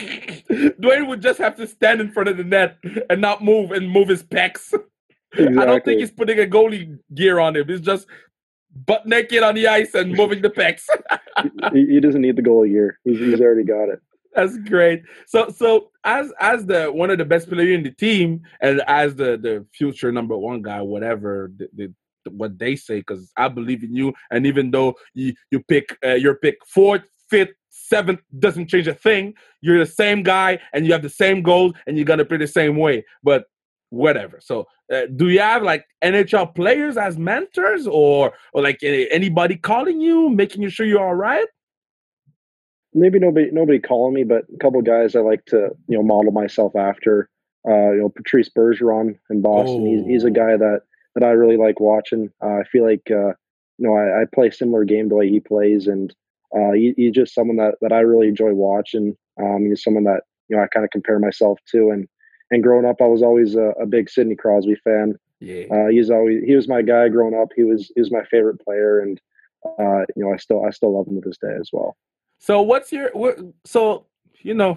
Dwayne 0.00 1.08
would 1.08 1.20
just 1.20 1.38
have 1.40 1.56
to 1.56 1.66
stand 1.66 2.00
in 2.00 2.10
front 2.10 2.30
of 2.30 2.38
the 2.38 2.44
net 2.44 2.78
and 3.10 3.20
not 3.20 3.44
move 3.44 3.72
and 3.72 3.90
move 3.90 4.08
his 4.08 4.22
pecs. 4.22 4.72
Exactly. 5.34 5.58
I 5.58 5.66
don't 5.66 5.84
think 5.84 6.00
he's 6.00 6.10
putting 6.10 6.38
a 6.38 6.46
goalie 6.46 6.98
gear 7.14 7.38
on 7.38 7.54
him. 7.54 7.68
He's 7.68 7.82
just 7.82 8.06
butt 8.74 9.04
naked 9.04 9.42
on 9.42 9.56
the 9.56 9.68
ice 9.68 9.94
and 9.94 10.12
moving 10.12 10.40
the 10.40 10.48
pecs. 10.48 10.84
he, 11.74 11.86
he 11.86 12.00
doesn't 12.00 12.22
need 12.22 12.36
the 12.36 12.42
goalie 12.42 12.70
gear. 12.70 12.98
He's, 13.04 13.18
he's 13.18 13.40
already 13.42 13.64
got 13.64 13.90
it. 13.90 14.00
That's 14.34 14.56
great. 14.58 15.02
So, 15.26 15.48
so 15.50 15.90
as 16.04 16.32
as 16.40 16.64
the 16.66 16.90
one 16.90 17.10
of 17.10 17.18
the 17.18 17.24
best 17.24 17.48
players 17.48 17.76
in 17.76 17.82
the 17.82 17.90
team, 17.90 18.42
and 18.60 18.82
as 18.86 19.14
the 19.14 19.36
the 19.36 19.66
future 19.72 20.10
number 20.10 20.36
one 20.36 20.62
guy, 20.62 20.80
whatever 20.80 21.52
the, 21.56 21.68
the, 21.74 22.30
what 22.30 22.58
they 22.58 22.76
say, 22.76 22.98
because 22.98 23.30
I 23.36 23.48
believe 23.48 23.82
in 23.82 23.94
you. 23.94 24.14
And 24.30 24.46
even 24.46 24.70
though 24.70 24.94
you 25.12 25.34
you 25.50 25.60
pick 25.60 25.98
uh, 26.04 26.14
your 26.14 26.36
pick 26.36 26.56
fourth, 26.66 27.02
fifth, 27.28 27.52
seventh 27.68 28.20
doesn't 28.38 28.68
change 28.68 28.88
a 28.88 28.94
thing. 28.94 29.34
You're 29.60 29.78
the 29.78 29.86
same 29.86 30.22
guy, 30.22 30.60
and 30.72 30.86
you 30.86 30.92
have 30.92 31.02
the 31.02 31.10
same 31.10 31.42
goals, 31.42 31.74
and 31.86 31.96
you're 31.96 32.06
gonna 32.06 32.24
play 32.24 32.38
the 32.38 32.46
same 32.46 32.76
way. 32.76 33.04
But 33.22 33.44
whatever. 33.90 34.38
So, 34.40 34.66
uh, 34.90 35.02
do 35.14 35.28
you 35.28 35.40
have 35.40 35.62
like 35.62 35.84
NHL 36.02 36.54
players 36.54 36.96
as 36.96 37.18
mentors, 37.18 37.86
or 37.86 38.32
or 38.54 38.62
like 38.62 38.78
anybody 38.82 39.56
calling 39.56 40.00
you, 40.00 40.30
making 40.30 40.62
you 40.62 40.70
sure 40.70 40.86
you're 40.86 41.06
all 41.06 41.14
right? 41.14 41.46
Maybe 42.94 43.18
nobody 43.18 43.50
nobody 43.50 43.78
calling 43.78 44.14
me, 44.14 44.24
but 44.24 44.44
a 44.54 44.58
couple 44.58 44.78
of 44.80 44.86
guys 44.86 45.16
I 45.16 45.20
like 45.20 45.44
to 45.46 45.70
you 45.88 45.96
know 45.96 46.02
model 46.02 46.32
myself 46.32 46.76
after. 46.76 47.28
Uh, 47.66 47.92
you 47.92 48.00
know, 48.00 48.08
Patrice 48.08 48.50
Bergeron 48.50 49.18
in 49.30 49.40
Boston. 49.40 49.86
He's 49.86 50.04
he's 50.06 50.24
a 50.24 50.28
Oh. 50.28 50.30
guy 50.30 50.56
that 50.56 50.82
that 51.14 51.24
I 51.24 51.30
really 51.30 51.56
like 51.56 51.80
watching. 51.80 52.30
Uh, 52.42 52.56
I 52.60 52.64
feel 52.64 52.84
like 52.84 53.02
uh, 53.10 53.28
you 53.78 53.86
know 53.86 53.94
I, 53.94 54.22
I 54.22 54.24
play 54.34 54.50
similar 54.50 54.84
game 54.84 55.08
the 55.08 55.14
way 55.14 55.28
he 55.28 55.40
plays, 55.40 55.86
and 55.86 56.14
uh, 56.54 56.72
he, 56.72 56.92
he's 56.96 57.12
just 57.12 57.34
someone 57.34 57.56
that 57.56 57.76
that 57.80 57.92
I 57.92 58.00
really 58.00 58.28
enjoy 58.28 58.52
watching. 58.52 59.16
Um, 59.40 59.66
he's 59.68 59.82
someone 59.82 60.04
that 60.04 60.22
you 60.48 60.56
know 60.56 60.62
I 60.62 60.66
kind 60.66 60.84
of 60.84 60.90
compare 60.90 61.18
myself 61.18 61.58
to, 61.70 61.90
and 61.90 62.06
and 62.50 62.62
growing 62.62 62.84
up, 62.84 62.96
I 63.00 63.06
was 63.06 63.22
always 63.22 63.54
a, 63.54 63.72
a 63.80 63.86
big 63.86 64.10
Sidney 64.10 64.34
Crosby 64.36 64.74
fan. 64.84 65.14
Yeah. 65.40 65.64
Uh, 65.70 65.86
he's 65.88 66.10
always 66.10 66.42
he 66.44 66.54
was 66.54 66.68
my 66.68 66.82
guy 66.82 67.08
growing 67.08 67.34
up. 67.34 67.48
He 67.56 67.62
was 67.64 67.90
he 67.94 68.00
was 68.00 68.10
my 68.12 68.24
favorite 68.24 68.60
player, 68.60 69.00
and 69.00 69.20
uh, 69.78 70.00
you 70.16 70.24
know 70.24 70.32
I 70.32 70.36
still 70.36 70.64
I 70.66 70.70
still 70.70 70.94
love 70.96 71.06
him 71.06 71.20
to 71.22 71.26
this 71.28 71.38
day 71.38 71.54
as 71.58 71.70
well. 71.72 71.96
So 72.42 72.60
what's 72.60 72.90
your 72.90 73.08
what, 73.12 73.38
so 73.64 74.06
you 74.40 74.54
know 74.54 74.76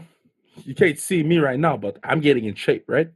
you 0.66 0.76
can't 0.76 1.00
see 1.00 1.24
me 1.24 1.40
right 1.40 1.60
now, 1.60 1.76
but 1.76 1.98
I'm 2.04 2.22
getting 2.22 2.46
in 2.46 2.54
shape, 2.54 2.86
right? 2.88 3.10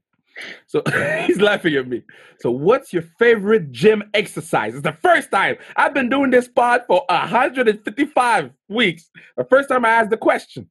So 0.65 0.81
he's 1.27 1.39
laughing 1.39 1.75
at 1.75 1.87
me. 1.87 2.01
So 2.39 2.49
what's 2.49 2.91
your 2.91 3.03
favorite 3.19 3.71
gym 3.71 4.01
exercise? 4.15 4.73
It's 4.73 4.81
the 4.81 4.97
first 5.03 5.29
time 5.29 5.57
I've 5.75 5.93
been 5.93 6.09
doing 6.09 6.31
this 6.31 6.47
pod 6.47 6.81
for 6.87 7.05
155 7.09 8.49
weeks. 8.69 9.11
The 9.37 9.43
first 9.43 9.69
time 9.69 9.85
I 9.85 9.89
asked 9.89 10.09
the 10.09 10.17
question, 10.17 10.67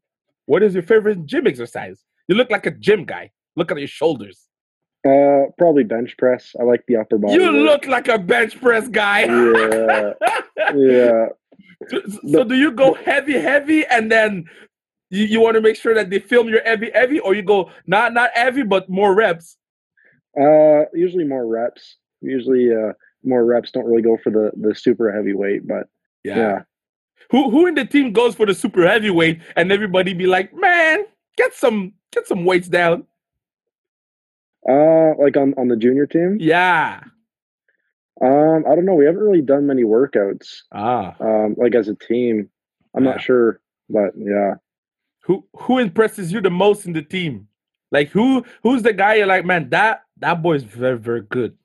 what 0.47 0.65
is 0.65 0.75
your 0.75 0.83
favorite 0.83 1.25
gym 1.25 1.47
exercise? 1.47 2.03
You 2.27 2.35
look 2.35 2.51
like 2.51 2.67
a 2.67 2.73
gym 2.73 3.05
guy. 3.05 3.31
Look 3.55 3.71
at 3.71 3.79
your 3.79 3.87
shoulders. 3.87 4.49
Uh, 5.07 5.53
probably 5.57 5.85
bench 5.85 6.17
press. 6.19 6.53
I 6.59 6.65
like 6.65 6.83
the 6.89 6.97
upper 6.97 7.17
body. 7.17 7.35
You 7.35 7.45
work. 7.45 7.53
look 7.53 7.87
like 7.87 8.09
a 8.09 8.19
bench 8.19 8.61
press 8.61 8.89
guy. 8.89 9.27
Yeah, 9.27 10.15
yeah. 10.75 11.27
So, 11.89 12.01
so 12.31 12.45
do 12.45 12.55
you 12.55 12.73
go 12.73 12.95
heavy, 12.95 13.39
heavy, 13.39 13.87
and 13.87 14.11
then 14.11 14.45
you, 15.11 15.25
you 15.25 15.41
want 15.41 15.55
to 15.55 15.61
make 15.61 15.77
sure 15.77 15.95
that 15.95 16.11
they 16.11 16.19
film 16.19 16.49
your 16.49 16.63
heavy, 16.63 16.91
heavy, 16.93 17.21
or 17.21 17.35
you 17.35 17.43
go 17.43 17.71
not 17.87 18.13
not 18.13 18.31
heavy 18.35 18.63
but 18.63 18.89
more 18.89 19.15
reps? 19.15 19.57
Uh, 20.39 20.85
usually 20.93 21.25
more 21.25 21.47
reps. 21.47 21.97
Usually, 22.21 22.75
uh, 22.75 22.93
more 23.25 23.45
reps 23.45 23.71
don't 23.71 23.87
really 23.87 24.03
go 24.03 24.19
for 24.23 24.31
the 24.31 24.51
the 24.61 24.75
super 24.75 25.13
heavyweight, 25.13 25.67
but 25.67 25.89
yeah. 26.25 26.63
Who 27.31 27.51
who 27.51 27.67
in 27.67 27.75
the 27.75 27.85
team 27.85 28.13
goes 28.13 28.35
for 28.35 28.47
the 28.47 28.55
super 28.55 28.87
heavyweight, 28.87 29.41
and 29.57 29.71
everybody 29.71 30.15
be 30.15 30.27
like, 30.27 30.53
man, 30.55 31.05
get 31.37 31.55
some 31.55 31.93
get 32.13 32.27
some 32.27 32.45
weights 32.45 32.69
down. 32.69 33.05
Uh, 34.69 35.15
like 35.19 35.37
on 35.37 35.55
on 35.57 35.69
the 35.69 35.77
junior 35.77 36.07
team. 36.07 36.39
Yeah. 36.41 37.01
Um, 38.21 38.65
I 38.67 38.75
don't 38.75 38.85
know. 38.85 38.95
We 38.95 39.05
haven't 39.05 39.21
really 39.23 39.43
done 39.43 39.67
many 39.67 39.85
workouts. 39.85 40.63
Ah. 40.73 41.15
Um, 41.21 41.55
like 41.57 41.75
as 41.75 41.89
a 41.89 41.95
team, 41.95 42.49
I'm 42.95 43.05
Yeah. 43.05 43.13
not 43.13 43.21
sure, 43.23 43.61
but 43.89 44.13
yeah. 44.17 44.55
Who 45.21 45.45
who 45.57 45.79
impresses 45.79 46.33
you 46.33 46.41
the 46.41 46.51
most 46.51 46.87
in 46.87 46.93
the 46.95 47.03
team? 47.03 47.49
Like 47.93 48.09
who 48.09 48.45
who's 48.63 48.83
the 48.83 48.93
guy 48.93 49.15
you're 49.15 49.27
like, 49.27 49.45
man, 49.45 49.69
that 49.71 50.03
that 50.19 50.43
boy's 50.43 50.63
very 50.65 50.99
very 50.99 51.23
good. 51.23 51.57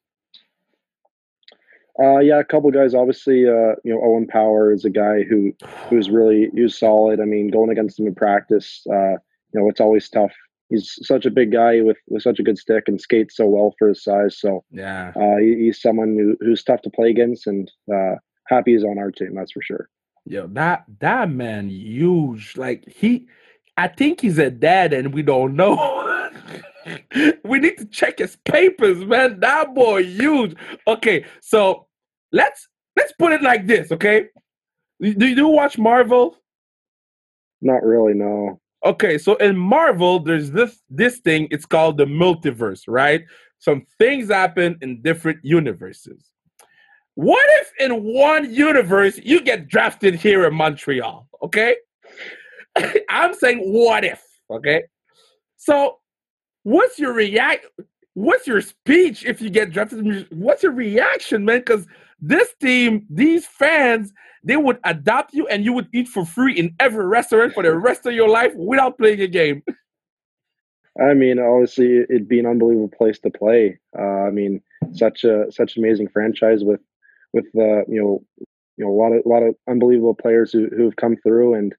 Uh, 1.99 2.17
yeah, 2.19 2.39
a 2.39 2.43
couple 2.43 2.71
guys. 2.71 2.93
Obviously, 2.95 3.47
uh, 3.47 3.75
you 3.83 3.93
know, 3.93 4.01
Owen 4.03 4.25
Power 4.27 4.71
is 4.73 4.83
a 4.83 4.89
guy 4.89 5.23
who 5.23 5.53
who's 5.89 6.09
really 6.09 6.49
who's 6.53 6.77
solid. 6.77 7.19
I 7.19 7.25
mean, 7.25 7.49
going 7.49 7.69
against 7.69 7.99
him 7.99 8.07
in 8.07 8.15
practice, 8.15 8.85
uh, 8.91 9.11
you 9.13 9.59
know, 9.59 9.69
it's 9.69 9.79
always 9.81 10.09
tough. 10.09 10.33
He's 10.73 10.97
such 11.03 11.25
a 11.27 11.31
big 11.31 11.51
guy 11.51 11.81
with 11.81 11.97
with 12.07 12.23
such 12.23 12.39
a 12.39 12.43
good 12.43 12.57
stick 12.57 12.85
and 12.87 12.99
skates 12.99 13.37
so 13.37 13.45
well 13.45 13.75
for 13.77 13.89
his 13.89 14.03
size. 14.03 14.39
So 14.39 14.63
Yeah. 14.71 15.11
uh, 15.15 15.37
he, 15.37 15.65
he's 15.65 15.79
someone 15.81 16.17
who, 16.17 16.35
who's 16.39 16.63
tough 16.63 16.81
to 16.81 16.89
play 16.89 17.09
against, 17.11 17.45
and 17.45 17.69
uh, 17.93 18.15
happy 18.47 18.73
he's 18.73 18.83
on 18.83 18.97
our 18.97 19.11
team. 19.11 19.35
That's 19.35 19.51
for 19.51 19.61
sure. 19.61 19.87
Yo, 20.25 20.47
that 20.47 20.85
that 20.99 21.29
man 21.29 21.69
huge. 21.69 22.57
Like 22.57 22.87
he 22.87 23.27
I 23.77 23.87
think 23.87 24.21
he's 24.21 24.39
a 24.39 24.49
dad 24.49 24.93
and 24.93 25.13
we 25.13 25.21
don't 25.21 25.55
know. 25.55 25.75
we 27.45 27.59
need 27.59 27.77
to 27.77 27.85
check 27.85 28.17
his 28.19 28.35
papers, 28.37 29.05
man. 29.05 29.39
That 29.41 29.75
boy 29.75 30.03
huge. 30.03 30.55
Okay, 30.87 31.25
so 31.41 31.87
let's 32.31 32.67
let's 32.95 33.13
put 33.19 33.31
it 33.31 33.41
like 33.43 33.67
this, 33.67 33.91
okay? 33.91 34.27
Do 35.01 35.27
you 35.27 35.47
watch 35.47 35.77
Marvel? 35.77 36.37
Not 37.61 37.83
really, 37.83 38.13
no. 38.13 38.59
Okay, 38.85 39.17
so 39.17 39.35
in 39.35 39.57
Marvel, 39.57 40.19
there's 40.19 40.51
this 40.51 40.81
this 40.89 41.19
thing. 41.19 41.47
It's 41.51 41.65
called 41.65 41.97
the 41.97 42.05
multiverse, 42.05 42.83
right? 42.87 43.23
Some 43.59 43.85
things 43.97 44.29
happen 44.29 44.77
in 44.81 45.01
different 45.01 45.39
universes. 45.41 46.31
What 47.15 47.45
if 47.61 47.71
in 47.79 48.03
one 48.03 48.53
universe 48.53 49.17
you 49.23 49.41
get 49.41 49.69
drafted 49.69 50.15
here 50.15 50.45
in 50.45 50.53
Montreal? 50.53 51.29
Okay, 51.43 51.77
I'm 53.09 53.33
saying 53.33 53.59
what 53.59 54.03
if? 54.03 54.21
Okay, 54.49 54.83
so 55.55 55.99
what's 56.63 56.99
your 56.99 57.13
react? 57.13 57.67
What's 58.15 58.45
your 58.45 58.61
speech 58.61 59.25
if 59.25 59.41
you 59.41 59.49
get 59.49 59.71
drafted? 59.71 60.27
What's 60.29 60.61
your 60.61 60.73
reaction, 60.73 61.45
man? 61.45 61.59
Because 61.59 61.87
this 62.23 62.53
team, 62.61 63.05
these 63.09 63.45
fans, 63.45 64.13
they 64.45 64.55
would 64.55 64.79
adopt 64.85 65.33
you 65.33 65.45
and 65.47 65.65
you 65.65 65.73
would 65.73 65.89
eat 65.93 66.07
for 66.07 66.25
free 66.25 66.57
in 66.57 66.73
every 66.79 67.05
restaurant 67.05 67.53
for 67.53 67.63
the 67.63 67.75
rest 67.75 68.05
of 68.05 68.13
your 68.13 68.29
life 68.29 68.53
without 68.55 68.97
playing 68.97 69.19
a 69.19 69.27
game. 69.27 69.61
I 71.01 71.13
mean, 71.13 71.37
obviously, 71.39 71.97
it'd 71.97 72.29
be 72.29 72.39
an 72.39 72.45
unbelievable 72.45 72.91
place 72.95 73.19
to 73.19 73.29
play. 73.29 73.77
Uh, 73.97 74.27
I 74.27 74.31
mean, 74.31 74.61
such 74.93 75.23
a 75.23 75.51
such 75.51 75.75
amazing 75.75 76.07
franchise 76.07 76.63
with 76.63 76.81
with 77.33 77.45
uh, 77.57 77.83
you 77.87 77.99
know 77.99 78.23
you 78.77 78.85
know 78.85 78.91
a 78.91 78.97
lot 78.97 79.11
of 79.11 79.25
a 79.25 79.29
lot 79.29 79.43
of 79.43 79.55
unbelievable 79.67 80.13
players 80.13 80.51
who 80.51 80.69
who 80.75 80.85
have 80.85 80.95
come 80.95 81.17
through, 81.17 81.55
and 81.55 81.73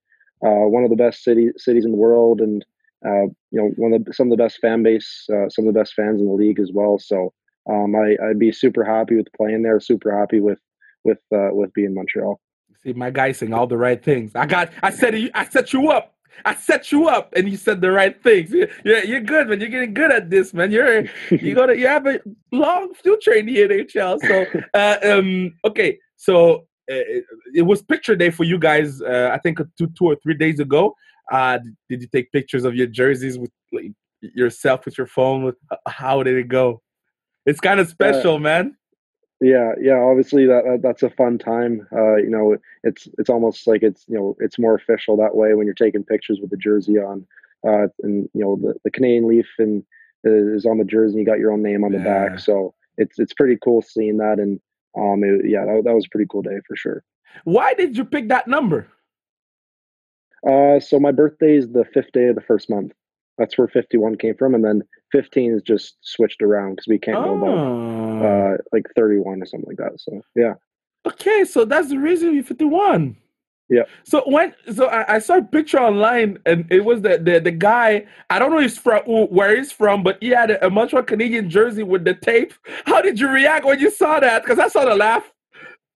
uh, 0.45 0.67
one 0.69 0.83
of 0.83 0.91
the 0.91 0.97
best 0.97 1.23
city 1.23 1.51
cities 1.57 1.85
in 1.85 1.93
the 1.93 1.97
world, 1.97 2.41
and 2.41 2.67
uh, 3.07 3.27
you 3.51 3.61
know 3.61 3.71
one 3.77 3.93
of 3.93 4.05
the, 4.05 4.13
some 4.13 4.27
of 4.27 4.37
the 4.37 4.43
best 4.43 4.59
fan 4.59 4.83
base, 4.83 5.27
uh, 5.33 5.49
some 5.49 5.67
of 5.67 5.73
the 5.73 5.79
best 5.79 5.95
fans 5.95 6.21
in 6.21 6.27
the 6.27 6.33
league 6.33 6.59
as 6.59 6.73
well. 6.75 6.99
So 6.99 7.33
um, 7.69 7.95
I, 7.95 8.17
I'd 8.23 8.39
be 8.39 8.53
super 8.53 8.85
happy 8.85 9.17
with 9.17 9.29
playing 9.37 9.63
there. 9.63 9.81
Super 9.81 10.17
happy 10.17 10.41
with 10.41 10.59
with 11.05 11.19
uh, 11.35 11.49
with 11.53 11.73
being 11.75 11.95
Montreal. 11.95 12.41
See, 12.83 12.93
my 12.93 13.11
guy 13.11 13.33
saying 13.33 13.55
all 13.55 13.67
the 13.67 13.79
right 13.79 14.03
things. 14.03 14.33
I 14.35 14.47
got. 14.47 14.71
I 14.83 14.91
said. 14.91 15.15
I 15.35 15.45
set 15.47 15.73
you 15.73 15.91
up. 15.91 16.15
I 16.45 16.55
set 16.55 16.91
you 16.91 17.09
up, 17.09 17.33
and 17.37 17.49
you 17.49 17.57
said 17.57 17.81
the 17.81 17.91
right 17.91 18.21
things. 18.23 18.51
You're, 18.51 19.05
you're 19.05 19.21
good, 19.21 19.49
man. 19.49 19.61
You're 19.61 19.69
getting 19.69 19.95
good 19.95 20.11
at 20.11 20.31
this, 20.31 20.53
man. 20.53 20.71
You're 20.71 21.05
you 21.31 21.55
to 21.67 21.79
you 21.79 21.87
have 21.87 22.07
a 22.07 22.21
long 22.53 22.93
future 22.95 23.33
in 23.33 23.47
the 23.47 23.57
NHL. 23.57 24.21
So, 24.21 24.61
uh, 24.75 24.99
um, 25.05 25.55
okay, 25.65 25.99
so 26.17 26.67
uh, 26.91 27.07
it, 27.07 27.25
it 27.55 27.63
was 27.63 27.83
picture 27.83 28.17
day 28.17 28.31
for 28.31 28.45
you 28.45 28.59
guys. 28.59 29.01
Uh, 29.01 29.31
I 29.33 29.39
think 29.39 29.59
two, 29.79 29.87
two 29.97 30.07
or 30.07 30.17
three 30.17 30.35
days 30.35 30.61
ago. 30.61 30.95
Uh, 31.33 31.59
did 31.89 32.03
you 32.03 32.09
take 32.09 32.31
pictures 32.33 32.65
of 32.65 32.75
your 32.75 32.87
jerseys 32.87 33.39
with 33.39 33.51
like, 33.73 33.93
yourself 34.21 34.85
with 34.85 34.99
your 34.99 35.07
phone? 35.07 35.45
With 35.45 35.57
how 35.87 36.23
did 36.23 36.37
it 36.37 36.49
go? 36.49 36.83
It's 37.47 37.61
kind 37.61 37.81
of 37.81 37.89
special, 37.89 38.39
man. 38.39 38.77
Yeah, 39.41 39.73
yeah. 39.81 39.99
Obviously, 39.99 40.47
that, 40.47 40.65
that 40.65 40.81
that's 40.83 41.03
a 41.03 41.11
fun 41.11 41.39
time. 41.39 41.87
Uh, 41.93 42.17
you 42.17 42.31
know, 42.31 42.57
it's 42.83 43.09
it's 43.19 43.29
almost 43.29 43.67
like 43.67 43.83
it's 43.83 44.05
you 44.09 44.17
know 44.17 44.37
it's 44.41 44.59
more 44.59 44.75
official 44.75 45.17
that 45.19 45.35
way 45.37 45.55
when 45.55 45.67
you're 45.67 45.75
taking 45.75 46.05
pictures 46.05 46.39
with 46.41 46.51
the 46.51 46.57
jersey 46.57 46.99
on, 46.99 47.27
uh, 47.67 47.89
and 48.03 48.29
you 48.33 48.41
know 48.41 48.57
the, 48.57 48.75
the 48.85 48.91
Canadian 48.91 49.29
leaf 49.29 49.47
and 49.59 49.85
is 50.25 50.65
on 50.65 50.79
the 50.79 50.85
jersey. 50.85 51.19
and 51.19 51.21
You 51.21 51.27
got 51.27 51.39
your 51.41 51.53
own 51.53 51.63
name 51.63 51.85
on 51.85 51.93
the 51.93 51.99
Yeah. 51.99 52.29
back, 52.29 52.39
so 52.39 52.75
it's 52.97 53.19
it's 53.19 53.35
pretty 53.35 53.59
cool 53.63 53.83
seeing 53.83 54.17
that. 54.19 54.39
And 54.39 54.61
um, 54.97 55.23
it, 55.25 55.51
yeah, 55.51 55.65
that, 55.67 55.83
that 55.85 55.95
was 55.95 56.07
a 56.07 56.11
pretty 56.11 56.29
cool 56.31 56.43
day 56.43 56.61
for 56.67 56.77
sure. 56.77 57.05
Why 57.43 57.75
did 57.75 57.97
you 57.97 58.05
pick 58.05 58.29
that 58.29 58.47
number? 58.49 58.87
Uh, 60.49 60.79
so 60.79 61.01
my 61.01 61.11
birthday 61.11 61.57
is 61.57 61.69
the 61.71 61.85
fifth 61.93 62.13
day 62.13 62.27
of 62.27 62.35
the 62.37 62.41
first 62.41 62.71
month. 62.71 62.93
That's 63.39 63.57
where 63.59 63.67
51 63.69 64.17
came 64.17 64.37
from, 64.37 64.55
and 64.55 64.65
then 64.65 64.83
15 65.13 65.53
is 65.55 65.63
just 65.63 65.97
switched 66.03 66.43
around 66.43 66.77
because 66.77 66.87
we 66.89 66.99
can't 66.99 67.23
go 67.25 67.35
above 67.35 67.59
Oh. 67.59 68.53
uh, 68.55 68.57
like 68.73 68.87
31 68.97 69.43
or 69.43 69.47
something 69.47 69.69
like 69.69 69.79
that. 69.79 69.99
So 70.01 70.21
yeah. 70.37 70.55
Okay, 71.07 71.45
so 71.45 71.65
that's 71.65 71.89
the 71.91 71.99
reason 71.99 72.35
you're 72.35 72.45
51. 72.45 73.17
Yeah. 73.71 73.83
So 74.05 74.23
when 74.27 74.55
so 74.73 74.87
I, 74.87 75.15
I 75.15 75.19
saw 75.19 75.39
a 75.39 75.43
picture 75.43 75.79
online 75.79 76.39
and 76.45 76.67
it 76.71 76.85
was 76.85 77.01
the 77.03 77.17
the, 77.19 77.41
the 77.41 77.51
guy 77.51 78.07
I 78.29 78.39
don't 78.39 78.51
know 78.51 78.59
he's 78.59 78.77
from 78.79 79.03
where 79.07 79.57
he's 79.57 79.73
from, 79.73 80.03
but 80.03 80.19
he 80.21 80.29
had 80.29 80.51
a, 80.51 80.67
a 80.67 80.71
Montreal 80.71 81.03
Canadian 81.05 81.49
jersey 81.49 81.83
with 81.83 82.05
the 82.05 82.15
tape. 82.15 82.53
How 82.87 83.01
did 83.01 83.19
you 83.19 83.29
react 83.29 83.65
when 83.65 83.81
you 83.81 83.91
saw 83.91 84.21
that? 84.21 84.43
Because 84.43 84.59
I 84.59 84.69
saw 84.69 84.85
the 84.85 84.95
laugh. 84.95 85.25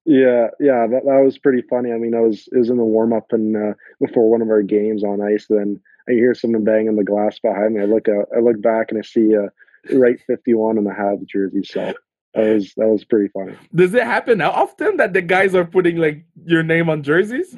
Yeah, 0.06 0.48
yeah, 0.58 0.86
that, 0.86 1.02
that 1.04 1.20
was 1.22 1.36
pretty 1.36 1.60
funny. 1.68 1.92
I 1.92 1.98
mean, 1.98 2.14
I 2.14 2.20
was 2.20 2.48
it 2.52 2.56
was 2.58 2.70
in 2.70 2.78
the 2.78 2.84
warm 2.84 3.12
up 3.12 3.26
and 3.32 3.54
uh, 3.54 3.74
before 4.00 4.30
one 4.30 4.40
of 4.40 4.48
our 4.48 4.62
games 4.62 5.04
on 5.04 5.20
ice. 5.20 5.46
Then 5.50 5.78
I 6.08 6.12
hear 6.12 6.34
someone 6.34 6.64
banging 6.64 6.96
the 6.96 7.04
glass 7.04 7.38
behind 7.38 7.74
me. 7.74 7.82
I 7.82 7.84
look 7.84 8.08
out, 8.08 8.28
I 8.36 8.40
look 8.40 8.60
back 8.62 8.90
and 8.90 8.98
I 8.98 9.02
see 9.02 9.36
uh, 9.36 9.48
Wright 9.96 10.18
fifty 10.26 10.54
one 10.54 10.78
on 10.78 10.84
the 10.84 10.90
Habs 10.90 11.26
jersey. 11.26 11.62
So 11.64 11.92
that 12.34 12.42
was 12.54 12.72
that 12.76 12.88
was 12.88 13.04
pretty 13.04 13.28
funny. 13.28 13.56
Does 13.74 13.94
it 13.94 14.04
happen 14.04 14.40
often 14.40 14.96
that 14.96 15.12
the 15.12 15.22
guys 15.22 15.54
are 15.54 15.64
putting 15.64 15.96
like 15.96 16.24
your 16.44 16.62
name 16.62 16.88
on 16.88 17.02
jerseys? 17.02 17.54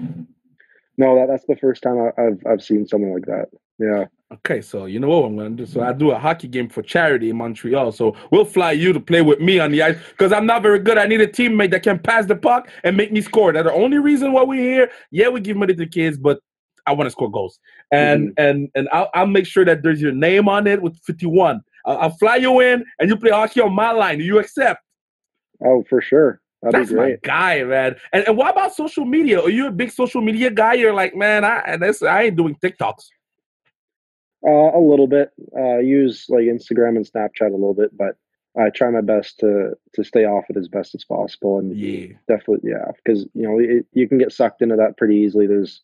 No, 0.96 1.16
that, 1.16 1.28
that's 1.28 1.46
the 1.46 1.56
first 1.56 1.82
time 1.82 1.98
I, 1.98 2.22
I've 2.22 2.46
I've 2.46 2.62
seen 2.62 2.86
something 2.86 3.12
like 3.12 3.26
that. 3.26 3.48
Yeah, 3.78 4.04
Okay, 4.32 4.60
so 4.60 4.84
you 4.84 5.00
know 5.00 5.08
what 5.08 5.26
I'm 5.26 5.36
gonna 5.36 5.50
do? 5.50 5.66
So 5.66 5.82
I 5.82 5.92
do 5.92 6.12
a 6.12 6.18
hockey 6.18 6.46
game 6.46 6.68
for 6.68 6.82
charity 6.82 7.30
in 7.30 7.36
Montreal. 7.36 7.90
So 7.90 8.14
we'll 8.30 8.44
fly 8.44 8.70
you 8.70 8.92
to 8.92 9.00
play 9.00 9.22
with 9.22 9.40
me 9.40 9.58
on 9.58 9.72
the 9.72 9.82
ice 9.82 9.96
because 10.10 10.32
I'm 10.32 10.46
not 10.46 10.62
very 10.62 10.78
good. 10.78 10.98
I 10.98 11.06
need 11.06 11.20
a 11.20 11.26
teammate 11.26 11.72
that 11.72 11.82
can 11.82 11.98
pass 11.98 12.26
the 12.26 12.36
puck 12.36 12.68
and 12.84 12.96
make 12.96 13.10
me 13.10 13.22
score. 13.22 13.52
That's 13.52 13.66
the 13.66 13.72
only 13.72 13.98
reason 13.98 14.32
why 14.32 14.44
we're 14.44 14.62
here. 14.62 14.90
Yeah, 15.10 15.30
we 15.30 15.40
give 15.40 15.56
money 15.56 15.74
to 15.74 15.86
kids, 15.86 16.16
but 16.16 16.38
I 16.86 16.92
want 16.92 17.06
to 17.06 17.10
score 17.10 17.30
goals. 17.30 17.58
And 17.92 18.32
and 18.36 18.68
and 18.74 18.88
I'll, 18.92 19.10
I'll 19.14 19.26
make 19.26 19.46
sure 19.46 19.64
that 19.64 19.82
there's 19.82 20.00
your 20.00 20.12
name 20.12 20.48
on 20.48 20.66
it 20.66 20.82
with 20.82 20.96
51. 21.04 21.62
I'll, 21.84 21.98
I'll 21.98 22.10
fly 22.10 22.36
you 22.36 22.60
in 22.60 22.84
and 22.98 23.08
you 23.08 23.16
play 23.16 23.30
hockey 23.30 23.60
on 23.60 23.74
my 23.74 23.92
line. 23.92 24.18
Do 24.18 24.24
you 24.24 24.38
accept? 24.38 24.82
oh 25.64 25.84
for 25.88 26.00
sure. 26.00 26.40
That'd 26.62 26.80
That's 26.80 26.90
be 26.90 26.96
my 26.96 27.16
guy, 27.22 27.62
man. 27.64 27.96
And, 28.12 28.28
and 28.28 28.36
what 28.36 28.50
about 28.50 28.74
social 28.74 29.06
media? 29.06 29.40
Are 29.40 29.48
you 29.48 29.68
a 29.68 29.70
big 29.70 29.90
social 29.90 30.20
media 30.20 30.50
guy? 30.50 30.74
You're 30.74 30.92
like, 30.92 31.14
man, 31.14 31.42
I 31.42 31.60
and 31.60 31.82
this 31.82 32.02
I 32.02 32.24
ain't 32.24 32.36
doing 32.36 32.54
TikToks. 32.62 33.06
Uh, 34.46 34.76
a 34.76 34.80
little 34.80 35.06
bit. 35.06 35.30
Uh, 35.56 35.78
use 35.78 36.26
like 36.28 36.44
Instagram 36.44 36.96
and 36.96 37.06
Snapchat 37.10 37.48
a 37.48 37.52
little 37.52 37.74
bit, 37.74 37.96
but 37.96 38.16
I 38.58 38.70
try 38.70 38.90
my 38.90 39.00
best 39.00 39.38
to 39.40 39.74
to 39.94 40.04
stay 40.04 40.24
off 40.24 40.44
it 40.50 40.56
as 40.56 40.68
best 40.68 40.94
as 40.94 41.04
possible. 41.04 41.58
And 41.58 41.76
Yeah. 41.76 42.16
definitely, 42.28 42.70
yeah, 42.70 42.90
because 42.96 43.26
you 43.34 43.42
know 43.42 43.58
it, 43.58 43.86
you 43.92 44.08
can 44.08 44.18
get 44.18 44.32
sucked 44.32 44.60
into 44.60 44.76
that 44.76 44.96
pretty 44.96 45.16
easily. 45.16 45.46
There's, 45.46 45.82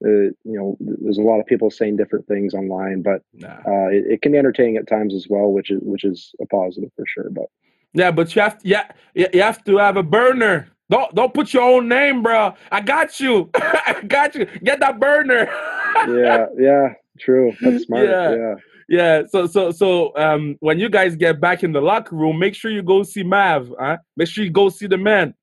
you 0.00 0.34
know, 0.44 0.76
there's 0.80 1.18
a 1.18 1.22
lot 1.22 1.40
of 1.40 1.46
people 1.46 1.70
saying 1.70 1.96
different 1.96 2.26
things 2.26 2.54
online, 2.54 3.02
but 3.02 3.22
Nah. 3.32 3.48
uh, 3.66 3.88
it, 3.88 4.04
it 4.12 4.22
can 4.22 4.32
be 4.32 4.38
entertaining 4.38 4.76
at 4.76 4.86
times 4.86 5.14
as 5.14 5.26
well, 5.28 5.52
which 5.52 5.70
is 5.70 5.80
which 5.82 6.04
is 6.04 6.34
a 6.40 6.46
positive 6.46 6.90
for 6.96 7.04
sure. 7.06 7.30
But 7.30 7.46
Yeah, 7.92 8.10
but 8.10 8.34
you 8.34 8.42
have 8.42 8.58
to, 8.58 8.68
yeah, 8.68 8.90
you 9.14 9.42
have 9.42 9.62
to 9.64 9.76
have 9.78 9.96
a 9.96 10.02
burner. 10.02 10.68
Don't 10.90 11.14
don't 11.14 11.32
put 11.32 11.54
your 11.54 11.62
own 11.62 11.88
name, 11.88 12.22
bro. 12.22 12.54
I 12.70 12.80
got 12.80 13.18
you. 13.20 13.50
I 13.54 14.02
got 14.06 14.34
you. 14.34 14.46
Get 14.62 14.80
that 14.80 15.00
burner. 15.00 15.46
yeah, 16.08 16.46
yeah, 16.58 16.88
true. 17.18 17.52
That's 17.60 17.84
smart. 17.86 18.04
Yeah. 18.06 18.30
Yeah, 18.36 18.54
yeah. 18.88 19.22
So 19.30 19.46
so 19.46 19.70
so 19.70 20.14
um 20.16 20.56
when 20.60 20.78
you 20.78 20.90
guys 20.90 21.16
get 21.16 21.40
back 21.40 21.62
in 21.62 21.72
the 21.72 21.80
locker 21.80 22.16
room, 22.16 22.38
make 22.38 22.54
sure 22.54 22.70
you 22.70 22.82
go 22.82 23.02
see 23.02 23.22
Mav. 23.22 23.72
Huh? 23.80 23.96
Make 24.16 24.28
sure 24.28 24.44
you 24.44 24.50
go 24.50 24.68
see 24.68 24.86
the 24.86 24.98
man. 24.98 25.34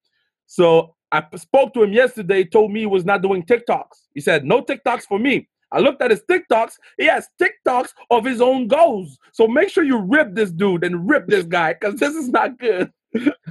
So 0.46 0.96
I 1.12 1.24
spoke 1.36 1.74
to 1.74 1.84
him 1.84 1.94
yesterday. 1.94 2.40
He 2.40 2.46
told 2.46 2.72
me 2.72 2.82
he 2.82 2.86
was 2.86 3.06
not 3.06 3.22
doing 3.22 3.44
TikToks. 3.44 4.08
He 4.14 4.22
said 4.22 4.46
no 4.46 4.62
TikToks 4.62 5.04
for 5.04 5.20
me. 5.20 5.48
I 5.74 5.80
looked 5.80 6.02
at 6.02 6.12
his 6.12 6.22
TikToks. 6.30 6.74
He 6.98 7.06
has 7.06 7.28
TikToks 7.42 7.90
of 8.10 8.26
his 8.26 8.42
own 8.42 8.68
goals. 8.68 9.18
So 9.32 9.48
make 9.48 9.70
sure 9.70 9.84
you 9.84 10.00
rip 10.00 10.34
this 10.36 10.52
dude 10.52 10.84
and 10.84 11.10
rip 11.10 11.28
this 11.28 11.46
guy 11.46 11.74
because 11.74 11.96
this 12.00 12.14
is 12.16 12.30
not 12.30 12.58
good. 12.60 12.92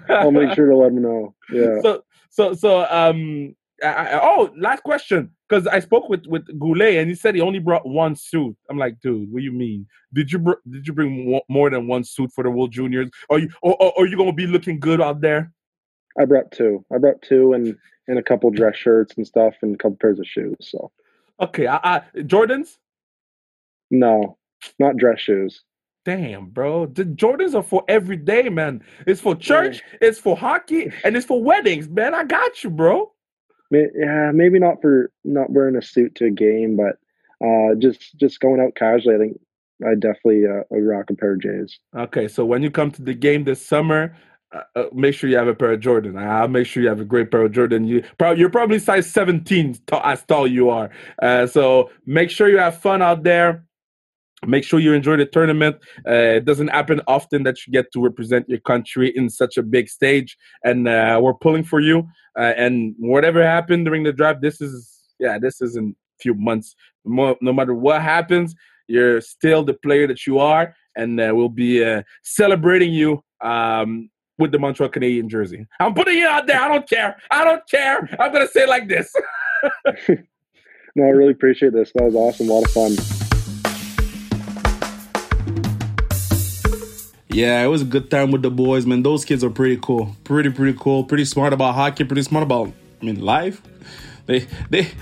I'll 0.08 0.30
make 0.30 0.54
sure 0.54 0.68
to 0.68 0.76
let 0.76 0.94
them 0.94 1.02
know. 1.02 1.34
Yeah. 1.52 1.80
so 1.82 2.04
so 2.30 2.54
so 2.54 2.86
um 2.90 3.54
I, 3.82 3.86
I- 3.88 4.20
oh 4.22 4.50
last 4.56 4.82
question 4.82 5.30
because 5.48 5.66
I 5.66 5.80
spoke 5.80 6.08
with 6.08 6.24
with 6.26 6.46
Guhle 6.58 7.00
and 7.00 7.08
he 7.08 7.14
said 7.14 7.34
he 7.34 7.40
only 7.40 7.58
brought 7.58 7.86
one 7.86 8.14
suit. 8.14 8.56
I'm 8.68 8.78
like, 8.78 9.00
dude, 9.00 9.30
what 9.32 9.40
do 9.40 9.44
you 9.44 9.52
mean? 9.52 9.86
Did 10.12 10.30
you 10.32 10.38
br- 10.38 10.60
did 10.70 10.86
you 10.86 10.92
bring 10.92 11.40
more 11.48 11.70
than 11.70 11.86
one 11.86 12.04
suit 12.04 12.30
for 12.34 12.44
the 12.44 12.50
World 12.50 12.72
Juniors? 12.72 13.10
Are 13.30 13.38
you 13.38 13.48
or, 13.62 13.76
or, 13.82 13.98
are 13.98 14.06
you 14.06 14.16
gonna 14.16 14.32
be 14.32 14.46
looking 14.46 14.78
good 14.78 15.00
out 15.00 15.20
there? 15.20 15.52
I 16.18 16.24
brought 16.24 16.50
two. 16.52 16.84
I 16.92 16.98
brought 16.98 17.22
two 17.22 17.52
and 17.52 17.76
and 18.08 18.18
a 18.18 18.22
couple 18.22 18.50
dress 18.50 18.76
shirts 18.76 19.14
and 19.16 19.26
stuff 19.26 19.54
and 19.62 19.74
a 19.74 19.78
couple 19.78 19.96
pairs 20.00 20.18
of 20.18 20.26
shoes. 20.26 20.56
So 20.60 20.90
okay, 21.40 21.66
I, 21.66 21.76
I 21.82 22.02
Jordans. 22.16 22.76
No, 23.90 24.38
not 24.78 24.96
dress 24.96 25.20
shoes. 25.20 25.62
Damn, 26.04 26.46
bro. 26.46 26.86
The 26.86 27.04
Jordans 27.04 27.54
are 27.54 27.62
for 27.62 27.84
every 27.88 28.16
day, 28.16 28.48
man. 28.48 28.82
It's 29.06 29.20
for 29.20 29.34
church, 29.34 29.82
yeah. 29.92 30.08
it's 30.08 30.18
for 30.18 30.36
hockey, 30.36 30.90
and 31.04 31.16
it's 31.16 31.26
for 31.26 31.42
weddings, 31.42 31.88
man. 31.88 32.14
I 32.14 32.24
got 32.24 32.64
you, 32.64 32.70
bro. 32.70 33.12
Yeah, 33.70 34.32
maybe 34.32 34.58
not 34.58 34.80
for 34.80 35.12
not 35.24 35.50
wearing 35.50 35.76
a 35.76 35.82
suit 35.82 36.14
to 36.16 36.26
a 36.26 36.30
game, 36.30 36.76
but 36.76 36.96
uh, 37.46 37.74
just 37.78 38.16
just 38.16 38.40
going 38.40 38.60
out 38.60 38.74
casually. 38.74 39.14
I 39.14 39.18
think 39.18 39.40
I 39.86 39.94
definitely 39.94 40.46
uh, 40.46 40.62
rock 40.70 41.10
a 41.10 41.14
pair 41.14 41.34
of 41.34 41.42
J's. 41.42 41.78
Okay, 41.96 42.28
so 42.28 42.44
when 42.44 42.62
you 42.62 42.70
come 42.70 42.90
to 42.92 43.02
the 43.02 43.14
game 43.14 43.44
this 43.44 43.64
summer, 43.64 44.16
uh, 44.52 44.62
uh, 44.74 44.84
make 44.92 45.14
sure 45.14 45.30
you 45.30 45.36
have 45.36 45.48
a 45.48 45.54
pair 45.54 45.72
of 45.72 45.80
Jordan. 45.80 46.16
I'll 46.18 46.48
make 46.48 46.66
sure 46.66 46.82
you 46.82 46.88
have 46.88 47.00
a 47.00 47.04
great 47.04 47.30
pair 47.30 47.42
of 47.42 47.52
Jordan. 47.52 47.84
You 47.84 48.02
probably 48.18 48.40
you're 48.40 48.50
probably 48.50 48.78
size 48.78 49.10
17 49.10 49.74
t- 49.74 49.80
as 50.02 50.24
tall 50.24 50.46
you 50.46 50.70
are. 50.70 50.90
Uh, 51.22 51.46
so 51.46 51.90
make 52.06 52.30
sure 52.30 52.48
you 52.48 52.58
have 52.58 52.80
fun 52.80 53.00
out 53.00 53.22
there. 53.22 53.64
Make 54.46 54.64
sure 54.64 54.80
you 54.80 54.94
enjoy 54.94 55.18
the 55.18 55.26
tournament. 55.26 55.76
Uh, 56.08 56.38
it 56.38 56.46
doesn't 56.46 56.68
happen 56.68 57.00
often 57.06 57.42
that 57.44 57.64
you 57.66 57.72
get 57.72 57.92
to 57.92 58.02
represent 58.02 58.48
your 58.48 58.58
country 58.60 59.12
in 59.14 59.28
such 59.28 59.58
a 59.58 59.62
big 59.62 59.88
stage, 59.88 60.36
and 60.64 60.88
uh, 60.88 61.20
we're 61.22 61.34
pulling 61.34 61.62
for 61.62 61.78
you. 61.78 62.08
Uh, 62.38 62.54
and 62.56 62.94
whatever 62.98 63.44
happened 63.44 63.84
during 63.84 64.02
the 64.02 64.12
draft, 64.12 64.40
this 64.40 64.60
is 64.60 64.98
yeah, 65.20 65.38
this 65.38 65.60
is 65.60 65.76
in 65.76 65.94
a 66.18 66.22
few 66.22 66.34
months. 66.34 66.74
no 67.04 67.36
matter 67.40 67.74
what 67.74 68.00
happens, 68.02 68.54
you're 68.88 69.20
still 69.20 69.62
the 69.62 69.74
player 69.74 70.06
that 70.06 70.26
you 70.26 70.38
are, 70.38 70.74
and 70.96 71.18
we'll 71.18 71.50
be 71.50 72.02
celebrating 72.22 72.92
you 72.92 73.22
um, 73.42 74.08
with 74.40 74.50
the 74.50 74.58
Montreal 74.58 74.90
Canadian 74.90 75.28
jersey. 75.28 75.66
I'm 75.78 75.94
putting 75.94 76.18
it 76.18 76.26
out 76.26 76.46
there. 76.46 76.60
I 76.60 76.68
don't 76.68 76.88
care. 76.88 77.16
I 77.30 77.44
don't 77.44 77.62
care. 77.68 78.08
I'm 78.18 78.32
gonna 78.32 78.48
say 78.48 78.62
it 78.62 78.68
like 78.68 78.88
this. 78.88 79.14
no, 80.96 81.04
I 81.04 81.08
really 81.08 81.32
appreciate 81.32 81.72
this. 81.72 81.92
That 81.94 82.04
was 82.04 82.14
awesome. 82.14 82.48
A 82.48 82.52
lot 82.52 82.64
of 82.64 82.72
fun. 82.72 82.96
Yeah, 87.32 87.62
it 87.62 87.68
was 87.68 87.82
a 87.82 87.84
good 87.84 88.10
time 88.10 88.32
with 88.32 88.42
the 88.42 88.50
boys, 88.50 88.86
man. 88.86 89.04
Those 89.04 89.24
kids 89.24 89.44
are 89.44 89.50
pretty 89.50 89.78
cool. 89.80 90.16
Pretty, 90.24 90.50
pretty 90.50 90.76
cool. 90.78 91.04
Pretty 91.04 91.24
smart 91.24 91.52
about 91.52 91.76
hockey. 91.76 92.02
Pretty 92.02 92.22
smart 92.22 92.42
about, 92.42 92.72
I 93.00 93.04
mean, 93.04 93.20
life. 93.20 93.62
They, 94.30 94.46
they, 94.70 94.92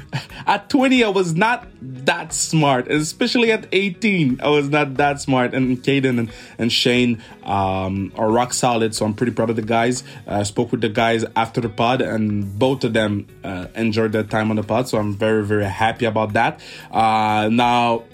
at 0.47 0.71
20, 0.71 1.05
I 1.05 1.11
was 1.11 1.35
not 1.35 1.67
that 1.83 2.33
smart, 2.33 2.89
especially 2.89 3.53
at 3.53 3.67
18, 3.73 4.41
I 4.41 4.49
was 4.49 4.71
not 4.71 4.95
that 4.95 5.21
smart. 5.21 5.53
And 5.53 5.77
Kaiden 5.83 6.19
and, 6.19 6.33
and 6.57 6.73
Shane 6.73 7.23
um, 7.43 8.11
are 8.17 8.31
rock 8.31 8.55
solid, 8.55 8.95
so 8.95 9.05
I'm 9.05 9.13
pretty 9.13 9.33
proud 9.33 9.51
of 9.51 9.57
the 9.57 9.63
guys. 9.63 10.03
I 10.27 10.45
spoke 10.45 10.73
with 10.73 10.81
the 10.81 10.89
guys 10.89 11.27
after 11.37 11.61
the 11.61 11.69
pod, 11.69 12.01
and 12.01 12.59
both 12.59 12.85
of 12.85 12.95
them 12.95 13.27
uh, 13.45 13.67
enjoyed 13.75 14.13
their 14.13 14.23
time 14.23 14.49
on 14.49 14.57
the 14.57 14.63
pod, 14.63 14.89
so 14.89 14.97
I'm 14.97 15.15
very, 15.15 15.45
very 15.45 15.67
happy 15.67 16.07
about 16.07 16.33
that. 16.33 16.61
Uh, 16.91 17.51
now, 17.53 18.05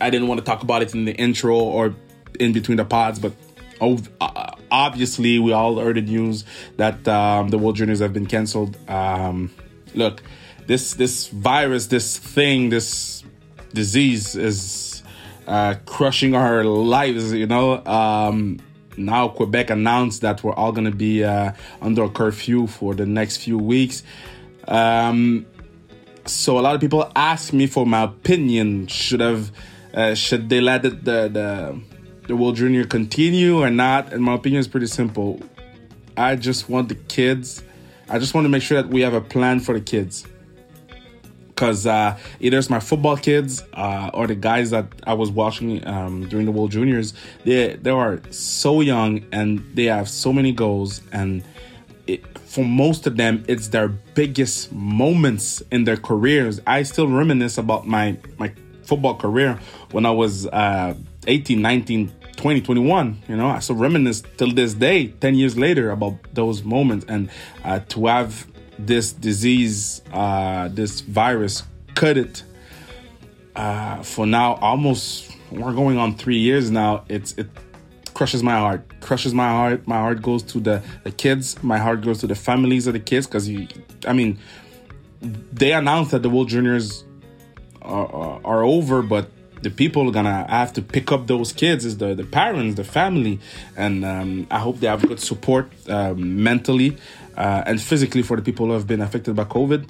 I 0.00 0.10
didn't 0.10 0.26
want 0.26 0.40
to 0.40 0.44
talk 0.44 0.64
about 0.64 0.82
it 0.82 0.92
in 0.92 1.04
the 1.04 1.14
intro 1.14 1.56
or 1.56 1.94
in 2.40 2.52
between 2.52 2.78
the 2.78 2.84
pods, 2.84 3.20
but 3.20 3.32
uh, 3.80 4.52
obviously 4.72 5.38
we 5.38 5.52
all 5.52 5.78
heard 5.78 5.96
the 5.96 6.00
news 6.00 6.44
that 6.78 7.06
um, 7.06 7.50
the 7.50 7.58
World 7.58 7.76
Juniors 7.76 8.00
have 8.00 8.12
been 8.12 8.26
canceled. 8.26 8.76
Um, 8.90 9.52
look, 9.94 10.22
this 10.68 10.94
this 10.94 11.28
virus, 11.28 11.86
this 11.86 12.18
thing, 12.18 12.68
this 12.68 13.24
disease 13.72 14.36
is 14.36 15.02
uh, 15.48 15.74
crushing 15.86 16.34
our 16.34 16.62
lives. 16.62 17.32
You 17.32 17.46
know. 17.46 17.84
Um, 17.84 18.60
now 18.96 19.28
Quebec 19.28 19.70
announced 19.70 20.22
that 20.22 20.42
we're 20.42 20.52
all 20.54 20.72
going 20.72 20.84
to 20.84 20.96
be 20.96 21.24
uh, 21.24 21.52
under 21.80 22.02
a 22.04 22.10
curfew 22.10 22.66
for 22.66 22.94
the 22.94 23.06
next 23.06 23.38
few 23.38 23.56
weeks. 23.56 24.02
Um, 24.66 25.46
so 26.26 26.58
a 26.58 26.60
lot 26.60 26.74
of 26.74 26.80
people 26.80 27.10
ask 27.14 27.52
me 27.52 27.66
for 27.66 27.86
my 27.86 28.02
opinion. 28.02 28.88
Should 28.88 29.20
have 29.20 29.52
uh, 29.94 30.14
should 30.14 30.50
they 30.50 30.60
let 30.60 30.82
the 30.82 30.90
the 30.90 31.80
the 32.26 32.36
World 32.36 32.56
Junior 32.56 32.84
continue 32.84 33.62
or 33.62 33.70
not? 33.70 34.12
And 34.12 34.22
my 34.22 34.34
opinion 34.34 34.60
is 34.60 34.68
pretty 34.68 34.88
simple. 34.88 35.40
I 36.16 36.36
just 36.36 36.68
want 36.68 36.90
the 36.90 36.96
kids. 36.96 37.62
I 38.10 38.18
just 38.18 38.34
want 38.34 38.44
to 38.44 38.48
make 38.50 38.62
sure 38.62 38.82
that 38.82 38.90
we 38.90 39.00
have 39.02 39.14
a 39.14 39.20
plan 39.20 39.60
for 39.60 39.72
the 39.72 39.80
kids 39.80 40.26
because 41.58 41.88
uh, 41.88 42.16
either 42.38 42.56
it's 42.56 42.70
my 42.70 42.78
football 42.78 43.16
kids 43.16 43.64
uh, 43.74 44.12
or 44.14 44.28
the 44.28 44.36
guys 44.36 44.70
that 44.70 44.86
I 45.04 45.14
was 45.14 45.32
watching 45.32 45.84
um, 45.88 46.28
during 46.28 46.46
the 46.46 46.52
World 46.52 46.70
Juniors. 46.70 47.14
They 47.44 47.74
they 47.74 47.90
are 47.90 48.20
so 48.30 48.80
young 48.80 49.26
and 49.32 49.58
they 49.74 49.86
have 49.86 50.08
so 50.08 50.32
many 50.32 50.52
goals, 50.52 51.00
and 51.10 51.42
it, 52.06 52.22
for 52.38 52.64
most 52.64 53.08
of 53.08 53.16
them, 53.16 53.44
it's 53.48 53.68
their 53.68 53.88
biggest 53.88 54.72
moments 54.72 55.60
in 55.72 55.82
their 55.82 55.96
careers. 55.96 56.60
I 56.64 56.84
still 56.84 57.08
reminisce 57.08 57.58
about 57.58 57.88
my 57.88 58.16
my 58.38 58.52
football 58.84 59.16
career 59.16 59.58
when 59.90 60.06
I 60.06 60.12
was 60.12 60.46
uh, 60.46 60.94
18, 61.26 61.60
19, 61.60 62.12
20, 62.36 62.60
21. 62.60 63.22
You 63.28 63.36
know, 63.36 63.48
I 63.48 63.58
still 63.58 63.74
reminisce 63.74 64.22
till 64.36 64.52
this 64.54 64.74
day, 64.74 65.08
10 65.08 65.34
years 65.34 65.58
later, 65.58 65.90
about 65.90 66.14
those 66.34 66.62
moments, 66.62 67.04
and 67.08 67.30
uh, 67.64 67.80
to 67.88 68.06
have 68.06 68.46
this 68.78 69.12
disease, 69.12 70.02
uh, 70.12 70.68
this 70.68 71.00
virus, 71.00 71.62
cut 71.94 72.16
it 72.16 72.42
uh, 73.56 74.02
for 74.02 74.26
now 74.26 74.54
almost 74.54 75.32
we're 75.50 75.72
going 75.72 75.98
on 75.98 76.14
three 76.14 76.38
years 76.38 76.70
now. 76.70 77.04
It's 77.08 77.32
it 77.32 77.48
crushes 78.14 78.42
my 78.42 78.56
heart, 78.56 79.00
crushes 79.00 79.34
my 79.34 79.48
heart. 79.48 79.86
My 79.86 79.96
heart 79.96 80.22
goes 80.22 80.42
to 80.44 80.60
the 80.60 80.82
the 81.04 81.10
kids. 81.10 81.60
My 81.62 81.78
heart 81.78 82.02
goes 82.02 82.20
to 82.20 82.26
the 82.26 82.34
families 82.34 82.86
of 82.86 82.92
the 82.92 83.00
kids 83.00 83.26
because 83.26 83.48
you, 83.48 83.66
I 84.06 84.12
mean, 84.12 84.38
they 85.20 85.72
announced 85.72 86.12
that 86.12 86.22
the 86.22 86.30
World 86.30 86.48
Juniors 86.48 87.04
are, 87.82 88.06
are, 88.06 88.40
are 88.44 88.62
over, 88.62 89.02
but 89.02 89.30
the 89.62 89.70
people 89.70 90.08
are 90.08 90.12
gonna 90.12 90.46
have 90.48 90.72
to 90.74 90.82
pick 90.82 91.10
up 91.10 91.26
those 91.26 91.52
kids 91.52 91.84
is 91.84 91.98
the 91.98 92.14
the 92.14 92.24
parents 92.24 92.76
the 92.76 92.84
family 92.84 93.40
and 93.76 94.04
um, 94.04 94.46
i 94.52 94.58
hope 94.60 94.78
they 94.78 94.86
have 94.86 95.02
good 95.02 95.18
support 95.18 95.68
um, 95.88 96.42
mentally 96.42 96.96
uh, 97.38 97.62
and 97.66 97.80
physically 97.80 98.22
for 98.22 98.36
the 98.36 98.42
people 98.42 98.66
who 98.66 98.72
have 98.72 98.86
been 98.86 99.00
affected 99.00 99.34
by 99.34 99.44
covid. 99.44 99.88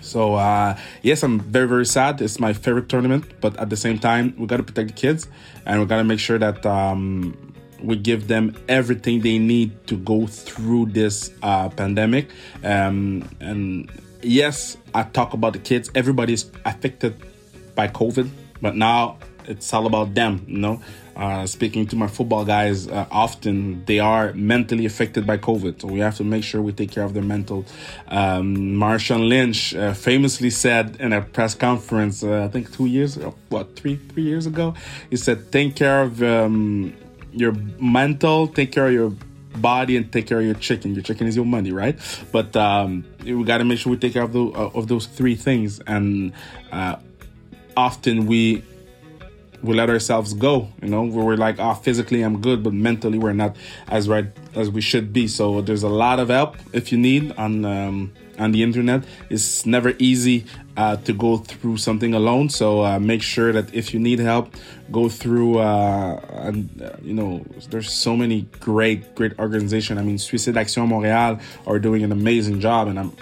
So 0.00 0.36
uh, 0.36 0.78
yes 1.02 1.22
i'm 1.22 1.40
very 1.40 1.68
very 1.68 1.84
sad. 1.84 2.22
It's 2.22 2.38
my 2.40 2.52
favorite 2.52 2.88
tournament 2.88 3.24
but 3.40 3.56
at 3.58 3.68
the 3.68 3.76
same 3.76 3.98
time 3.98 4.34
we 4.38 4.46
got 4.46 4.58
to 4.58 4.62
protect 4.62 4.88
the 4.88 4.94
kids 4.94 5.28
and 5.66 5.80
we 5.80 5.86
got 5.86 5.98
to 5.98 6.04
make 6.04 6.20
sure 6.20 6.38
that 6.38 6.64
um, 6.64 7.36
we 7.82 7.96
give 7.96 8.28
them 8.28 8.56
everything 8.68 9.20
they 9.20 9.38
need 9.38 9.86
to 9.88 9.96
go 9.96 10.26
through 10.26 10.86
this 10.86 11.30
uh, 11.42 11.68
pandemic. 11.68 12.30
Um, 12.64 13.28
and 13.40 13.90
yes 14.22 14.78
i 14.94 15.02
talk 15.02 15.34
about 15.34 15.52
the 15.52 15.58
kids. 15.58 15.90
Everybody's 15.94 16.50
affected 16.64 17.14
by 17.74 17.88
covid 17.88 18.30
but 18.60 18.76
now 18.76 19.18
it's 19.48 19.72
all 19.72 19.86
about 19.86 20.14
them, 20.14 20.44
you 20.46 20.58
know. 20.58 20.80
Uh, 21.16 21.44
speaking 21.46 21.84
to 21.84 21.96
my 21.96 22.06
football 22.06 22.44
guys, 22.44 22.86
uh, 22.86 23.06
often 23.10 23.84
they 23.86 23.98
are 23.98 24.32
mentally 24.34 24.86
affected 24.86 25.26
by 25.26 25.36
COVID, 25.36 25.80
so 25.80 25.88
we 25.88 25.98
have 25.98 26.16
to 26.16 26.22
make 26.22 26.44
sure 26.44 26.62
we 26.62 26.72
take 26.72 26.92
care 26.92 27.02
of 27.02 27.12
their 27.12 27.24
mental. 27.24 27.64
Um, 28.06 28.54
Marshawn 28.76 29.28
Lynch 29.28 29.74
uh, 29.74 29.94
famously 29.94 30.50
said 30.50 30.96
in 31.00 31.12
a 31.12 31.20
press 31.22 31.56
conference, 31.56 32.22
uh, 32.22 32.44
I 32.44 32.48
think 32.48 32.72
two 32.72 32.86
years, 32.86 33.16
what 33.48 33.74
three 33.74 33.96
three 33.96 34.22
years 34.22 34.46
ago, 34.46 34.74
he 35.10 35.16
said, 35.16 35.50
"Take 35.50 35.74
care 35.74 36.02
of 36.02 36.22
um, 36.22 36.94
your 37.32 37.52
mental, 37.80 38.46
take 38.46 38.70
care 38.70 38.86
of 38.86 38.92
your 38.92 39.12
body 39.56 39.96
and 39.96 40.12
take 40.12 40.26
care 40.26 40.38
of 40.38 40.44
your 40.44 40.54
chicken. 40.54 40.94
Your 40.94 41.02
chicken 41.02 41.26
is 41.26 41.34
your 41.34 41.44
money, 41.44 41.72
right? 41.72 41.98
But 42.32 42.54
um, 42.56 43.04
we 43.24 43.42
got 43.44 43.58
to 43.58 43.64
make 43.64 43.78
sure 43.78 43.90
we 43.90 43.98
take 43.98 44.12
care 44.12 44.22
of, 44.22 44.32
the, 44.32 44.40
of 44.40 44.86
those 44.88 45.06
three 45.06 45.34
things. 45.34 45.80
And 45.80 46.32
uh, 46.70 46.96
often 47.76 48.26
we 48.26 48.62
we 49.62 49.74
let 49.74 49.90
ourselves 49.90 50.34
go 50.34 50.68
you 50.82 50.88
know? 50.88 51.02
We're 51.02 51.36
like 51.36 51.58
oh 51.58 51.74
physically 51.74 52.22
i'm 52.22 52.40
good 52.40 52.62
but 52.62 52.72
mentally 52.72 53.18
we're 53.18 53.32
not 53.32 53.56
as 53.88 54.08
right 54.08 54.26
as 54.58 54.70
we 54.70 54.80
should 54.80 55.12
be. 55.12 55.28
So 55.28 55.60
there's 55.60 55.82
a 55.82 55.88
lot 55.88 56.18
of 56.18 56.28
help 56.28 56.56
if 56.72 56.92
you 56.92 56.98
need 56.98 57.32
on 57.32 57.64
um, 57.64 58.12
on 58.38 58.52
the 58.52 58.62
internet. 58.62 59.04
It's 59.30 59.66
never 59.66 59.94
easy 59.98 60.44
uh, 60.76 60.96
to 60.96 61.12
go 61.12 61.38
through 61.38 61.78
something 61.78 62.14
alone. 62.14 62.48
So 62.50 62.84
uh, 62.84 62.98
make 62.98 63.22
sure 63.22 63.52
that 63.52 63.72
if 63.74 63.92
you 63.92 64.00
need 64.00 64.18
help 64.18 64.54
go 64.90 65.08
through 65.08 65.58
uh, 65.58 66.20
and 66.32 66.82
uh, 66.82 66.96
you 67.02 67.14
know 67.14 67.44
there's 67.70 67.90
so 67.90 68.16
many 68.16 68.42
great 68.60 69.14
great 69.14 69.38
organization. 69.38 69.98
I 69.98 70.02
mean 70.02 70.18
suicide 70.18 70.56
action 70.56 70.88
montreal 70.88 71.38
are 71.66 71.78
doing 71.78 72.02
an 72.02 72.12
amazing 72.12 72.60
job 72.60 72.88
and 72.88 72.98
i'm 72.98 73.12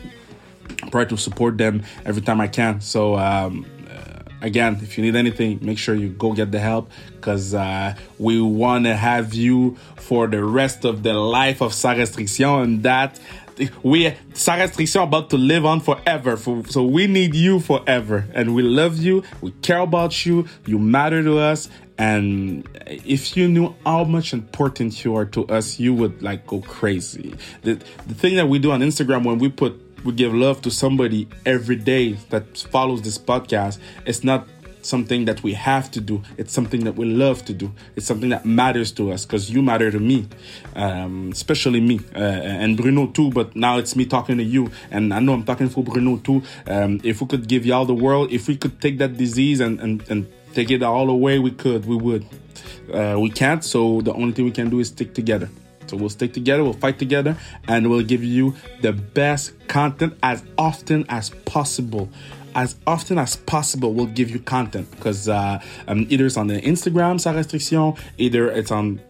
proud 0.91 1.09
to 1.09 1.17
support 1.17 1.59
them 1.59 1.83
every 2.05 2.23
time 2.23 2.41
i 2.41 2.49
can. 2.49 2.81
So 2.81 3.17
um, 3.17 3.67
again, 4.41 4.79
if 4.83 4.97
you 4.97 5.05
need 5.05 5.17
anything, 5.17 5.59
make 5.63 5.79
sure 5.79 5.95
you 5.95 6.09
go 6.09 6.33
get 6.33 6.53
the 6.53 6.59
help 6.59 6.91
because 7.15 7.55
uh, 7.55 7.95
we 8.19 8.41
want 8.41 8.85
to 8.85 8.95
have 8.95 9.35
you 9.35 9.77
for 9.97 10.27
the 10.27 10.43
rest 10.43 10.85
of 10.85 11.03
the 11.03 11.15
life 11.15 11.61
of 11.61 11.73
Sans 11.73 11.99
Restriction. 11.99 12.49
And 12.49 12.83
that 12.83 13.19
we 13.83 14.15
sans 14.35 14.61
restriction 14.61 15.03
about 15.03 15.31
to 15.31 15.37
live 15.37 15.65
on 15.65 15.81
forever. 15.81 16.37
For, 16.37 16.65
so 16.67 16.85
we 16.85 17.07
need 17.07 17.35
you 17.35 17.61
forever, 17.61 18.27
and 18.35 18.55
we 18.55 18.63
love 18.63 18.99
you. 18.99 19.23
We 19.41 19.53
care 19.63 19.81
about 19.81 20.27
you. 20.27 20.47
You 20.67 20.79
matter 20.79 21.23
to 21.23 21.39
us. 21.39 21.69
And 21.99 22.69
if 22.87 23.37
you 23.37 23.49
knew 23.49 23.75
how 23.87 24.05
much 24.05 24.35
important 24.35 25.03
you 25.03 25.17
are 25.17 25.25
to 25.27 25.47
us, 25.47 25.81
you 25.81 25.95
would 25.95 26.23
like 26.23 26.47
go 26.47 26.61
crazy. 26.61 27.35
The 27.63 27.75
the 28.07 28.15
thing 28.15 28.37
that 28.37 28.49
we 28.49 28.59
do 28.59 28.73
on 28.73 28.81
Instagram 28.81 29.25
when 29.25 29.39
we 29.39 29.49
put 29.49 29.81
we 30.07 30.13
give 30.13 30.33
love 30.33 30.63
to 30.63 30.71
somebody 30.71 31.29
every 31.45 31.77
day 31.77 32.13
that 32.31 32.57
follows 32.59 33.03
this 33.03 33.19
podcast, 33.19 33.79
it's 34.07 34.25
not 34.25 34.47
something 34.87 35.25
that 35.25 35.43
we 35.43 35.53
have 35.53 35.91
to 35.91 36.01
do. 36.01 36.23
It's 36.39 36.53
something 36.53 36.85
that 36.85 36.95
we 36.95 37.05
love 37.07 37.45
to 37.47 37.53
do. 37.53 37.73
It's 37.97 38.07
something 38.07 38.31
that 38.31 38.45
matters 38.45 38.93
to 38.93 39.13
us 39.13 39.27
because 39.27 39.51
you 39.51 39.61
matter 39.63 39.91
to 39.91 39.99
me, 39.99 40.29
um, 40.77 41.31
especially 41.33 41.81
me 41.81 42.01
uh, 42.15 42.19
and 42.19 42.77
Bruno 42.77 43.09
too. 43.09 43.31
But 43.31 43.57
now 43.57 43.79
it's 43.79 43.97
me 43.97 44.07
talking 44.07 44.39
to 44.39 44.45
you, 44.45 44.71
and 44.91 45.13
I 45.13 45.19
know 45.19 45.35
I'm 45.35 45.45
talking 45.45 45.69
for 45.69 45.83
Bruno 45.83 46.19
too. 46.19 46.43
Um, 46.67 47.01
if 47.03 47.21
we 47.21 47.27
could 47.27 47.49
give 47.49 47.67
y'all 47.67 47.85
the 47.85 47.95
world, 47.95 48.33
if 48.33 48.49
we 48.49 48.57
could 48.57 48.81
take 48.81 48.99
that 48.99 49.17
disease 49.17 49.61
and 49.61 49.81
and, 49.81 50.09
and 50.09 50.27
take 50.55 50.71
it 50.71 50.83
all 50.83 51.11
away, 51.11 51.39
we 51.39 51.51
could, 51.51 51.85
we 51.85 51.97
would. 51.97 52.25
Uh, 52.93 53.19
we 53.19 53.29
can't, 53.29 53.65
so 53.65 54.01
the 54.03 54.13
only 54.13 54.33
thing 54.33 54.45
we 54.45 54.53
can 54.53 54.71
do 54.71 54.79
is 54.79 54.89
stick 54.89 55.13
together. 55.13 55.51
So 55.87 55.97
we'll 55.97 56.09
stick 56.09 56.33
together, 56.33 56.63
we'll 56.65 56.73
fight 56.73 56.99
together, 56.99 57.37
and 57.69 57.89
we'll 57.91 58.05
give 58.05 58.25
you 58.25 58.55
the 58.81 58.93
best 58.93 59.53
content 59.69 60.17
as 60.23 60.45
often 60.59 61.07
as 61.09 61.31
possible. 61.31 62.09
As 62.55 62.77
often 62.87 63.19
as 63.19 63.37
possible, 63.37 63.93
we'll 63.93 64.07
give 64.07 64.31
you 64.31 64.39
content 64.39 64.91
because 64.91 65.29
uh, 65.29 65.63
um, 65.89 66.07
either 66.09 66.25
it's 66.25 66.39
on 66.39 66.47
the 66.47 66.61
Instagram, 66.61 67.21
sans 67.21 67.37
restriction, 67.37 67.95
either 68.17 68.51
it's 68.51 68.71
on 68.71 69.01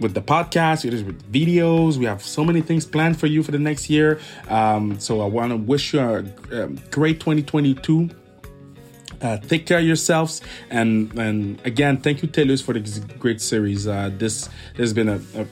with 0.00 0.14
the 0.14 0.22
podcast, 0.22 0.84
either 0.84 1.04
with 1.04 1.32
videos. 1.32 1.96
We 1.96 2.06
have 2.06 2.22
so 2.22 2.44
many 2.44 2.62
things 2.62 2.84
planned 2.84 3.20
for 3.20 3.26
you 3.26 3.42
for 3.42 3.52
the 3.52 3.58
next 3.58 3.88
year. 3.88 4.18
Um, 4.48 4.98
so 4.98 5.20
I 5.20 5.26
want 5.26 5.50
to 5.50 5.56
wish 5.56 5.94
you 5.94 6.00
a, 6.00 6.24
a 6.50 6.68
great 6.90 7.20
2022. 7.20 8.10
Uh, 9.22 9.36
take 9.36 9.66
care 9.66 9.78
of 9.78 9.84
yourselves 9.84 10.40
and 10.70 11.12
and 11.18 11.60
again 11.66 11.98
thank 11.98 12.22
you 12.22 12.28
Telus 12.28 12.62
for 12.62 12.72
this 12.72 13.00
great 13.18 13.38
series 13.38 13.86
uh, 13.86 14.10
this 14.16 14.48
has 14.78 14.94
been 14.94 15.10
a, 15.10 15.20
a 15.36 15.46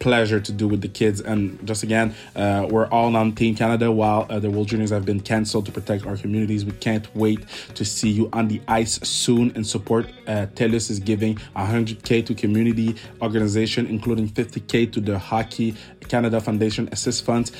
pleasure 0.00 0.40
to 0.40 0.52
do 0.52 0.66
with 0.66 0.80
the 0.80 0.88
kids. 0.88 1.20
And 1.20 1.64
just 1.66 1.82
again, 1.84 2.14
uh, 2.34 2.66
we're 2.68 2.88
all 2.88 3.14
on 3.14 3.32
Team 3.32 3.54
Canada 3.54 3.92
while 3.92 4.26
uh, 4.28 4.40
the 4.40 4.50
World 4.50 4.68
Juniors 4.68 4.90
have 4.90 5.04
been 5.04 5.20
cancelled 5.20 5.66
to 5.66 5.72
protect 5.72 6.06
our 6.06 6.16
communities. 6.16 6.64
We 6.64 6.72
can't 6.72 7.06
wait 7.14 7.46
to 7.74 7.84
see 7.84 8.08
you 8.10 8.28
on 8.32 8.48
the 8.48 8.60
ice 8.66 8.98
soon 9.06 9.52
and 9.54 9.64
support. 9.64 10.06
Uh, 10.26 10.46
TELUS 10.54 10.90
is 10.90 10.98
giving 10.98 11.36
100K 11.54 12.26
to 12.26 12.34
community 12.34 12.96
organization, 13.22 13.86
including 13.86 14.28
50K 14.28 14.92
to 14.92 15.00
the 15.00 15.18
Hockey 15.18 15.76
Canada 16.08 16.40
Foundation 16.40 16.88
Assist 16.90 17.24
Funds. 17.24 17.52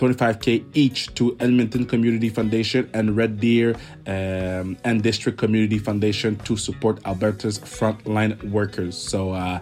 25k 0.00 0.64
each 0.72 1.14
to 1.14 1.36
Edmonton 1.40 1.84
Community 1.84 2.30
Foundation 2.30 2.88
and 2.94 3.16
Red 3.16 3.38
Deer 3.38 3.76
um, 4.06 4.78
and 4.84 5.02
District 5.02 5.36
Community 5.36 5.78
Foundation 5.78 6.36
to 6.38 6.56
support 6.56 7.00
Alberta's 7.04 7.58
frontline 7.58 8.42
workers. 8.50 8.96
So, 8.96 9.32
uh, 9.32 9.60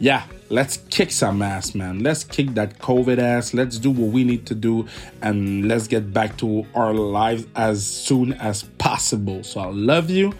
yeah, 0.00 0.24
let's 0.48 0.78
kick 0.88 1.12
some 1.12 1.42
ass, 1.42 1.74
man. 1.74 2.02
Let's 2.02 2.24
kick 2.24 2.54
that 2.54 2.78
COVID 2.78 3.18
ass. 3.18 3.52
Let's 3.52 3.78
do 3.78 3.90
what 3.90 4.10
we 4.12 4.24
need 4.24 4.46
to 4.46 4.54
do 4.54 4.88
and 5.20 5.68
let's 5.68 5.86
get 5.86 6.10
back 6.12 6.38
to 6.38 6.66
our 6.74 6.94
lives 6.94 7.46
as 7.54 7.86
soon 7.86 8.32
as 8.32 8.62
possible. 8.78 9.44
So 9.44 9.60
I 9.60 9.66
love 9.66 10.08
you 10.08 10.32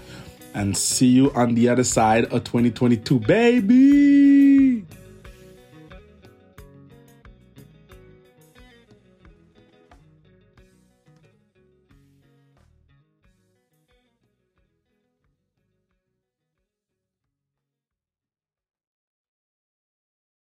and 0.54 0.74
see 0.74 1.08
you 1.08 1.30
on 1.32 1.54
the 1.54 1.68
other 1.68 1.84
side 1.84 2.24
of 2.32 2.44
2022, 2.44 3.20
baby. 3.20 4.59